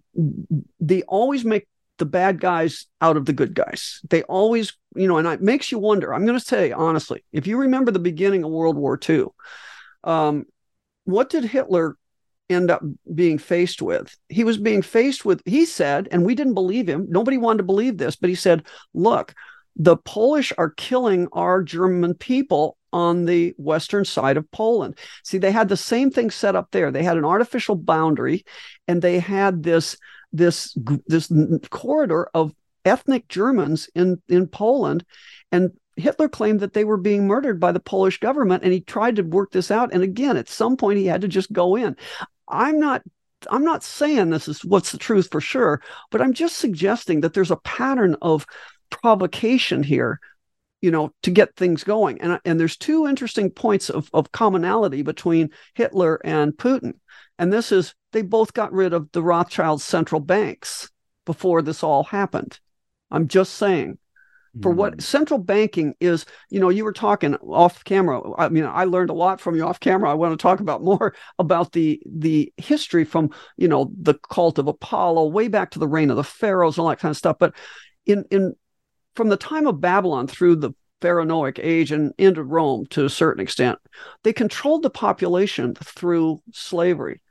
they 0.80 1.02
always 1.04 1.46
make 1.46 1.68
the 1.98 2.06
bad 2.06 2.40
guys 2.40 2.86
out 3.02 3.18
of 3.18 3.26
the 3.26 3.34
good 3.34 3.54
guys 3.54 4.02
they 4.10 4.24
always 4.24 4.74
you 4.96 5.08
know 5.08 5.18
and 5.18 5.28
it 5.28 5.42
makes 5.42 5.72
you 5.72 5.80
wonder 5.80 6.14
i'm 6.14 6.26
going 6.26 6.40
to 6.40 6.46
say 6.46 6.72
honestly 6.72 7.24
if 7.34 7.46
you 7.46 7.58
remember 7.58 7.92
the 7.92 8.00
beginning 8.00 8.44
of 8.44 8.52
world 8.52 8.78
war 8.78 9.00
ii 9.10 9.26
um, 10.04 10.46
what 11.04 11.30
did 11.30 11.44
Hitler 11.44 11.98
end 12.50 12.72
up 12.72 12.82
being 13.14 13.38
faced 13.38 13.82
with? 13.82 14.16
He 14.28 14.44
was 14.44 14.58
being 14.58 14.82
faced 14.82 15.26
with, 15.26 15.42
he 15.46 15.66
said, 15.66 16.08
and 16.12 16.26
we 16.26 16.36
didn't 16.36 16.54
believe 16.54 16.88
him. 16.88 17.08
Nobody 17.10 17.38
wanted 17.38 17.58
to 17.58 17.64
believe 17.64 17.98
this, 17.98 18.16
but 18.16 18.30
he 18.30 18.36
said, 18.36 18.66
look, 18.94 19.34
the 19.80 19.98
Polish 19.98 20.54
are 20.58 20.70
killing 20.72 21.28
our 21.32 21.64
German 21.64 22.14
people 22.14 22.78
on 22.92 23.26
the 23.26 23.54
western 23.58 24.04
side 24.04 24.38
of 24.38 24.50
Poland. 24.52 24.98
See, 25.24 25.38
they 25.38 25.52
had 25.52 25.70
the 25.70 25.78
same 25.78 26.12
thing 26.12 26.30
set 26.30 26.56
up 26.56 26.70
there. 26.72 26.92
They 26.92 27.04
had 27.04 27.18
an 27.18 27.26
artificial 27.26 27.76
boundary 27.76 28.46
and 28.88 29.02
they 29.02 29.20
had 29.20 29.64
this 29.64 29.98
this 30.32 30.78
this 31.08 31.32
corridor 31.70 32.30
of 32.34 32.54
ethnic 32.86 33.28
Germans 33.28 33.90
in 33.96 34.22
in 34.28 34.48
Poland 34.48 35.06
and 35.52 35.72
Hitler 35.96 36.30
claimed 36.30 36.62
that 36.62 36.74
they 36.74 36.86
were 36.86 36.98
being 36.98 37.28
murdered 37.28 37.60
by 37.60 37.72
the 37.72 37.80
Polish 37.80 38.20
government, 38.20 38.64
and 38.64 38.72
he 38.72 38.80
tried 38.80 39.18
to 39.18 39.22
work 39.22 39.52
this 39.52 39.70
out. 39.70 39.94
And 39.94 40.02
again, 40.02 40.38
at 40.38 40.48
some 40.48 40.78
point, 40.78 40.98
he 40.98 41.06
had 41.06 41.22
to 41.22 41.28
just 41.28 41.52
go 41.52 41.76
in. 41.76 41.96
I'm 42.48 42.80
not. 42.80 43.04
I'm 43.50 43.64
not 43.64 43.84
saying 43.84 44.30
this 44.30 44.48
is 44.50 44.66
what's 44.66 44.92
the 44.92 44.98
truth 44.98 45.30
for 45.32 45.40
sure, 45.40 45.82
but 46.12 46.22
I'm 46.22 46.34
just 46.34 46.58
suggesting 46.58 47.22
that 47.22 47.34
there's 47.34 47.52
a 47.52 47.58
pattern 47.58 48.18
of 48.22 48.46
provocation 48.90 49.84
here 49.84 50.20
you 50.82 50.92
know 50.92 51.14
to 51.24 51.32
get 51.32 51.56
things 51.56 51.84
going. 51.84 52.22
And 52.22 52.40
and 52.46 52.60
there's 52.60 52.78
two 52.78 53.08
interesting 53.08 53.50
points 53.52 53.90
of, 53.90 54.10
of 54.14 54.32
commonality 54.32 55.02
between 55.02 55.52
hitler 55.74 56.20
and 56.24 56.54
putin. 56.54 56.94
And 57.38 57.52
this 57.52 57.72
is 57.72 57.96
they 58.12 58.22
both 58.22 58.54
got 58.54 58.74
rid 58.74 58.94
of 58.94 59.12
the 59.12 59.24
rothschild 59.24 59.82
central 59.82 60.22
banks 60.22 60.90
before 61.26 61.62
this 61.62 61.84
all 61.84 62.04
happened. 62.04 62.60
I'm 63.12 63.28
just 63.28 63.54
saying. 63.54 63.98
For 64.64 64.72
what 64.72 64.98
mm. 64.98 65.02
central 65.02 65.38
banking 65.38 65.94
is 66.00 66.26
you 66.50 66.60
know 66.60 66.70
you 66.70 66.84
were 66.84 66.92
talking 66.92 67.36
off 67.36 67.84
camera. 67.84 68.20
I 68.38 68.50
mean 68.50 68.66
i 68.66 68.86
learned 68.86 69.12
a 69.12 69.14
lot 69.14 69.40
from 69.40 69.56
you 69.56 69.64
off 69.64 69.80
camera. 69.80 70.10
I 70.10 70.16
want 70.16 70.38
to 70.38 70.42
talk 70.42 70.60
about 70.60 70.82
more 70.82 71.14
about 71.40 71.72
the 71.72 72.02
the 72.06 72.52
history 72.58 73.06
from 73.06 73.30
you 73.58 73.68
know 73.68 73.92
the 73.96 74.16
cult 74.32 74.58
of 74.58 74.68
apollo 74.68 75.28
way 75.28 75.50
back 75.50 75.72
to 75.72 75.80
the 75.80 75.88
reign 75.88 76.10
of 76.10 76.18
the 76.18 76.24
pharaohs 76.24 76.78
and 76.78 76.84
all 76.84 76.90
that 76.90 77.00
kind 77.00 77.12
of 77.12 77.18
stuff. 77.18 77.38
But 77.40 77.54
in 78.08 78.26
in 78.32 78.56
from 79.16 79.30
the 79.30 79.38
time 79.38 79.68
of 79.68 79.82
babylon 79.82 80.28
through 80.28 80.56
the 80.56 80.72
pharaohaic 81.02 81.60
age 81.62 81.92
and 81.92 82.14
into 82.18 82.44
rome 82.44 82.86
to 82.88 83.06
a 83.06 83.10
certain 83.10 83.42
extent 83.42 83.80
they 84.24 84.34
controlled 84.34 84.84
the 84.84 84.90
population 84.90 85.76
through 85.76 86.42
slavery. 86.52 87.22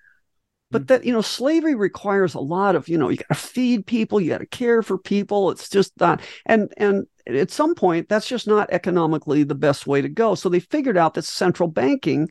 But 0.71 0.83
hmm. 0.83 0.87
that 0.87 1.05
you 1.05 1.13
know 1.13 1.23
slavery 1.23 1.75
requires 1.75 2.35
a 2.35 2.41
lot 2.41 2.77
of 2.77 2.89
you 2.89 2.99
know 2.99 3.09
you 3.09 3.17
got 3.17 3.29
to 3.29 3.35
feed 3.35 3.87
people 3.87 4.21
you 4.21 4.31
got 4.31 4.39
to 4.39 4.47
care 4.47 4.83
for 4.83 4.99
people. 4.99 5.51
It's 5.51 5.69
just 5.69 5.93
not 5.99 6.21
and 6.47 6.73
and 6.77 7.07
at 7.27 7.51
some 7.51 7.75
point 7.75 8.09
that's 8.09 8.29
just 8.29 8.47
not 8.47 8.71
economically 8.71 9.43
the 9.45 9.55
best 9.55 9.87
way 9.87 10.01
to 10.01 10.09
go. 10.09 10.35
So 10.35 10.49
they 10.49 10.61
figured 10.61 10.97
out 10.97 11.15
that 11.15 11.25
central 11.25 11.69
banking 11.69 12.29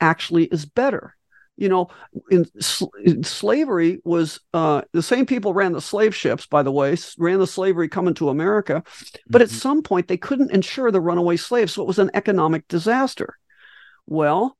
actually 0.00 0.44
is 0.46 0.66
better 0.66 1.16
you 1.56 1.68
know 1.68 1.88
in, 2.30 2.46
in 3.04 3.22
slavery 3.22 4.00
was 4.04 4.40
uh, 4.54 4.82
the 4.92 5.02
same 5.02 5.26
people 5.26 5.54
ran 5.54 5.72
the 5.72 5.80
slave 5.80 6.14
ships 6.14 6.46
by 6.46 6.62
the 6.62 6.72
way 6.72 6.96
ran 7.18 7.38
the 7.38 7.46
slavery 7.46 7.88
coming 7.88 8.14
to 8.14 8.28
america 8.28 8.82
but 9.26 9.40
mm-hmm. 9.40 9.42
at 9.42 9.50
some 9.50 9.82
point 9.82 10.08
they 10.08 10.16
couldn't 10.16 10.52
insure 10.52 10.90
the 10.90 11.00
runaway 11.00 11.36
slaves 11.36 11.72
so 11.72 11.82
it 11.82 11.88
was 11.88 11.98
an 11.98 12.10
economic 12.14 12.66
disaster 12.68 13.36
well 14.06 14.56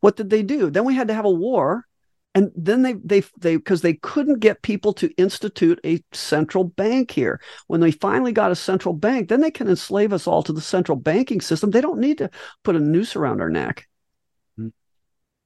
what 0.00 0.16
did 0.16 0.30
they 0.30 0.42
do 0.42 0.70
then 0.70 0.84
we 0.84 0.94
had 0.94 1.08
to 1.08 1.14
have 1.14 1.24
a 1.24 1.30
war 1.30 1.86
and 2.34 2.52
then 2.54 2.82
they 2.82 2.92
they 2.92 3.22
they 3.38 3.56
because 3.56 3.82
they 3.82 3.94
couldn't 3.94 4.38
get 4.38 4.62
people 4.62 4.92
to 4.92 5.10
institute 5.16 5.80
a 5.84 6.00
central 6.12 6.64
bank 6.64 7.10
here 7.10 7.40
when 7.66 7.80
they 7.80 7.90
finally 7.90 8.32
got 8.32 8.52
a 8.52 8.56
central 8.56 8.94
bank 8.94 9.28
then 9.28 9.40
they 9.40 9.50
can 9.50 9.68
enslave 9.68 10.12
us 10.12 10.26
all 10.26 10.42
to 10.42 10.52
the 10.52 10.60
central 10.60 10.96
banking 10.96 11.40
system 11.40 11.70
they 11.70 11.80
don't 11.80 11.98
need 11.98 12.18
to 12.18 12.30
put 12.62 12.76
a 12.76 12.80
noose 12.80 13.16
around 13.16 13.40
our 13.40 13.50
neck. 13.50 13.86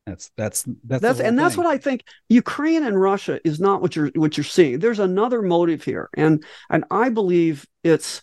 That's 0.07 0.31
that's 0.37 0.65
that's, 0.85 1.03
that's 1.03 1.19
and 1.21 1.29
thing. 1.29 1.37
that's 1.37 1.57
what 1.57 1.67
i 1.67 1.79
think 1.79 2.05
ukraine 2.29 2.85
and 2.85 3.01
russia 3.01 3.41
is 3.47 3.59
not 3.59 3.81
what 3.81 3.97
you're 3.97 4.11
what 4.15 4.37
you're 4.37 4.45
seeing 4.45 4.79
there's 4.79 4.99
another 4.99 5.41
motive 5.41 5.83
here 5.83 6.11
and 6.15 6.45
and 6.71 6.85
i 6.91 7.09
believe 7.09 7.67
it's 7.83 8.23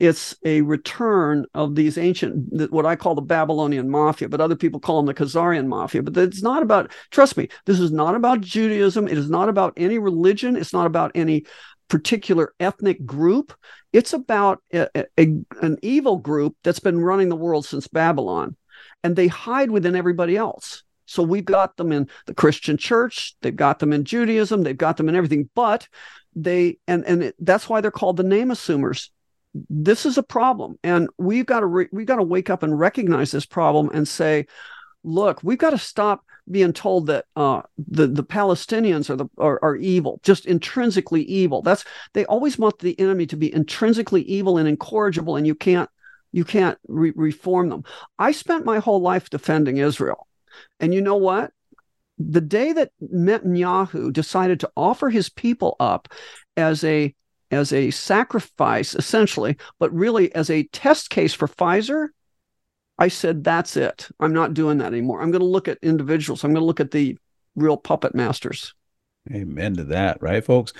it's 0.00 0.34
a 0.46 0.62
return 0.62 1.44
of 1.52 1.74
these 1.74 1.98
ancient, 1.98 2.72
what 2.72 2.86
I 2.86 2.96
call 2.96 3.14
the 3.14 3.20
Babylonian 3.20 3.90
mafia, 3.90 4.30
but 4.30 4.40
other 4.40 4.56
people 4.56 4.80
call 4.80 4.96
them 4.96 5.04
the 5.04 5.12
Khazarian 5.12 5.66
mafia. 5.66 6.02
But 6.02 6.16
it's 6.16 6.42
not 6.42 6.62
about, 6.62 6.90
trust 7.10 7.36
me, 7.36 7.48
this 7.66 7.78
is 7.78 7.92
not 7.92 8.14
about 8.14 8.40
Judaism. 8.40 9.06
It 9.06 9.18
is 9.18 9.28
not 9.28 9.50
about 9.50 9.74
any 9.76 9.98
religion. 9.98 10.56
It's 10.56 10.72
not 10.72 10.86
about 10.86 11.12
any 11.14 11.44
particular 11.88 12.54
ethnic 12.58 13.04
group. 13.04 13.52
It's 13.92 14.14
about 14.14 14.62
a, 14.72 14.88
a, 14.96 15.34
an 15.60 15.76
evil 15.82 16.16
group 16.16 16.56
that's 16.64 16.80
been 16.80 16.98
running 16.98 17.28
the 17.28 17.36
world 17.36 17.66
since 17.66 17.86
Babylon, 17.86 18.56
and 19.04 19.14
they 19.14 19.26
hide 19.26 19.70
within 19.70 19.96
everybody 19.96 20.34
else. 20.34 20.82
So 21.10 21.22
we've 21.22 21.44
got 21.44 21.76
them 21.76 21.92
in 21.92 22.08
the 22.26 22.34
Christian 22.34 22.76
church, 22.76 23.34
they've 23.42 23.54
got 23.54 23.78
them 23.78 23.92
in 23.92 24.04
Judaism, 24.04 24.62
they've 24.62 24.76
got 24.76 24.96
them 24.96 25.08
in 25.08 25.16
everything, 25.16 25.50
but 25.54 25.88
they 26.34 26.78
and 26.86 27.04
and 27.04 27.24
it, 27.24 27.34
that's 27.40 27.68
why 27.68 27.80
they're 27.80 27.90
called 27.90 28.16
the 28.16 28.22
name 28.22 28.48
assumers 28.48 29.08
this 29.68 30.06
is 30.06 30.16
a 30.16 30.22
problem 30.22 30.78
and 30.84 31.08
we've 31.18 31.44
got 31.44 31.58
to 31.58 31.66
re- 31.66 31.88
we've 31.90 32.06
got 32.06 32.16
to 32.16 32.22
wake 32.22 32.48
up 32.48 32.62
and 32.62 32.78
recognize 32.78 33.32
this 33.32 33.44
problem 33.44 33.90
and 33.92 34.06
say 34.06 34.46
look 35.02 35.42
we've 35.42 35.58
got 35.58 35.70
to 35.70 35.78
stop 35.78 36.24
being 36.50 36.72
told 36.72 37.06
that 37.06 37.26
uh, 37.36 37.62
the 37.78 38.06
the 38.06 38.24
Palestinians 38.24 39.08
are 39.08 39.16
the 39.16 39.26
are, 39.38 39.58
are, 39.62 39.76
evil, 39.76 40.20
just 40.22 40.46
intrinsically 40.46 41.22
evil. 41.22 41.62
That's 41.62 41.84
they 42.12 42.24
always 42.26 42.58
want 42.58 42.78
the 42.78 42.98
enemy 42.98 43.26
to 43.26 43.36
be 43.36 43.52
intrinsically 43.54 44.22
evil 44.22 44.58
and 44.58 44.68
incorrigible, 44.68 45.36
and 45.36 45.46
you 45.46 45.54
can't 45.54 45.88
you 46.32 46.44
can't 46.44 46.78
re- 46.88 47.12
reform 47.14 47.68
them. 47.68 47.84
I 48.18 48.32
spent 48.32 48.64
my 48.64 48.78
whole 48.78 49.00
life 49.00 49.30
defending 49.30 49.76
Israel, 49.76 50.26
and 50.78 50.94
you 50.94 51.00
know 51.00 51.16
what? 51.16 51.52
The 52.18 52.40
day 52.40 52.72
that 52.72 52.92
Netanyahu 53.02 54.12
decided 54.12 54.60
to 54.60 54.70
offer 54.76 55.08
his 55.08 55.30
people 55.30 55.76
up 55.80 56.08
as 56.56 56.84
a 56.84 57.14
as 57.50 57.72
a 57.72 57.90
sacrifice, 57.90 58.94
essentially, 58.94 59.56
but 59.78 59.92
really 59.92 60.32
as 60.34 60.50
a 60.50 60.64
test 60.64 61.10
case 61.10 61.34
for 61.34 61.48
Pfizer, 61.48 62.08
I 62.98 63.08
said, 63.08 63.42
that's 63.42 63.76
it. 63.76 64.08
I'm 64.20 64.32
not 64.32 64.54
doing 64.54 64.78
that 64.78 64.92
anymore. 64.92 65.20
I'm 65.20 65.30
going 65.30 65.40
to 65.40 65.46
look 65.46 65.66
at 65.66 65.78
individuals. 65.82 66.44
I'm 66.44 66.52
going 66.52 66.62
to 66.62 66.66
look 66.66 66.80
at 66.80 66.90
the 66.90 67.18
real 67.56 67.76
puppet 67.76 68.14
masters. 68.14 68.74
Amen 69.32 69.74
to 69.76 69.84
that, 69.84 70.22
right, 70.22 70.44
folks? 70.44 70.72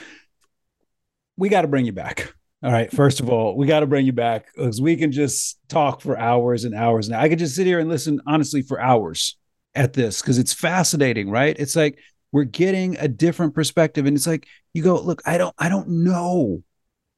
We 1.37 1.49
got 1.49 1.63
to 1.63 1.69
bring 1.69 1.87
you 1.87 1.93
back. 1.93 2.33
All 2.63 2.71
right. 2.71 2.93
First 2.93 3.21
of 3.21 3.31
all, 3.31 3.57
we 3.57 3.67
got 3.67 3.81
to 3.81 3.87
bring 3.87 4.05
you 4.05 4.13
back 4.13 4.55
because 4.55 4.83
we 4.83 4.97
can 4.97 5.13
just 5.13 5.59
talk 5.69 6.03
for 6.03 6.19
hours 6.19 6.65
and 6.65 6.75
hours. 6.75 7.09
Now, 7.09 7.19
I 7.19 7.31
could 7.31 7.39
just 7.39 7.57
sit 7.57 7.67
here 7.67 7.81
and 7.81 7.89
listen, 7.89 8.21
honestly, 8.27 8.61
for 8.61 8.79
hours 8.79 9.39
at 9.75 9.93
this 9.93 10.21
because 10.21 10.39
it's 10.39 10.53
fascinating, 10.53 11.31
right? 11.31 11.57
It's 11.59 11.77
like 11.77 11.99
we're 12.33 12.45
getting 12.45 12.97
a 12.99 13.09
different 13.09 13.55
perspective 13.55 14.07
and 14.07 14.17
it's 14.17 14.27
like 14.27 14.47
you 14.75 14.83
go 14.83 15.01
look 15.01 15.23
i 15.27 15.39
don't 15.39 15.55
i 15.59 15.69
don't 15.69 15.89
know 15.89 16.63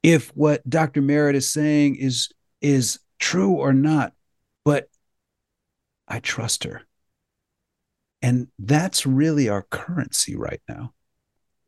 if 0.02 0.28
what 0.30 0.68
dr 0.68 1.00
merritt 1.00 1.36
is 1.36 1.50
saying 1.50 1.96
is 1.96 2.30
is 2.60 2.98
true 3.18 3.52
or 3.52 3.72
not 3.72 4.12
but 4.64 4.88
i 6.08 6.18
trust 6.18 6.64
her 6.64 6.82
and 8.20 8.48
that's 8.58 9.06
really 9.06 9.48
our 9.48 9.62
currency 9.62 10.36
right 10.36 10.62
now 10.68 10.92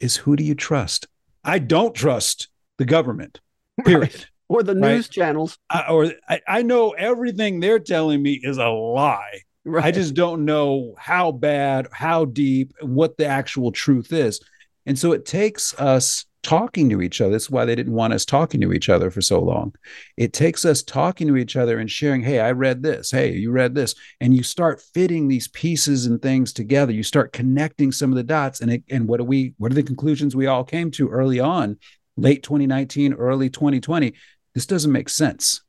is 0.01 0.17
who 0.17 0.37
do 0.37 0.45
you 0.45 0.55
trust 0.55 1.07
i 1.45 1.59
don't 1.59 1.95
trust 1.95 2.49
the 2.79 2.85
government 2.85 3.41
period 3.85 4.15
right. 4.15 4.27
or 4.49 4.63
the 4.63 4.75
news 4.75 5.07
right? 5.07 5.11
channels 5.11 5.59
I, 5.71 5.87
or 5.89 6.13
I, 6.29 6.41
I 6.47 6.63
know 6.63 6.91
everything 6.91 7.61
they're 7.61 7.79
telling 7.79 8.23
me 8.23 8.41
is 8.43 8.59
a 8.59 8.69
lie 8.69 9.43
Right. 9.65 9.85
I 9.85 9.91
just 9.91 10.15
don't 10.15 10.45
know 10.45 10.95
how 10.99 11.33
bad, 11.33 11.89
how 11.93 12.27
deep, 12.27 12.73
what 12.81 13.17
the 13.17 13.27
actual 13.27 13.73
truth 13.73 14.13
is. 14.13 14.41
And 14.87 14.99
so 14.99 15.13
it 15.13 15.25
takes 15.25 15.73
us 15.81 16.27
talking 16.43 16.91
to 16.91 17.01
each 17.01 17.21
other. 17.21 17.33
That's 17.33 17.51
why 17.51 17.65
they 17.65 17.75
didn't 17.75 17.95
want 17.95 18.13
us 18.13 18.27
talking 18.27 18.61
to 18.61 18.73
each 18.73 18.91
other 18.91 19.11
for 19.11 19.23
so 19.23 19.41
long. 19.41 19.75
It 20.17 20.35
takes 20.35 20.67
us 20.67 20.83
talking 20.83 21.27
to 21.29 21.37
each 21.37 21.57
other 21.57 21.79
and 21.79 21.91
sharing, 21.91 22.23
hey, 22.23 22.39
I 22.39 22.53
read 22.53 22.83
this. 22.83 23.11
Hey, 23.11 23.33
you 23.33 23.51
read 23.51 23.75
this. 23.75 23.95
And 24.21 24.37
you 24.37 24.43
start 24.43 24.83
fitting 24.93 25.27
these 25.27 25.49
pieces 25.49 26.05
and 26.05 26.21
things 26.21 26.53
together. 26.53 26.93
You 26.93 27.03
start 27.03 27.33
connecting 27.33 27.91
some 27.91 28.11
of 28.11 28.17
the 28.17 28.23
dots. 28.23 28.61
And 28.61 28.71
it, 28.71 28.85
and 28.91 29.09
what 29.09 29.21
are 29.21 29.25
we, 29.25 29.55
what 29.57 29.73
are 29.73 29.77
the 29.77 29.83
conclusions 29.83 30.37
we 30.37 30.47
all 30.47 30.65
came 30.65 30.91
to 30.93 31.09
early 31.09 31.41
on, 31.41 31.79
late 32.19 32.43
2019, 32.43 33.15
early 33.15 33.49
2020? 33.49 34.13
This 34.55 34.67
doesn't 34.67 34.93
make 34.93 35.09
sense, 35.09 35.63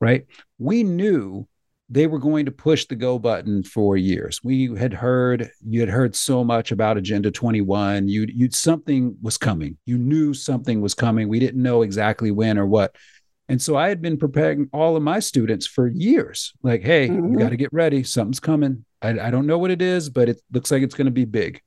right? 0.00 0.26
We 0.58 0.84
knew 0.84 1.48
they 1.92 2.06
were 2.06 2.20
going 2.20 2.46
to 2.46 2.52
push 2.52 2.86
the 2.86 2.94
go 2.94 3.18
button 3.18 3.64
for 3.64 3.96
years. 3.96 4.40
We 4.44 4.76
had 4.76 4.94
heard 4.94 5.50
you 5.66 5.80
had 5.80 5.88
heard 5.88 6.14
so 6.14 6.44
much 6.44 6.70
about 6.70 6.96
Agenda 6.96 7.30
21. 7.30 8.08
You 8.08 8.26
you 8.32 8.48
something 8.52 9.16
was 9.20 9.36
coming. 9.36 9.76
You 9.84 9.98
knew 9.98 10.32
something 10.32 10.80
was 10.80 10.94
coming. 10.94 11.28
We 11.28 11.40
didn't 11.40 11.62
know 11.62 11.82
exactly 11.82 12.30
when 12.30 12.58
or 12.58 12.66
what. 12.66 12.94
And 13.48 13.60
so 13.60 13.76
I 13.76 13.88
had 13.88 14.00
been 14.00 14.16
preparing 14.16 14.68
all 14.72 14.94
of 14.94 15.02
my 15.02 15.18
students 15.18 15.66
for 15.66 15.88
years. 15.88 16.52
Like, 16.62 16.82
hey, 16.82 17.08
mm-hmm. 17.08 17.32
you 17.32 17.38
got 17.38 17.48
to 17.48 17.56
get 17.56 17.72
ready. 17.72 18.04
Something's 18.04 18.38
coming. 18.38 18.84
I, 19.02 19.18
I, 19.18 19.30
don't 19.32 19.48
know 19.48 19.58
what 19.58 19.72
it 19.72 19.82
is, 19.82 20.08
but 20.08 20.28
it 20.28 20.40
looks 20.52 20.70
like 20.70 20.84
it's 20.84 20.94
going 20.94 21.06
to 21.06 21.10
be 21.10 21.24
big. 21.24 21.60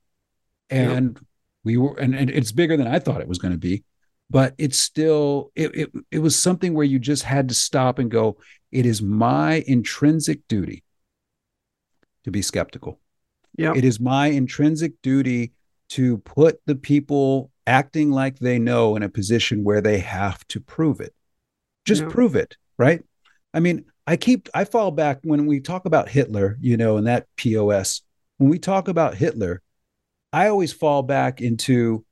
And 0.70 1.20
we 1.62 1.76
were, 1.76 1.94
and, 1.98 2.14
and 2.14 2.30
it's 2.30 2.52
bigger 2.52 2.78
than 2.78 2.86
I 2.86 3.00
thought 3.00 3.20
it 3.20 3.28
was 3.28 3.36
going 3.36 3.52
to 3.52 3.58
be. 3.58 3.84
But 4.30 4.54
it's 4.58 4.78
still, 4.78 5.52
it, 5.54 5.74
it 5.74 5.92
it 6.10 6.18
was 6.18 6.38
something 6.38 6.74
where 6.74 6.86
you 6.86 6.98
just 6.98 7.22
had 7.22 7.48
to 7.48 7.54
stop 7.54 7.98
and 7.98 8.10
go, 8.10 8.38
it 8.72 8.86
is 8.86 9.02
my 9.02 9.62
intrinsic 9.66 10.40
duty 10.48 10.82
to 12.24 12.30
be 12.30 12.42
skeptical. 12.42 13.00
Yeah. 13.56 13.74
It 13.76 13.84
is 13.84 14.00
my 14.00 14.28
intrinsic 14.28 14.94
duty 15.02 15.52
to 15.90 16.18
put 16.18 16.60
the 16.66 16.74
people 16.74 17.50
acting 17.66 18.10
like 18.10 18.38
they 18.38 18.58
know 18.58 18.96
in 18.96 19.02
a 19.02 19.08
position 19.08 19.62
where 19.62 19.80
they 19.80 19.98
have 19.98 20.46
to 20.48 20.60
prove 20.60 21.00
it. 21.00 21.14
Just 21.84 22.02
yeah. 22.02 22.08
prove 22.08 22.34
it, 22.34 22.56
right? 22.78 23.02
I 23.52 23.60
mean, 23.60 23.84
I 24.06 24.16
keep 24.16 24.48
I 24.54 24.64
fall 24.64 24.90
back 24.90 25.20
when 25.22 25.46
we 25.46 25.60
talk 25.60 25.86
about 25.86 26.08
Hitler, 26.08 26.58
you 26.60 26.76
know, 26.76 26.96
and 26.96 27.06
that 27.06 27.26
POS. 27.36 28.02
When 28.38 28.50
we 28.50 28.58
talk 28.58 28.88
about 28.88 29.14
Hitler, 29.14 29.62
I 30.32 30.48
always 30.48 30.72
fall 30.72 31.02
back 31.02 31.40
into 31.40 32.04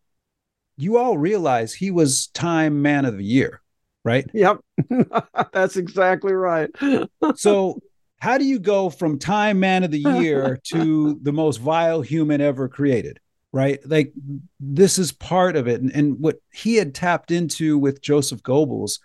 you 0.76 0.98
all 0.98 1.18
realize 1.18 1.74
he 1.74 1.90
was 1.90 2.28
Time 2.28 2.82
Man 2.82 3.04
of 3.04 3.18
the 3.18 3.24
Year 3.24 3.62
right? 4.04 4.28
Yep. 4.32 4.60
That's 5.52 5.76
exactly 5.76 6.32
right. 6.32 6.70
so, 7.36 7.80
how 8.18 8.38
do 8.38 8.44
you 8.44 8.60
go 8.60 8.88
from 8.88 9.18
Time 9.18 9.58
Man 9.58 9.82
of 9.82 9.90
the 9.90 9.98
Year 9.98 10.60
to 10.64 11.18
the 11.22 11.32
most 11.32 11.56
vile 11.56 12.02
human 12.02 12.40
ever 12.40 12.68
created? 12.68 13.18
Right? 13.52 13.80
Like, 13.84 14.12
this 14.60 14.98
is 14.98 15.12
part 15.12 15.56
of 15.56 15.68
it. 15.68 15.80
And, 15.80 15.92
and 15.92 16.18
what 16.20 16.36
he 16.52 16.76
had 16.76 16.94
tapped 16.94 17.30
into 17.30 17.78
with 17.78 18.00
Joseph 18.00 18.42
Goebbels 18.42 18.98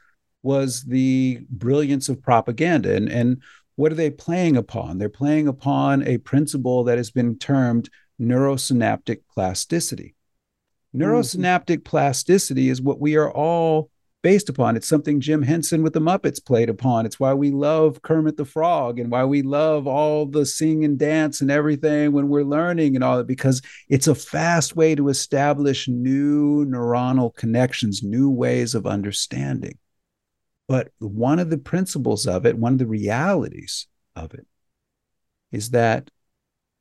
was 0.43 0.83
the 0.83 1.41
brilliance 1.49 2.07
of 2.09 2.21
propaganda. 2.21 2.95
And, 2.95 3.09
and 3.09 3.41
what 3.75 3.91
are 3.91 3.95
they 3.95 4.09
playing 4.09 4.55
upon? 4.55 4.99
They're 4.99 5.09
playing 5.09 5.47
upon 5.47 6.07
a 6.07 6.19
principle 6.19 6.85
that 6.85 6.97
has 6.97 7.11
been 7.11 7.37
termed 7.37 7.89
neurosynaptic 8.21 9.21
plasticity. 9.33 10.15
Mm-hmm. 10.97 11.11
Neurosynaptic 11.11 11.83
plasticity 11.83 12.69
is 12.69 12.81
what 12.81 12.99
we 12.99 13.15
are 13.15 13.31
all 13.31 13.89
based 14.23 14.49
upon. 14.49 14.75
It's 14.75 14.87
something 14.87 15.19
Jim 15.19 15.43
Henson 15.43 15.83
with 15.83 15.93
the 15.93 16.01
Muppets 16.01 16.43
played 16.43 16.69
upon. 16.69 17.05
It's 17.05 17.19
why 17.19 17.33
we 17.33 17.51
love 17.51 18.01
Kermit 18.01 18.35
the 18.35 18.45
Frog 18.45 18.99
and 18.99 19.11
why 19.11 19.23
we 19.23 19.41
love 19.41 19.87
all 19.87 20.25
the 20.25 20.45
sing 20.45 20.83
and 20.83 20.97
dance 20.97 21.39
and 21.39 21.51
everything 21.51 22.11
when 22.11 22.27
we're 22.27 22.43
learning 22.43 22.95
and 22.95 23.03
all 23.03 23.17
that, 23.17 23.27
because 23.27 23.61
it's 23.89 24.07
a 24.07 24.15
fast 24.15 24.75
way 24.75 24.95
to 24.95 25.09
establish 25.09 25.87
new 25.87 26.65
neuronal 26.65 27.33
connections, 27.35 28.03
new 28.03 28.29
ways 28.29 28.75
of 28.75 28.87
understanding. 28.87 29.77
But 30.67 30.91
one 30.99 31.39
of 31.39 31.49
the 31.49 31.57
principles 31.57 32.27
of 32.27 32.45
it, 32.45 32.57
one 32.57 32.73
of 32.73 32.79
the 32.79 32.87
realities 32.87 33.87
of 34.15 34.33
it, 34.33 34.45
is 35.51 35.69
that 35.69 36.09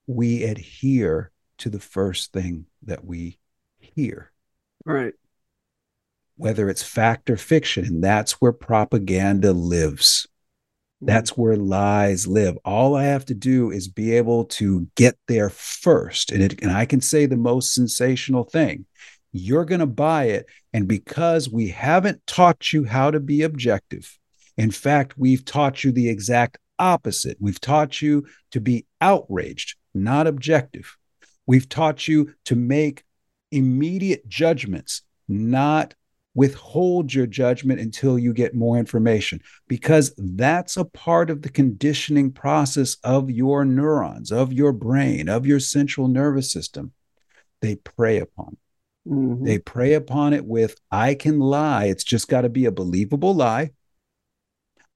we 0.09 0.43
adhere 0.43 1.31
to 1.59 1.69
the 1.69 1.79
first 1.79 2.33
thing 2.33 2.67
that 2.83 3.05
we 3.05 3.39
hear. 3.97 4.31
Right 4.85 5.15
whether 6.37 6.69
it's 6.69 6.83
fact 6.83 7.29
or 7.31 7.37
fiction. 7.37 7.85
And 7.85 8.05
that's 8.05 8.33
where 8.33 8.53
propaganda 8.53 9.53
lives. 9.53 10.27
Mm-hmm. 10.97 11.07
That's 11.07 11.37
where 11.37 11.57
lies 11.57 12.27
live. 12.27 12.57
All 12.65 12.95
I 12.95 13.05
have 13.05 13.25
to 13.27 13.35
do 13.35 13.71
is 13.71 13.89
be 13.89 14.13
able 14.13 14.45
to 14.45 14.87
get 14.95 15.17
there 15.29 15.51
first. 15.51 16.31
And, 16.31 16.43
it, 16.43 16.63
and 16.63 16.71
I 16.71 16.85
can 16.85 17.01
say 17.01 17.27
the 17.27 17.37
most 17.37 17.75
sensational 17.75 18.45
thing 18.45 18.87
you're 19.33 19.67
going 19.67 19.81
to 19.81 19.87
buy 19.87 20.25
it. 20.25 20.47
And 20.73 20.89
because 20.89 21.51
we 21.51 21.69
haven't 21.69 22.27
taught 22.27 22.73
you 22.73 22.85
how 22.85 23.11
to 23.11 23.21
be 23.21 23.43
objective, 23.43 24.19
in 24.57 24.71
fact, 24.71 25.19
we've 25.19 25.45
taught 25.45 25.85
you 25.85 25.93
the 25.93 26.09
exact 26.09 26.57
opposite. 26.79 27.37
We've 27.39 27.61
taught 27.61 28.01
you 28.01 28.27
to 28.53 28.61
be 28.61 28.87
outraged, 29.03 29.77
not 29.95 30.27
objective. 30.27 30.97
We've 31.47 31.69
taught 31.69 32.09
you 32.09 32.35
to 32.47 32.57
make 32.57 33.05
immediate 33.57 34.29
judgments, 34.29 35.03
not 35.29 35.95
withhold 36.35 37.15
your 37.15 37.27
judgment 37.27 37.81
until 37.81 38.19
you 38.19 38.35
get 38.35 38.55
more 38.55 38.77
information 38.77 39.41
because 39.69 40.15
that's 40.19 40.77
a 40.77 40.85
part 40.85 41.31
of 41.31 41.41
the 41.41 41.49
conditioning 41.49 42.31
process 42.31 42.99
of 43.03 43.31
your 43.31 43.65
neurons, 43.65 44.31
of 44.31 44.53
your 44.53 44.71
brain, 44.73 45.31
of 45.31 45.47
your 45.47 45.59
central 45.59 46.09
nervous 46.09 46.53
system. 46.53 46.93
They 47.63 47.77
prey 47.77 48.19
upon 48.19 48.49
it. 48.53 49.11
Mm-hmm. 49.11 49.45
They 49.45 49.59
prey 49.59 49.95
upon 49.95 50.35
it 50.35 50.45
with, 50.45 50.79
I 50.91 51.15
can 51.15 51.41
lie. 51.41 51.87
It's 51.87 52.05
just 52.05 52.29
got 52.29 52.43
to 52.43 52.51
be 52.51 52.67
a 52.67 52.73
believable 52.73 53.35
lie. 53.35 53.71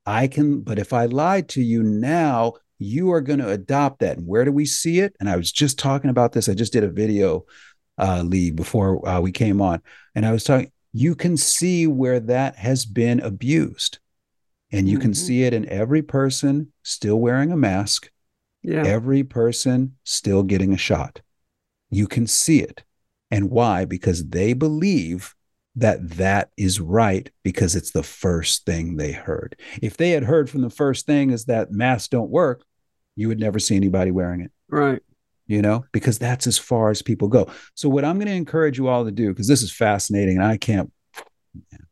I 0.04 0.26
can, 0.26 0.60
but 0.60 0.78
if 0.78 0.92
I 0.92 1.06
lie 1.06 1.40
to 1.42 1.62
you 1.62 1.82
now, 1.82 2.54
you 2.78 3.12
are 3.12 3.20
going 3.20 3.38
to 3.38 3.50
adopt 3.50 4.00
that. 4.00 4.18
And 4.18 4.26
where 4.26 4.44
do 4.44 4.52
we 4.52 4.66
see 4.66 5.00
it? 5.00 5.14
And 5.20 5.28
I 5.28 5.36
was 5.36 5.52
just 5.52 5.78
talking 5.78 6.10
about 6.10 6.32
this. 6.32 6.48
I 6.48 6.54
just 6.54 6.72
did 6.72 6.84
a 6.84 6.90
video, 6.90 7.44
uh, 8.00 8.22
Lee, 8.22 8.50
before 8.50 9.06
uh, 9.06 9.20
we 9.20 9.30
came 9.30 9.60
on. 9.60 9.82
And 10.14 10.24
I 10.26 10.32
was 10.32 10.42
talking, 10.42 10.72
you 10.92 11.14
can 11.14 11.36
see 11.36 11.86
where 11.86 12.18
that 12.20 12.56
has 12.56 12.84
been 12.86 13.20
abused. 13.20 13.98
And 14.72 14.88
you 14.88 14.98
mm-hmm. 14.98 15.02
can 15.02 15.14
see 15.14 15.44
it 15.44 15.52
in 15.52 15.68
every 15.68 16.02
person 16.02 16.72
still 16.82 17.16
wearing 17.16 17.52
a 17.52 17.56
mask, 17.56 18.10
yeah. 18.62 18.84
every 18.86 19.22
person 19.22 19.96
still 20.04 20.42
getting 20.42 20.72
a 20.72 20.78
shot. 20.78 21.20
You 21.90 22.06
can 22.06 22.26
see 22.26 22.60
it. 22.60 22.84
And 23.30 23.50
why? 23.50 23.84
Because 23.84 24.28
they 24.28 24.52
believe 24.52 25.34
that 25.76 26.08
that 26.16 26.50
is 26.56 26.80
right 26.80 27.30
because 27.44 27.76
it's 27.76 27.92
the 27.92 28.02
first 28.02 28.64
thing 28.64 28.96
they 28.96 29.12
heard. 29.12 29.56
If 29.82 29.96
they 29.96 30.10
had 30.10 30.24
heard 30.24 30.50
from 30.50 30.62
the 30.62 30.70
first 30.70 31.06
thing 31.06 31.30
is 31.30 31.44
that 31.44 31.70
masks 31.70 32.08
don't 32.08 32.30
work, 32.30 32.64
you 33.14 33.28
would 33.28 33.40
never 33.40 33.58
see 33.58 33.76
anybody 33.76 34.10
wearing 34.10 34.40
it. 34.40 34.50
Right 34.68 35.02
you 35.50 35.60
know, 35.60 35.84
because 35.90 36.18
that's 36.18 36.46
as 36.46 36.56
far 36.56 36.90
as 36.90 37.02
people 37.02 37.26
go. 37.26 37.50
So, 37.74 37.88
what 37.88 38.04
I'm 38.04 38.16
going 38.16 38.28
to 38.28 38.34
encourage 38.34 38.78
you 38.78 38.86
all 38.86 39.04
to 39.04 39.10
do, 39.10 39.30
because 39.30 39.48
this 39.48 39.62
is 39.62 39.72
fascinating 39.72 40.36
and 40.36 40.46
I 40.46 40.56
can't, 40.56 40.92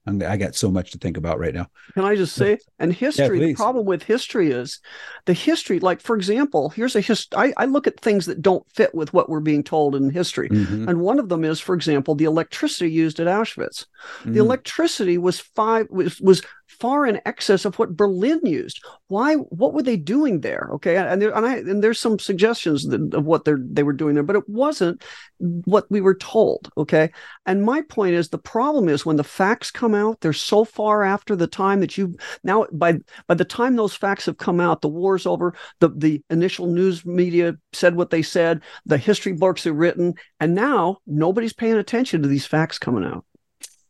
I 0.07 0.37
got 0.37 0.55
so 0.55 0.71
much 0.71 0.93
to 0.93 0.99
think 0.99 1.17
about 1.17 1.41
right 1.41 1.53
now. 1.53 1.67
Can 1.95 2.05
I 2.05 2.15
just 2.15 2.35
say, 2.35 2.59
and 2.79 2.93
history, 2.93 3.41
yeah, 3.41 3.47
the 3.49 3.55
problem 3.55 3.85
with 3.85 4.05
history 4.05 4.53
is 4.53 4.81
the 5.27 5.35
history, 5.35 5.81
like, 5.81 6.01
for 6.01 6.17
example, 6.17 6.71
here's 6.71 6.95
a 6.95 7.01
history. 7.01 7.37
I, 7.37 7.53
I, 7.57 7.65
look 7.65 7.87
at 7.87 8.01
things 8.01 8.27
that 8.27 8.41
don't 8.41 8.65
fit 8.75 8.95
with 8.95 9.13
what 9.13 9.29
we're 9.29 9.41
being 9.41 9.65
told 9.65 9.95
in 9.97 10.09
history. 10.09 10.49
Mm-hmm. 10.49 10.89
And 10.89 11.01
one 11.01 11.19
of 11.19 11.29
them 11.29 11.45
is, 11.45 11.61
for 11.61 11.75
example, 11.75 12.15
the 12.15 12.25
electricity 12.25 12.91
used 12.91 13.21
at 13.21 13.27
Auschwitz. 13.27 13.87
Mm-hmm. 14.21 14.33
The 14.35 14.41
electricity 14.41 15.19
was 15.19 15.41
five, 15.41 15.89
was, 15.91 16.21
was 16.21 16.43
far 16.81 17.07
in 17.07 17.21
excess 17.27 17.65
of 17.65 17.79
what 17.79 17.97
Berlin 17.97 18.41
used. 18.45 18.85
Why? 19.09 19.35
What 19.35 19.75
were 19.75 19.83
they 19.83 19.97
doing 19.97 20.41
there? 20.41 20.69
Okay, 20.75 20.97
and 20.97 21.21
there, 21.21 21.35
and, 21.35 21.47
I, 21.47 21.57
and 21.57 21.83
there's 21.83 22.01
some 22.01 22.19
suggestions 22.19 22.85
of 22.87 23.25
what 23.25 23.45
they 23.45 23.55
they 23.59 23.83
were 23.83 23.93
doing 23.93 24.15
there, 24.15 24.23
but 24.23 24.37
it 24.37 24.49
wasn't 24.49 25.03
what 25.39 25.91
we 25.91 26.01
were 26.01 26.15
told. 26.15 26.71
Okay, 26.77 27.11
and 27.47 27.63
my 27.63 27.83
point 27.83 28.15
is 28.15 28.29
the 28.29 28.39
problem 28.39 28.89
is 28.89 29.05
when 29.05 29.17
the 29.17 29.25
facts 29.25 29.71
come 29.71 29.95
out, 29.95 30.21
they're 30.21 30.33
so 30.33 30.65
far 30.65 31.05
after 31.05 31.35
the 31.35 31.47
time 31.47 31.81
that 31.81 31.99
you 31.99 32.17
now 32.45 32.67
by 32.73 32.99
by 33.27 33.35
the 33.35 33.45
time 33.45 33.77
those 33.77 33.95
facts 33.95 34.27
have 34.27 34.39
come 34.39 34.61
out, 34.61 34.81
the 34.81 34.89
war's 34.89 35.27
over. 35.27 35.55
The 35.81 35.89
the 35.89 36.23
initial 36.31 36.67
news 36.67 37.05
media 37.05 37.57
said 37.73 37.97
what 37.97 38.11
they 38.11 38.23
said. 38.23 38.63
The 38.87 38.99
history 38.99 39.33
books 39.33 39.67
are 39.67 39.73
written, 39.73 40.15
and 40.41 40.55
now 40.55 40.99
nobody's 41.07 41.53
paying 41.53 41.77
attention 41.77 42.23
to 42.23 42.29
these 42.29 42.47
facts 42.47 42.79
coming 42.79 43.05
out. 43.05 43.25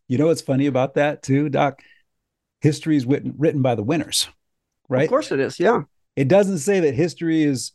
You 0.09 0.16
know 0.16 0.26
what's 0.26 0.41
funny 0.41 0.66
about 0.66 0.95
that 0.95 1.22
too, 1.22 1.51
Doc? 1.51 1.82
History 2.61 2.96
is 2.96 3.06
written, 3.06 3.34
written 3.38 3.62
by 3.62 3.74
the 3.74 3.82
winners, 3.82 4.28
right? 4.88 5.04
Of 5.04 5.11
course 5.11 5.32
it 5.32 5.40
is. 5.40 5.59
Yeah. 5.61 5.82
It 6.16 6.28
doesn't 6.28 6.59
say 6.59 6.80
that 6.80 6.94
history 6.94 7.42
is 7.42 7.72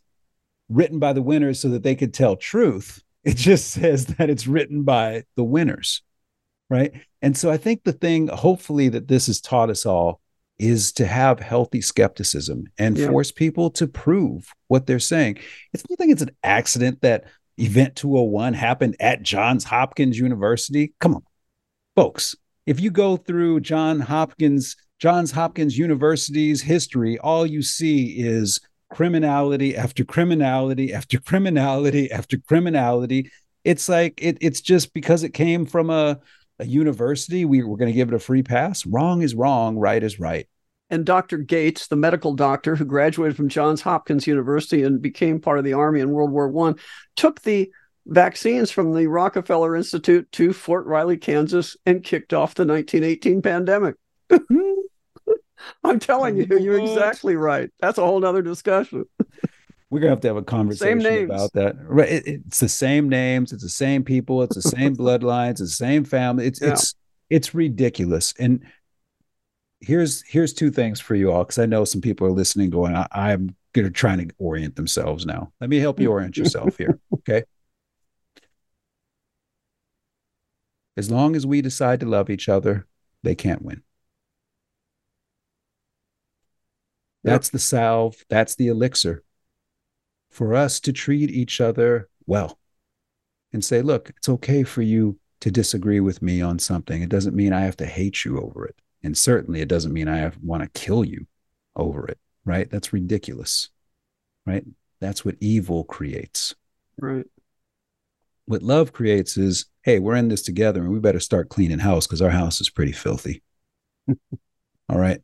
written 0.69 0.99
by 0.99 1.13
the 1.13 1.21
winners 1.21 1.59
so 1.59 1.69
that 1.69 1.83
they 1.83 1.95
could 1.95 2.13
tell 2.13 2.35
truth. 2.35 3.01
It 3.23 3.37
just 3.37 3.71
says 3.71 4.07
that 4.07 4.29
it's 4.29 4.47
written 4.47 4.83
by 4.83 5.23
the 5.35 5.43
winners, 5.43 6.01
right? 6.69 6.91
And 7.21 7.37
so 7.37 7.49
I 7.49 7.57
think 7.57 7.83
the 7.83 7.93
thing, 7.93 8.27
hopefully, 8.27 8.89
that 8.89 9.07
this 9.07 9.27
has 9.27 9.39
taught 9.39 9.69
us 9.69 9.85
all 9.85 10.19
is 10.59 10.91
to 10.93 11.05
have 11.05 11.39
healthy 11.39 11.81
skepticism 11.81 12.65
and 12.77 12.97
yeah. 12.97 13.07
force 13.07 13.31
people 13.31 13.69
to 13.71 13.87
prove 13.87 14.51
what 14.67 14.85
they're 14.85 14.99
saying. 14.99 15.39
It's 15.73 15.83
nothing, 15.89 16.11
it's 16.11 16.21
an 16.21 16.35
accident 16.43 17.01
that 17.01 17.25
Event 17.57 17.95
201 17.95 18.53
happened 18.53 18.95
at 18.99 19.23
Johns 19.23 19.63
Hopkins 19.63 20.17
University. 20.17 20.93
Come 20.99 21.15
on, 21.15 21.23
folks, 21.95 22.35
if 22.65 22.79
you 22.79 22.91
go 22.91 23.17
through 23.17 23.59
John 23.61 23.99
Hopkins, 23.99 24.75
Johns 24.99 25.31
Hopkins 25.31 25.77
University's 25.77 26.61
history, 26.61 27.17
all 27.19 27.45
you 27.45 27.61
see 27.61 28.19
is 28.19 28.59
criminality 28.91 29.75
after 29.75 30.05
criminality 30.05 30.93
after 30.93 31.19
criminality 31.19 32.11
after 32.11 32.37
criminality. 32.37 33.31
It's 33.63 33.89
like 33.89 34.21
it, 34.21 34.37
it's 34.39 34.61
just 34.61 34.93
because 34.93 35.23
it 35.23 35.33
came 35.33 35.65
from 35.65 35.89
a, 35.89 36.19
a 36.59 36.65
university, 36.65 37.45
we 37.45 37.63
were 37.63 37.77
going 37.77 37.91
to 37.91 37.95
give 37.95 38.09
it 38.09 38.13
a 38.13 38.19
free 38.19 38.43
pass. 38.43 38.85
Wrong 38.85 39.21
is 39.21 39.35
wrong, 39.35 39.77
right 39.77 40.03
is 40.03 40.19
right. 40.19 40.47
and 40.89 41.05
Dr. 41.05 41.39
Gates, 41.39 41.87
the 41.87 41.95
medical 41.95 42.33
doctor 42.35 42.75
who 42.75 42.85
graduated 42.85 43.35
from 43.35 43.49
Johns 43.49 43.81
Hopkins 43.81 44.27
University 44.27 44.83
and 44.83 45.01
became 45.01 45.39
part 45.39 45.57
of 45.57 45.65
the 45.65 45.73
Army 45.73 46.01
in 46.01 46.11
World 46.11 46.31
War 46.31 46.47
One, 46.47 46.75
took 47.15 47.41
the 47.41 47.71
vaccines 48.05 48.71
from 48.71 48.93
the 48.93 49.07
Rockefeller 49.07 49.75
Institute 49.75 50.31
to 50.33 50.53
Fort 50.53 50.85
Riley, 50.85 51.17
Kansas, 51.17 51.77
and 51.85 52.03
kicked 52.03 52.33
off 52.33 52.55
the 52.55 52.65
1918 52.65 53.41
pandemic. 53.41 53.95
I'm 55.83 55.99
telling 55.99 56.37
you, 56.37 56.47
you're 56.59 56.79
exactly 56.79 57.35
right. 57.35 57.69
That's 57.79 57.97
a 57.97 58.05
whole 58.05 58.23
other 58.25 58.41
discussion. 58.41 59.05
We're 59.89 59.99
gonna 59.99 60.09
have 60.09 60.21
to 60.21 60.27
have 60.29 60.37
a 60.37 60.43
conversation 60.43 61.25
about 61.25 61.53
that. 61.53 61.75
Right? 61.83 62.09
It, 62.09 62.23
it's 62.27 62.59
the 62.59 62.67
same 62.67 63.07
names, 63.09 63.53
it's 63.53 63.63
the 63.63 63.69
same 63.69 64.03
people, 64.03 64.41
it's 64.41 64.55
the 64.55 64.61
same 64.61 64.95
bloodlines, 64.95 65.59
the 65.59 65.67
same 65.67 66.03
family. 66.03 66.47
It's 66.47 66.61
yeah. 66.61 66.71
it's 66.71 66.95
it's 67.29 67.53
ridiculous. 67.53 68.33
And 68.39 68.65
here's 69.81 70.23
here's 70.23 70.51
two 70.51 70.71
things 70.71 70.99
for 70.99 71.13
you 71.13 71.31
all 71.31 71.43
because 71.43 71.59
I 71.59 71.67
know 71.67 71.85
some 71.85 72.01
people 72.01 72.25
are 72.25 72.31
listening, 72.31 72.71
going, 72.71 72.95
I, 72.95 73.31
am 73.31 73.55
gonna 73.73 73.91
try 73.91 74.15
to 74.15 74.27
orient 74.39 74.75
themselves 74.75 75.27
now. 75.27 75.51
Let 75.61 75.69
me 75.69 75.77
help 75.77 75.99
you 75.99 76.09
orient 76.09 76.37
yourself 76.37 76.77
here. 76.77 76.99
Okay. 77.13 77.43
As 80.95 81.09
long 81.09 81.35
as 81.35 81.45
we 81.45 81.61
decide 81.61 81.99
to 82.01 82.05
love 82.05 82.29
each 82.29 82.47
other, 82.47 82.87
they 83.23 83.35
can't 83.35 83.61
win. 83.61 83.81
That's 87.23 87.49
the 87.49 87.59
salve, 87.59 88.17
that's 88.29 88.55
the 88.55 88.67
elixir 88.67 89.23
for 90.29 90.55
us 90.55 90.79
to 90.81 90.91
treat 90.91 91.29
each 91.29 91.61
other 91.61 92.09
well 92.25 92.59
and 93.53 93.63
say, 93.63 93.81
look, 93.81 94.09
it's 94.17 94.27
okay 94.27 94.63
for 94.63 94.81
you 94.81 95.19
to 95.39 95.51
disagree 95.51 95.99
with 95.99 96.21
me 96.21 96.41
on 96.41 96.57
something. 96.59 97.01
It 97.01 97.09
doesn't 97.09 97.35
mean 97.35 97.53
I 97.53 97.61
have 97.61 97.77
to 97.77 97.85
hate 97.85 98.25
you 98.25 98.39
over 98.41 98.65
it. 98.65 98.75
And 99.03 99.17
certainly 99.17 99.61
it 99.61 99.67
doesn't 99.67 99.93
mean 99.93 100.09
I 100.09 100.31
want 100.41 100.63
to 100.63 100.79
kill 100.79 101.05
you 101.05 101.27
over 101.75 102.07
it, 102.07 102.17
right? 102.45 102.69
That's 102.69 102.93
ridiculous, 102.93 103.69
right? 104.45 104.65
That's 104.99 105.23
what 105.23 105.35
evil 105.39 105.83
creates. 105.83 106.55
Right. 106.97 107.25
What 108.45 108.63
love 108.63 108.91
creates 108.91 109.37
is, 109.37 109.65
hey, 109.83 109.99
we're 109.99 110.15
in 110.15 110.29
this 110.29 110.41
together 110.41 110.81
and 110.81 110.91
we 110.91 110.99
better 110.99 111.19
start 111.19 111.49
cleaning 111.49 111.79
house 111.79 112.07
because 112.07 112.21
our 112.21 112.29
house 112.29 112.59
is 112.61 112.69
pretty 112.69 112.91
filthy. 112.93 113.43
All 114.89 114.99
right 114.99 115.21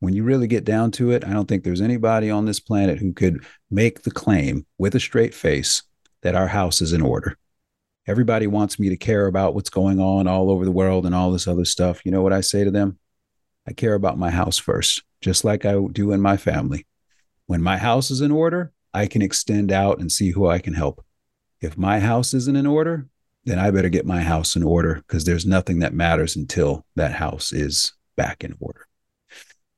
when 0.00 0.14
you 0.14 0.22
really 0.22 0.46
get 0.46 0.64
down 0.64 0.90
to 0.92 1.10
it, 1.10 1.24
I 1.24 1.30
don't 1.30 1.46
think 1.46 1.64
there's 1.64 1.80
anybody 1.80 2.30
on 2.30 2.44
this 2.44 2.60
planet 2.60 2.98
who 2.98 3.12
could 3.12 3.44
make 3.70 4.02
the 4.02 4.10
claim 4.10 4.66
with 4.78 4.94
a 4.94 5.00
straight 5.00 5.34
face 5.34 5.82
that 6.22 6.34
our 6.34 6.48
house 6.48 6.82
is 6.82 6.92
in 6.92 7.00
order. 7.00 7.36
Everybody 8.06 8.46
wants 8.46 8.78
me 8.78 8.88
to 8.90 8.96
care 8.96 9.26
about 9.26 9.54
what's 9.54 9.70
going 9.70 9.98
on 9.98 10.28
all 10.28 10.50
over 10.50 10.64
the 10.64 10.70
world 10.70 11.06
and 11.06 11.14
all 11.14 11.32
this 11.32 11.48
other 11.48 11.64
stuff. 11.64 12.04
You 12.04 12.12
know 12.12 12.22
what 12.22 12.32
I 12.32 12.40
say 12.40 12.62
to 12.62 12.70
them? 12.70 12.98
I 13.66 13.72
care 13.72 13.94
about 13.94 14.18
my 14.18 14.30
house 14.30 14.58
first, 14.58 15.02
just 15.20 15.44
like 15.44 15.64
I 15.64 15.76
do 15.90 16.12
in 16.12 16.20
my 16.20 16.36
family. 16.36 16.86
When 17.46 17.62
my 17.62 17.78
house 17.78 18.10
is 18.10 18.20
in 18.20 18.30
order, 18.30 18.72
I 18.94 19.06
can 19.06 19.22
extend 19.22 19.72
out 19.72 19.98
and 19.98 20.12
see 20.12 20.30
who 20.30 20.46
I 20.46 20.58
can 20.58 20.74
help. 20.74 21.04
If 21.60 21.76
my 21.76 22.00
house 22.00 22.32
isn't 22.32 22.56
in 22.56 22.66
order, 22.66 23.08
then 23.46 23.58
I 23.60 23.70
better 23.70 23.88
get 23.88 24.04
my 24.04 24.20
house 24.20 24.56
in 24.56 24.62
order 24.62 24.96
because 25.06 25.24
there's 25.24 25.46
nothing 25.46 25.78
that 25.78 25.94
matters 25.94 26.36
until 26.36 26.84
that 26.96 27.12
house 27.12 27.52
is 27.52 27.92
back 28.16 28.42
in 28.42 28.56
order. 28.60 28.86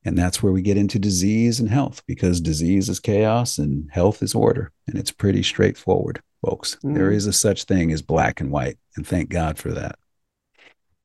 And 0.05 0.17
that's 0.17 0.43
where 0.43 0.53
we 0.53 0.63
get 0.63 0.79
into 0.79 0.99
disease 0.99 1.61
and 1.61 1.69
health 1.69 2.03
because 2.07 2.41
disease 2.41 2.89
is 2.89 2.99
chaos 2.99 3.59
and 3.59 3.91
health 3.93 4.23
is 4.23 4.35
order. 4.35 4.73
And 4.87 4.99
it's 4.99 5.11
pretty 5.11 5.43
straightforward, 5.43 6.23
folks. 6.45 6.79
Mm. 6.83 6.95
There 6.95 7.13
is 7.13 7.27
a 7.27 7.33
such 7.33 7.65
thing 7.65 7.93
as 7.93 8.01
black 8.01 8.41
and 8.41 8.51
white. 8.51 8.79
And 8.97 9.07
thank 9.07 9.29
God 9.29 9.59
for 9.59 9.71
that. 9.73 9.99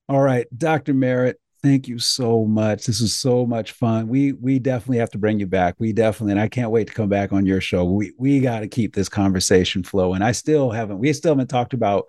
All 0.07 0.21
right, 0.21 0.47
Dr. 0.57 0.93
Merritt, 0.93 1.39
thank 1.61 1.89
you 1.89 1.99
so 1.99 2.45
much. 2.45 2.85
This 2.85 3.01
is 3.01 3.15
so 3.15 3.45
much 3.45 3.71
fun. 3.71 4.07
We 4.07 4.33
we 4.33 4.59
definitely 4.59 4.97
have 4.97 5.11
to 5.11 5.17
bring 5.17 5.39
you 5.39 5.47
back. 5.47 5.75
We 5.79 5.93
definitely, 5.93 6.33
and 6.33 6.41
I 6.41 6.49
can't 6.49 6.71
wait 6.71 6.87
to 6.87 6.93
come 6.93 7.09
back 7.09 7.33
on 7.33 7.45
your 7.45 7.61
show. 7.61 7.85
We 7.85 8.13
we 8.17 8.41
got 8.41 8.59
to 8.59 8.67
keep 8.67 8.93
this 8.93 9.09
conversation 9.09 9.81
flowing. 9.83 10.21
I 10.21 10.33
still 10.33 10.71
haven't. 10.71 10.99
We 10.99 11.11
still 11.13 11.31
haven't 11.31 11.47
talked 11.47 11.73
about 11.73 12.07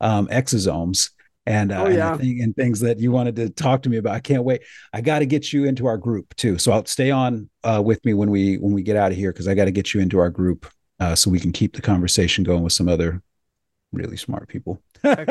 um, 0.00 0.26
exosomes 0.28 1.10
and, 1.46 1.72
uh, 1.72 1.84
oh, 1.84 1.88
yeah. 1.88 2.12
and, 2.12 2.20
thing, 2.20 2.42
and, 2.42 2.56
things 2.56 2.80
that 2.80 2.98
you 2.98 3.10
wanted 3.10 3.36
to 3.36 3.50
talk 3.50 3.82
to 3.82 3.90
me 3.90 3.98
about. 3.98 4.14
I 4.14 4.20
can't 4.20 4.44
wait. 4.44 4.62
I 4.92 5.00
got 5.00 5.18
to 5.18 5.26
get 5.26 5.52
you 5.52 5.64
into 5.64 5.86
our 5.86 5.98
group 5.98 6.34
too. 6.36 6.58
So 6.58 6.72
I'll 6.72 6.86
stay 6.86 7.10
on 7.10 7.50
uh, 7.62 7.82
with 7.84 8.04
me 8.04 8.14
when 8.14 8.30
we 8.30 8.56
when 8.56 8.72
we 8.72 8.82
get 8.82 8.96
out 8.96 9.12
of 9.12 9.18
here 9.18 9.32
because 9.32 9.48
I 9.48 9.54
got 9.54 9.66
to 9.66 9.70
get 9.70 9.92
you 9.92 10.00
into 10.00 10.18
our 10.18 10.30
group 10.30 10.66
uh, 11.00 11.14
so 11.14 11.30
we 11.30 11.40
can 11.40 11.52
keep 11.52 11.74
the 11.74 11.82
conversation 11.82 12.44
going 12.44 12.62
with 12.62 12.72
some 12.72 12.88
other 12.88 13.22
really 13.92 14.16
smart 14.16 14.48
people. 14.48 14.80
Thank 15.02 15.28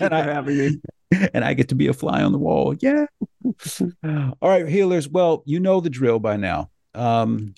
you 0.00 0.08
for 0.08 0.14
having 0.14 0.58
me. 0.58 0.80
And 1.32 1.42
I 1.42 1.54
get 1.54 1.70
to 1.70 1.74
be 1.74 1.86
a 1.86 1.94
fly 1.94 2.22
on 2.22 2.32
the 2.32 2.38
wall. 2.38 2.74
Yeah. 2.80 3.06
All 4.04 4.36
right, 4.42 4.68
healers. 4.68 5.08
Well, 5.08 5.42
you 5.46 5.58
know 5.58 5.80
the 5.80 5.88
drill 5.88 6.18
by 6.18 6.36
now. 6.36 6.68
Um, 6.94 7.54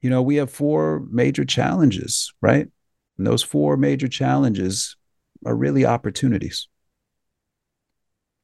you 0.00 0.10
know, 0.10 0.22
we 0.22 0.36
have 0.36 0.48
four 0.48 1.04
major 1.10 1.44
challenges, 1.44 2.32
right? 2.40 2.68
And 3.16 3.26
those 3.26 3.42
four 3.42 3.76
major 3.76 4.06
challenges 4.06 4.96
are 5.44 5.54
really 5.54 5.84
opportunities 5.84 6.68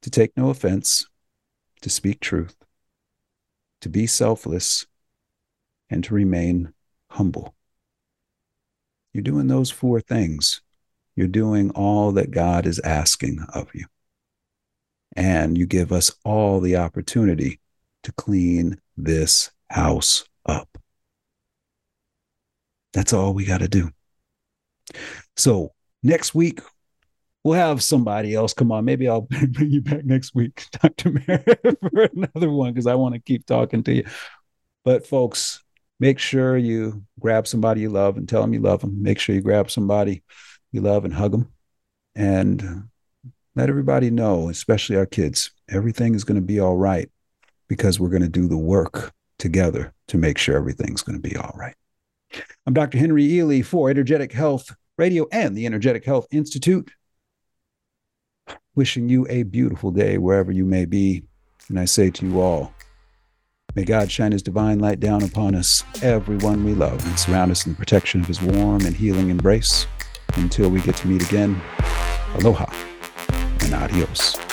to 0.01 0.09
take 0.09 0.35
no 0.37 0.49
offense, 0.49 1.05
to 1.81 1.89
speak 1.89 2.19
truth, 2.19 2.55
to 3.81 3.89
be 3.89 4.07
selfless, 4.07 4.85
and 5.89 6.03
to 6.03 6.13
remain 6.13 6.73
humble. 7.09 7.55
You're 9.13 9.23
doing 9.23 9.47
those 9.47 9.71
four 9.71 10.01
things. 10.01 10.61
You're 11.15 11.27
doing 11.27 11.71
all 11.71 12.11
that 12.13 12.31
God 12.31 12.65
is 12.65 12.79
asking 12.79 13.39
of 13.53 13.73
you. 13.73 13.85
And 15.15 15.57
you 15.57 15.65
give 15.65 15.91
us 15.91 16.11
all 16.25 16.59
the 16.59 16.75
opportunity 16.75 17.59
to 18.03 18.11
clean 18.11 18.79
this 18.97 19.51
house 19.69 20.25
up. 20.45 20.77
That's 22.93 23.13
all 23.13 23.33
we 23.33 23.45
got 23.45 23.59
to 23.59 23.67
do. 23.67 23.91
So, 25.35 25.71
next 26.03 26.35
week, 26.35 26.59
we'll 27.45 27.53
have 27.53 27.83
somebody 27.83 28.33
else 28.33 28.53
come 28.55 28.71
on. 28.71 28.83
Maybe 28.83 29.07
I'll 29.07 29.21
bring 29.49 29.69
you 29.69 29.81
back 29.81 30.03
next 30.03 30.35
week, 30.35 30.65
Dr. 30.81 31.11
Merritt, 31.11 31.77
for 31.79 32.09
another 32.13 32.49
one 32.49 32.73
because 32.73 32.87
I 32.87 32.95
want 32.95 33.13
to 33.13 33.21
keep 33.21 33.45
talking 33.45 33.83
to 33.83 33.93
you. 33.93 34.05
But 34.83 35.07
folks, 35.07 35.63
make 35.99 36.19
sure 36.19 36.57
you 36.57 37.05
grab 37.19 37.47
somebody 37.47 37.81
you 37.81 37.89
love 37.89 38.17
and 38.17 38.27
tell 38.27 38.41
them 38.41 38.53
you 38.53 38.59
love 38.59 38.81
them. 38.81 39.01
Make 39.01 39.19
sure 39.19 39.35
you 39.35 39.41
grab 39.41 39.71
somebody 39.71 40.23
you 40.71 40.81
love 40.81 41.05
and 41.05 41.13
hug 41.13 41.31
them, 41.31 41.53
and 42.15 42.89
let 43.55 43.69
everybody 43.69 44.09
know, 44.09 44.49
especially 44.49 44.97
our 44.97 45.05
kids, 45.05 45.51
everything 45.69 46.15
is 46.15 46.25
going 46.25 46.35
to 46.35 46.45
be 46.45 46.59
all 46.59 46.75
right 46.75 47.09
because 47.69 47.99
we're 47.99 48.09
going 48.09 48.21
to 48.21 48.27
do 48.27 48.47
the 48.47 48.57
work 48.57 49.13
together 49.39 49.93
to 50.07 50.17
make 50.17 50.37
sure 50.37 50.57
everything's 50.57 51.01
going 51.01 51.15
to 51.21 51.29
be 51.29 51.37
all 51.37 51.53
right. 51.55 51.75
I'm 52.65 52.73
Dr. 52.73 52.97
Henry 52.97 53.25
Ealy 53.25 53.63
for 53.63 53.89
Energetic 53.89 54.33
Health 54.33 54.75
Radio 54.97 55.27
and 55.31 55.55
the 55.55 55.65
Energetic 55.65 56.03
Health 56.03 56.27
Institute 56.31 56.91
wishing 58.75 59.09
you 59.09 59.25
a 59.29 59.43
beautiful 59.43 59.91
day 59.91 60.17
wherever 60.17 60.51
you 60.51 60.65
may 60.65 60.85
be. 60.85 61.23
And 61.69 61.79
I 61.79 61.85
say 61.85 62.11
to 62.11 62.25
you 62.27 62.41
all, 62.41 62.73
may 63.73 63.83
God 63.83 64.11
shine 64.11 64.31
his 64.31 64.43
divine 64.43 64.79
light 64.79 64.99
down 64.99 65.23
upon 65.23 65.55
us, 65.55 65.83
everyone 66.01 66.63
we 66.63 66.73
love, 66.73 67.05
and 67.05 67.19
surround 67.19 67.51
us 67.51 67.65
in 67.65 67.71
the 67.71 67.77
protection 67.77 68.21
of 68.21 68.27
his 68.27 68.41
warm 68.41 68.85
and 68.85 68.95
healing 68.95 69.29
embrace. 69.29 69.87
Until 70.35 70.69
we 70.69 70.81
get 70.81 70.97
to 70.97 71.07
meet 71.07 71.23
again, 71.23 71.61
aloha 72.35 72.65
and 73.61 73.73
adios. 73.73 74.44